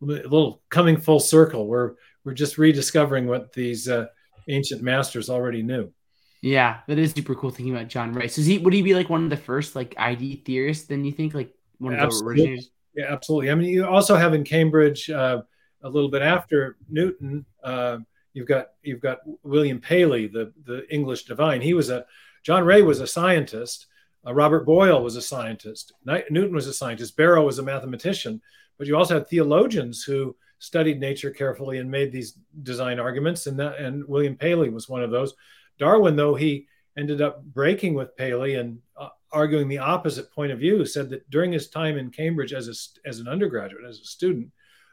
a 0.00 0.06
little 0.06 0.62
coming 0.70 0.96
full 0.96 1.20
circle. 1.20 1.66
We're 1.66 1.94
we're 2.24 2.34
just 2.34 2.56
rediscovering 2.56 3.26
what 3.26 3.52
these 3.52 3.88
uh, 3.88 4.06
ancient 4.48 4.82
masters 4.82 5.28
already 5.28 5.62
knew. 5.62 5.92
Yeah, 6.40 6.78
that 6.86 6.98
is 6.98 7.12
super 7.12 7.34
cool 7.34 7.50
thinking 7.50 7.74
about 7.74 7.88
John 7.88 8.12
Rice. 8.12 8.38
Is 8.38 8.46
he 8.46 8.58
would 8.58 8.72
he 8.72 8.82
be 8.82 8.94
like 8.94 9.08
one 9.08 9.24
of 9.24 9.30
the 9.30 9.36
first 9.36 9.74
like 9.74 9.94
ID 9.98 10.42
theorists? 10.44 10.86
Then 10.86 11.04
you 11.04 11.12
think 11.12 11.34
like 11.34 11.52
one 11.78 11.94
of 11.94 12.00
absolutely. 12.00 12.34
the 12.34 12.42
originators? 12.42 12.70
Yeah, 12.94 13.06
absolutely. 13.12 13.50
I 13.50 13.54
mean, 13.54 13.70
you 13.70 13.86
also 13.86 14.16
have 14.16 14.34
in 14.34 14.44
Cambridge 14.44 15.10
uh, 15.10 15.42
a 15.82 15.88
little 15.88 16.10
bit 16.10 16.22
after 16.22 16.76
Newton. 16.88 17.44
Uh, 17.62 17.98
you've 18.32 18.46
got 18.46 18.68
you've 18.82 19.00
got 19.00 19.18
William 19.42 19.80
Paley, 19.80 20.28
the 20.28 20.52
the 20.64 20.86
English 20.92 21.24
divine. 21.24 21.60
He 21.60 21.74
was 21.74 21.90
a 21.90 22.06
John 22.44 22.64
Ray 22.64 22.82
was 22.82 23.00
a 23.00 23.06
scientist. 23.06 23.86
Uh, 24.26 24.32
Robert 24.32 24.64
Boyle 24.64 25.02
was 25.02 25.16
a 25.16 25.22
scientist. 25.22 25.92
Newton 26.04 26.54
was 26.54 26.66
a 26.66 26.72
scientist. 26.72 27.16
Barrow 27.16 27.44
was 27.44 27.58
a 27.58 27.62
mathematician. 27.62 28.40
But 28.76 28.86
you 28.86 28.96
also 28.96 29.14
had 29.14 29.28
theologians 29.28 30.04
who 30.04 30.36
studied 30.60 31.00
nature 31.00 31.30
carefully 31.30 31.78
and 31.78 31.90
made 31.90 32.12
these 32.12 32.38
design 32.62 32.98
arguments. 33.00 33.46
And 33.46 33.58
that 33.58 33.78
and 33.78 34.06
William 34.06 34.36
Paley 34.36 34.70
was 34.70 34.88
one 34.88 35.02
of 35.02 35.10
those. 35.10 35.34
Darwin, 35.78 36.16
though 36.16 36.34
he 36.34 36.66
ended 36.96 37.22
up 37.22 37.44
breaking 37.44 37.94
with 37.94 38.16
Paley 38.16 38.56
and 38.56 38.78
uh, 38.96 39.08
arguing 39.32 39.68
the 39.68 39.78
opposite 39.78 40.32
point 40.32 40.52
of 40.52 40.58
view, 40.58 40.84
said 40.84 41.10
that 41.10 41.28
during 41.30 41.52
his 41.52 41.68
time 41.68 41.96
in 41.96 42.10
Cambridge 42.10 42.52
as, 42.52 42.68
a, 42.68 43.08
as 43.08 43.20
an 43.20 43.28
undergraduate, 43.28 43.84
as 43.84 44.00
a 44.00 44.04
student, 44.04 44.50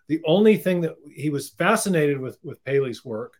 the 0.07 0.21
only 0.25 0.57
thing 0.57 0.81
that 0.81 0.95
he 1.11 1.29
was 1.29 1.49
fascinated 1.49 2.19
with 2.19 2.37
with 2.43 2.63
Paley's 2.63 3.03
work, 3.03 3.33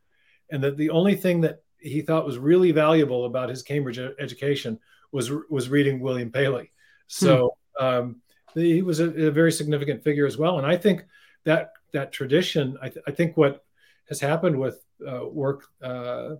and 0.52 0.64
that 0.64 0.78
the 0.78 0.89
only 0.89 1.16
thing 1.16 1.41
that 1.41 1.62
he 1.78 2.02
thought 2.02 2.26
was 2.26 2.39
really 2.39 2.72
valuable 2.72 3.26
about 3.26 3.50
his 3.50 3.62
Cambridge 3.62 4.00
education 4.00 4.80
was 5.12 5.32
was 5.50 5.70
reading 5.70 6.00
William 6.00 6.32
Paley. 6.32 6.72
So 7.08 7.56
hmm. 7.78 7.86
um, 7.86 8.22
he 8.56 8.82
was 8.82 9.00
a, 9.00 9.28
a, 9.28 9.32
very 9.32 9.52
significant 9.52 10.04
figure 10.04 10.26
as 10.26 10.38
well. 10.38 10.58
And 10.58 10.66
I 10.66 10.78
think 10.78 11.06
that 11.43 11.72
that 11.93 12.12
tradition, 12.12 12.78
I, 12.82 12.89
th- 12.89 13.06
I 13.08 13.12
think 13.12 13.38
what 13.38 13.64
has 14.10 14.20
happened 14.20 14.60
with 14.60 14.84
uh, 15.08 15.26
work 15.28 15.66
uh, 15.82 16.36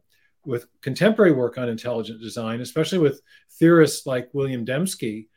with 0.46 0.68
contemporary 0.82 1.32
work 1.32 1.58
on 1.58 1.70
intelligent 1.70 2.22
design, 2.22 2.62
especially 2.62 3.00
with 3.00 3.22
theorists 3.60 4.06
like 4.06 4.34
William 4.34 4.66
Dembski, 4.66 5.28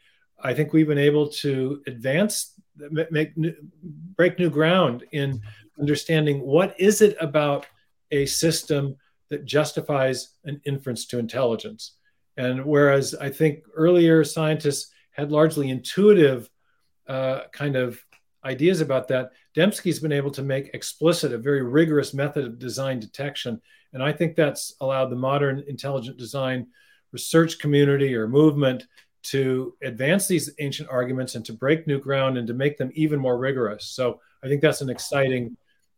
I 0.41 0.55
think 0.55 0.73
we've 0.73 0.87
been 0.87 0.99
able 0.99 1.29
to 1.29 1.83
advance, 1.87 2.55
make, 3.11 3.33
break 4.17 4.39
new 4.39 4.51
ground 4.51 5.05
in 5.13 5.41
understanding 5.79 6.41
what 6.41 6.79
is 6.79 7.01
it 7.01 7.17
about 7.21 7.67
a 8.11 8.27
system 8.27 8.97
that 9.31 9.45
justifies 9.45 10.35
an 10.45 10.61
inference 10.65 11.07
to 11.07 11.19
intelligence. 11.19 11.95
And 12.37 12.65
whereas 12.65 13.15
I 13.15 13.31
think 13.31 13.65
earlier 13.75 14.25
scientists 14.25 14.93
had 15.11 15.33
largely 15.33 15.71
intuitive 15.71 16.49
uh, 17.09 17.43
kind 17.53 17.75
of 17.77 18.01
ideas 18.45 18.81
about 18.81 19.09
that, 19.09 19.33
Dembski's 19.57 19.99
been 19.99 20.13
able 20.13 20.31
to 20.31 20.43
make 20.43 20.71
explicit 20.73 21.33
a 21.33 21.39
very 21.39 21.63
rigorous 21.63 22.15
method 22.15 22.45
of 22.45 22.59
design 22.59 23.01
detection 23.01 23.61
and 23.93 24.03
I 24.03 24.13
think 24.13 24.37
that's 24.37 24.75
allowed 24.81 25.07
the 25.07 25.17
modern 25.17 25.65
intelligent 25.67 26.19
design 26.19 26.67
research 27.13 27.59
community 27.59 28.15
or 28.15 28.29
movement 28.29 28.87
to 29.23 29.75
advance 29.83 30.27
these 30.27 30.51
ancient 30.59 30.89
arguments 30.91 31.35
and 31.35 31.45
to 31.45 31.53
break 31.53 31.87
new 31.87 31.99
ground 31.99 32.39
and 32.39 32.47
to 32.47 32.55
make 32.55 32.79
them 32.79 32.91
even 32.95 33.19
more 33.19 33.39
rigorous. 33.39 33.87
So 33.87 34.21
I 34.43 34.49
think 34.49 34.63
that's 34.63 34.81
an 34.81 34.91
exciting 34.91 35.57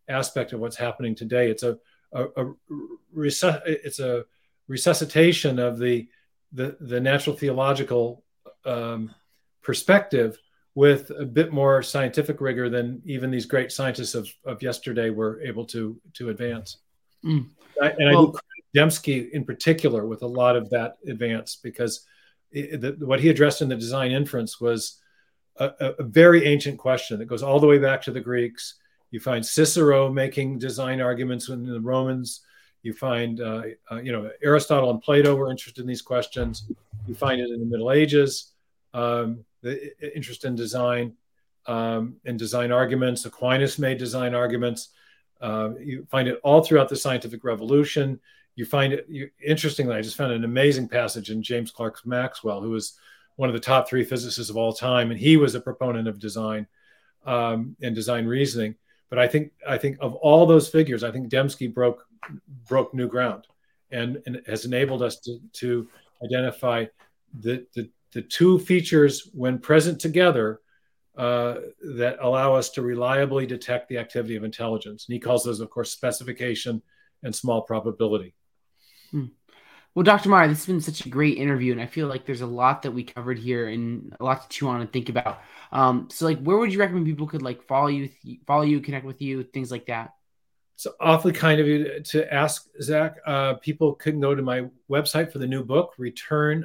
aspect 0.08 0.52
of 0.52 0.60
what's 0.60 0.76
happening 0.76 1.14
today. 1.14 1.50
It's 1.50 1.62
a, 1.62 1.78
a, 2.12 2.26
a 2.36 2.54
it's 3.14 4.00
a 4.00 4.24
resuscitation 4.68 5.58
of 5.58 5.78
the 5.78 6.08
the, 6.52 6.76
the 6.80 7.00
natural 7.00 7.36
theological 7.36 8.24
um, 8.64 9.14
perspective 9.62 10.36
with 10.74 11.10
a 11.10 11.24
bit 11.24 11.52
more 11.52 11.82
scientific 11.82 12.40
rigor 12.40 12.68
than 12.68 13.00
even 13.04 13.30
these 13.30 13.46
great 13.46 13.70
scientists 13.70 14.14
of, 14.16 14.28
of 14.44 14.62
yesterday 14.62 15.10
were 15.10 15.40
able 15.42 15.64
to 15.66 16.00
to 16.14 16.30
advance. 16.30 16.78
Mm. 17.24 17.48
I, 17.80 17.88
and 17.90 18.14
well, 18.14 18.34
I 18.36 18.40
do 18.76 18.80
Dembski 18.80 19.30
in 19.30 19.44
particular 19.44 20.06
with 20.06 20.22
a 20.22 20.26
lot 20.26 20.56
of 20.56 20.70
that 20.70 20.96
advance 21.06 21.56
because 21.56 22.06
it, 22.52 22.80
the, 22.80 23.06
what 23.06 23.20
he 23.20 23.28
addressed 23.28 23.62
in 23.62 23.68
the 23.68 23.76
design 23.76 24.12
inference 24.12 24.60
was 24.60 25.00
a, 25.56 25.94
a, 25.98 26.02
very 26.02 26.46
ancient 26.46 26.78
question 26.78 27.18
that 27.18 27.26
goes 27.26 27.42
all 27.42 27.60
the 27.60 27.66
way 27.66 27.78
back 27.78 28.02
to 28.02 28.10
the 28.10 28.20
Greeks. 28.20 28.76
You 29.10 29.20
find 29.20 29.44
Cicero 29.44 30.10
making 30.10 30.58
design 30.58 31.00
arguments 31.00 31.48
in 31.48 31.64
the 31.64 31.80
Romans. 31.80 32.40
You 32.82 32.94
find, 32.94 33.40
uh, 33.40 33.62
uh, 33.90 33.96
you 33.96 34.12
know, 34.12 34.30
Aristotle 34.42 34.90
and 34.90 35.02
Plato 35.02 35.34
were 35.34 35.50
interested 35.50 35.82
in 35.82 35.86
these 35.86 36.02
questions. 36.02 36.70
You 37.06 37.14
find 37.14 37.40
it 37.40 37.50
in 37.50 37.60
the 37.60 37.66
Middle 37.66 37.92
Ages, 37.92 38.52
um, 38.94 39.44
the 39.62 39.92
interest 40.14 40.44
in 40.44 40.54
design 40.54 41.14
um, 41.66 42.16
and 42.24 42.38
design 42.38 42.72
arguments. 42.72 43.26
Aquinas 43.26 43.78
made 43.78 43.98
design 43.98 44.34
arguments. 44.34 44.90
Uh, 45.40 45.70
you 45.78 46.06
find 46.10 46.28
it 46.28 46.40
all 46.42 46.62
throughout 46.62 46.88
the 46.88 46.96
scientific 46.96 47.44
revolution. 47.44 48.20
You 48.56 48.64
find 48.64 48.92
it 48.92 49.06
you, 49.08 49.30
interestingly. 49.44 49.96
I 49.96 50.02
just 50.02 50.16
found 50.16 50.32
an 50.32 50.44
amazing 50.44 50.88
passage 50.88 51.30
in 51.30 51.42
James 51.42 51.70
Clerk 51.70 52.04
Maxwell, 52.04 52.60
who 52.60 52.70
was 52.70 52.98
one 53.36 53.48
of 53.48 53.54
the 53.54 53.60
top 53.60 53.88
three 53.88 54.04
physicists 54.04 54.50
of 54.50 54.56
all 54.56 54.72
time, 54.72 55.10
and 55.10 55.18
he 55.18 55.36
was 55.36 55.54
a 55.54 55.60
proponent 55.60 56.08
of 56.08 56.18
design 56.18 56.66
um, 57.24 57.76
and 57.80 57.94
design 57.94 58.26
reasoning. 58.26 58.74
But 59.08 59.18
I 59.18 59.28
think 59.28 59.52
I 59.66 59.78
think 59.78 59.96
of 60.00 60.14
all 60.16 60.46
those 60.46 60.68
figures, 60.68 61.02
I 61.02 61.10
think 61.10 61.30
Dembski 61.30 61.72
broke 61.72 62.06
broke 62.68 62.92
new 62.92 63.08
ground, 63.08 63.46
and, 63.90 64.22
and 64.26 64.42
has 64.46 64.66
enabled 64.66 65.02
us 65.02 65.20
to, 65.20 65.40
to 65.54 65.88
identify 66.22 66.84
the, 67.40 67.66
the 67.74 67.88
the 68.12 68.22
two 68.22 68.58
features 68.58 69.30
when 69.32 69.58
present 69.58 70.00
together 70.00 70.60
uh, 71.16 71.56
that 71.96 72.18
allow 72.20 72.54
us 72.54 72.70
to 72.70 72.82
reliably 72.82 73.46
detect 73.46 73.88
the 73.88 73.98
activity 73.98 74.36
of 74.36 74.44
intelligence. 74.44 75.06
And 75.06 75.14
he 75.14 75.20
calls 75.20 75.44
those, 75.44 75.60
of 75.60 75.70
course, 75.70 75.90
specification 75.90 76.82
and 77.22 77.34
small 77.34 77.62
probability. 77.62 78.34
Hmm. 79.10 79.26
Well, 79.94 80.04
Dr. 80.04 80.28
Meyer, 80.28 80.46
this 80.46 80.58
has 80.58 80.66
been 80.66 80.80
such 80.80 81.04
a 81.04 81.08
great 81.08 81.36
interview, 81.36 81.72
and 81.72 81.80
I 81.80 81.86
feel 81.86 82.06
like 82.06 82.24
there's 82.24 82.42
a 82.42 82.46
lot 82.46 82.82
that 82.82 82.92
we 82.92 83.02
covered 83.02 83.38
here 83.38 83.68
and 83.68 84.14
a 84.20 84.24
lot 84.24 84.42
to 84.42 84.48
chew 84.48 84.68
on 84.68 84.80
and 84.80 84.92
think 84.92 85.08
about. 85.08 85.40
Um, 85.72 86.08
so, 86.10 86.26
like, 86.26 86.40
where 86.40 86.56
would 86.56 86.72
you 86.72 86.78
recommend 86.78 87.06
people 87.06 87.26
could 87.26 87.42
like 87.42 87.64
follow 87.64 87.88
you, 87.88 88.08
follow 88.46 88.62
you, 88.62 88.80
connect 88.80 89.04
with 89.04 89.20
you, 89.20 89.42
things 89.42 89.72
like 89.72 89.86
that? 89.86 90.14
It's 90.76 90.86
awfully 91.00 91.32
kind 91.32 91.60
of 91.60 91.66
you 91.66 92.00
to 92.00 92.32
ask, 92.32 92.68
Zach. 92.80 93.16
Uh, 93.26 93.54
people 93.54 93.94
can 93.94 94.20
go 94.20 94.34
to 94.34 94.42
my 94.42 94.66
website 94.88 95.32
for 95.32 95.38
the 95.38 95.46
new 95.46 95.64
book, 95.64 95.94
Return 95.98 96.64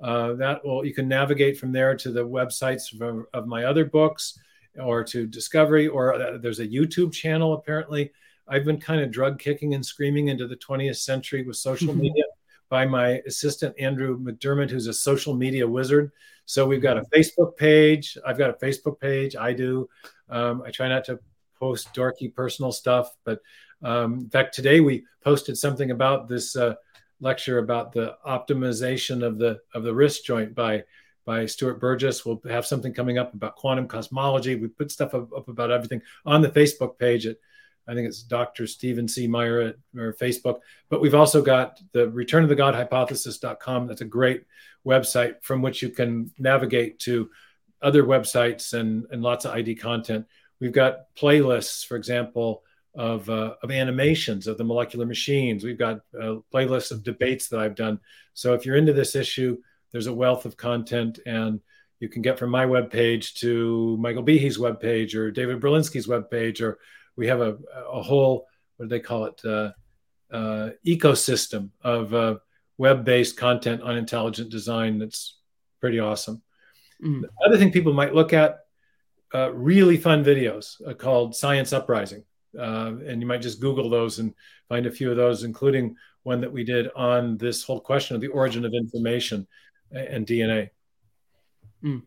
of 0.00 0.38
the 0.38 0.44
God 0.44 0.60
Hypothesis.com. 0.60 0.60
Uh, 0.60 0.60
that 0.60 0.64
will 0.64 0.84
you 0.84 0.94
can 0.94 1.08
navigate 1.08 1.58
from 1.58 1.72
there 1.72 1.96
to 1.96 2.10
the 2.10 2.24
websites 2.26 3.00
of, 3.00 3.26
of 3.32 3.46
my 3.46 3.64
other 3.64 3.84
books 3.84 4.38
or 4.80 5.02
to 5.02 5.26
Discovery, 5.26 5.88
or 5.88 6.14
uh, 6.14 6.38
there's 6.38 6.60
a 6.60 6.66
YouTube 6.66 7.12
channel 7.12 7.54
apparently. 7.54 8.12
I've 8.46 8.64
been 8.64 8.80
kind 8.80 9.00
of 9.00 9.10
drug 9.10 9.38
kicking 9.38 9.74
and 9.74 9.84
screaming 9.84 10.28
into 10.28 10.46
the 10.46 10.56
20th 10.56 10.96
century 10.96 11.42
with 11.42 11.56
social 11.56 11.88
mm-hmm. 11.88 12.00
media 12.02 12.24
by 12.70 12.86
my 12.86 13.22
assistant 13.26 13.74
Andrew 13.78 14.18
McDermott, 14.18 14.70
who's 14.70 14.86
a 14.86 14.92
social 14.92 15.34
media 15.34 15.66
wizard. 15.66 16.12
So 16.44 16.66
we've 16.66 16.82
got 16.82 16.96
a 16.96 17.02
Facebook 17.02 17.56
page. 17.56 18.16
I've 18.26 18.38
got 18.38 18.50
a 18.50 18.54
Facebook 18.54 18.98
page. 18.98 19.36
I 19.36 19.52
do. 19.52 19.88
Um, 20.30 20.62
I 20.64 20.70
try 20.70 20.88
not 20.88 21.04
to 21.06 21.18
post 21.58 21.92
dorky 21.92 22.32
personal 22.32 22.72
stuff, 22.72 23.14
but 23.24 23.40
um, 23.82 24.14
in 24.14 24.30
fact, 24.30 24.54
today 24.54 24.80
we 24.80 25.04
posted 25.22 25.58
something 25.58 25.90
about 25.90 26.28
this 26.28 26.56
uh, 26.56 26.74
lecture 27.20 27.58
about 27.58 27.92
the 27.92 28.16
optimization 28.26 29.24
of 29.24 29.38
the 29.38 29.60
of 29.74 29.82
the 29.82 29.94
wrist 29.94 30.24
joint 30.24 30.54
by 30.54 30.84
by 31.24 31.46
Stuart 31.46 31.80
Burgess. 31.80 32.24
We'll 32.24 32.40
have 32.48 32.66
something 32.66 32.94
coming 32.94 33.18
up 33.18 33.34
about 33.34 33.56
quantum 33.56 33.86
cosmology. 33.86 34.54
We 34.54 34.68
put 34.68 34.90
stuff 34.90 35.14
up, 35.14 35.28
up 35.36 35.48
about 35.48 35.70
everything 35.70 36.00
on 36.24 36.40
the 36.40 36.48
Facebook 36.48 36.98
page 36.98 37.26
at 37.26 37.36
I 37.88 37.94
think 37.94 38.06
it's 38.06 38.22
Dr. 38.22 38.66
Stephen 38.66 39.08
C. 39.08 39.26
Meyer 39.26 39.60
at 39.60 39.76
or 39.96 40.12
Facebook. 40.12 40.60
But 40.90 41.00
we've 41.00 41.14
also 41.14 41.40
got 41.40 41.80
the 41.92 42.10
return 42.10 42.42
of 42.42 42.50
the 42.50 42.54
God 42.54 42.74
hypothesis.com. 42.74 43.86
That's 43.86 44.02
a 44.02 44.06
great 44.06 44.44
website 44.86 45.42
from 45.42 45.62
which 45.62 45.80
you 45.80 45.88
can 45.88 46.30
navigate 46.38 46.98
to 47.00 47.30
other 47.80 48.04
websites 48.04 48.74
and, 48.74 49.06
and 49.10 49.22
lots 49.22 49.46
of 49.46 49.54
ID 49.54 49.76
content. 49.76 50.26
We've 50.60 50.72
got 50.72 51.14
playlists, 51.16 51.86
for 51.86 51.96
example, 51.96 52.62
of, 52.98 53.30
uh, 53.30 53.54
of 53.62 53.70
animations 53.70 54.46
of 54.46 54.58
the 54.58 54.64
molecular 54.64 55.06
machines. 55.06 55.64
We've 55.64 55.78
got 55.78 56.00
uh, 56.20 56.36
playlists 56.52 56.90
of 56.90 57.04
debates 57.04 57.48
that 57.48 57.60
I've 57.60 57.76
done. 57.76 58.00
So 58.34 58.52
if 58.52 58.66
you're 58.66 58.76
into 58.76 58.92
this 58.92 59.14
issue, 59.14 59.56
there's 59.92 60.08
a 60.08 60.12
wealth 60.12 60.44
of 60.44 60.56
content 60.56 61.20
and 61.24 61.60
you 62.00 62.08
can 62.08 62.22
get 62.22 62.38
from 62.38 62.50
my 62.50 62.66
webpage 62.66 63.34
to 63.34 63.96
Michael 63.98 64.22
Behe's 64.22 64.58
webpage 64.58 65.14
or 65.14 65.30
David 65.30 65.60
Berlinski's 65.60 66.06
webpage 66.06 66.60
or 66.60 66.78
we 67.16 67.28
have 67.28 67.40
a, 67.40 67.56
a 67.90 68.02
whole 68.02 68.46
what 68.76 68.86
do 68.86 68.88
they 68.90 69.00
call 69.00 69.24
it 69.24 69.40
uh, 69.44 69.70
uh, 70.30 70.70
ecosystem 70.86 71.70
of 71.82 72.12
uh, 72.12 72.36
web-based 72.78 73.36
content 73.36 73.82
on 73.82 73.96
intelligent 73.96 74.50
design 74.50 74.98
that's 74.98 75.38
pretty 75.80 75.98
awesome. 75.98 76.42
Mm. 77.02 77.22
The 77.22 77.46
other 77.46 77.56
thing 77.56 77.72
people 77.72 77.92
might 77.92 78.14
look 78.14 78.32
at 78.32 78.58
uh, 79.34 79.52
really 79.52 79.96
fun 79.96 80.24
videos 80.24 80.80
uh, 80.86 80.94
called 80.94 81.34
Science 81.34 81.72
Uprising, 81.72 82.24
uh, 82.58 82.92
and 83.06 83.20
you 83.20 83.26
might 83.26 83.42
just 83.42 83.60
Google 83.60 83.88
those 83.88 84.18
and 84.18 84.34
find 84.68 84.86
a 84.86 84.90
few 84.90 85.10
of 85.10 85.16
those, 85.16 85.44
including 85.44 85.96
one 86.22 86.40
that 86.40 86.52
we 86.52 86.64
did 86.64 86.90
on 86.94 87.38
this 87.38 87.62
whole 87.62 87.80
question 87.80 88.14
of 88.14 88.20
the 88.20 88.28
origin 88.28 88.64
of 88.64 88.74
information 88.74 89.46
and 89.90 90.26
DNA. 90.26 90.70
Mm. 91.82 92.02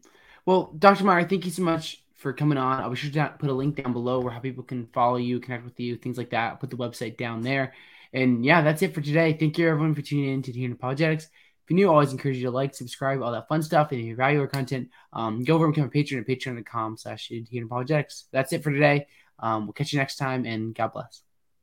Well, 0.45 0.73
Dr. 0.77 1.03
Meyer, 1.03 1.27
thank 1.27 1.45
you 1.45 1.51
so 1.51 1.63
much 1.63 2.03
for 2.15 2.33
coming 2.33 2.57
on. 2.57 2.81
I'll 2.81 2.89
be 2.89 2.95
sure 2.95 3.11
to 3.11 3.33
put 3.39 3.49
a 3.49 3.53
link 3.53 3.81
down 3.81 3.93
below 3.93 4.19
where 4.19 4.31
how 4.31 4.39
people 4.39 4.63
can 4.63 4.87
follow 4.93 5.17
you, 5.17 5.39
connect 5.39 5.63
with 5.63 5.79
you, 5.79 5.95
things 5.95 6.17
like 6.17 6.29
that. 6.31 6.51
I'll 6.51 6.57
put 6.57 6.69
the 6.69 6.77
website 6.77 7.17
down 7.17 7.41
there. 7.41 7.73
And 8.13 8.45
yeah, 8.45 8.61
that's 8.61 8.81
it 8.81 8.93
for 8.93 9.01
today. 9.01 9.33
Thank 9.33 9.57
you 9.57 9.67
everyone 9.67 9.95
for 9.95 10.01
tuning 10.01 10.33
in 10.33 10.41
to 10.43 10.51
Team 10.51 10.71
Apologetics. 10.73 11.25
If 11.25 11.69
you're 11.69 11.77
new, 11.77 11.87
I 11.87 11.93
always 11.93 12.11
encourage 12.11 12.37
you 12.37 12.43
to 12.43 12.51
like, 12.51 12.75
subscribe, 12.75 13.21
all 13.21 13.31
that 13.31 13.47
fun 13.47 13.63
stuff. 13.63 13.91
And 13.91 14.01
if 14.01 14.05
you 14.05 14.15
value 14.15 14.41
our 14.41 14.47
content, 14.47 14.89
um, 15.13 15.43
go 15.43 15.55
over 15.55 15.65
and 15.65 15.73
become 15.73 15.87
a 15.87 15.91
patron 15.91 16.19
at 16.19 16.27
patreon.com 16.27 16.97
slash 16.97 17.31
Apologetics. 17.31 18.25
That's 18.31 18.53
it 18.53 18.63
for 18.63 18.71
today. 18.71 19.07
Um, 19.41 19.65
we'll 19.65 19.73
catch 19.73 19.93
you 19.93 19.99
next 19.99 20.17
time 20.17 20.45
and 20.45 20.73
God 20.75 20.93
bless. 20.93 21.23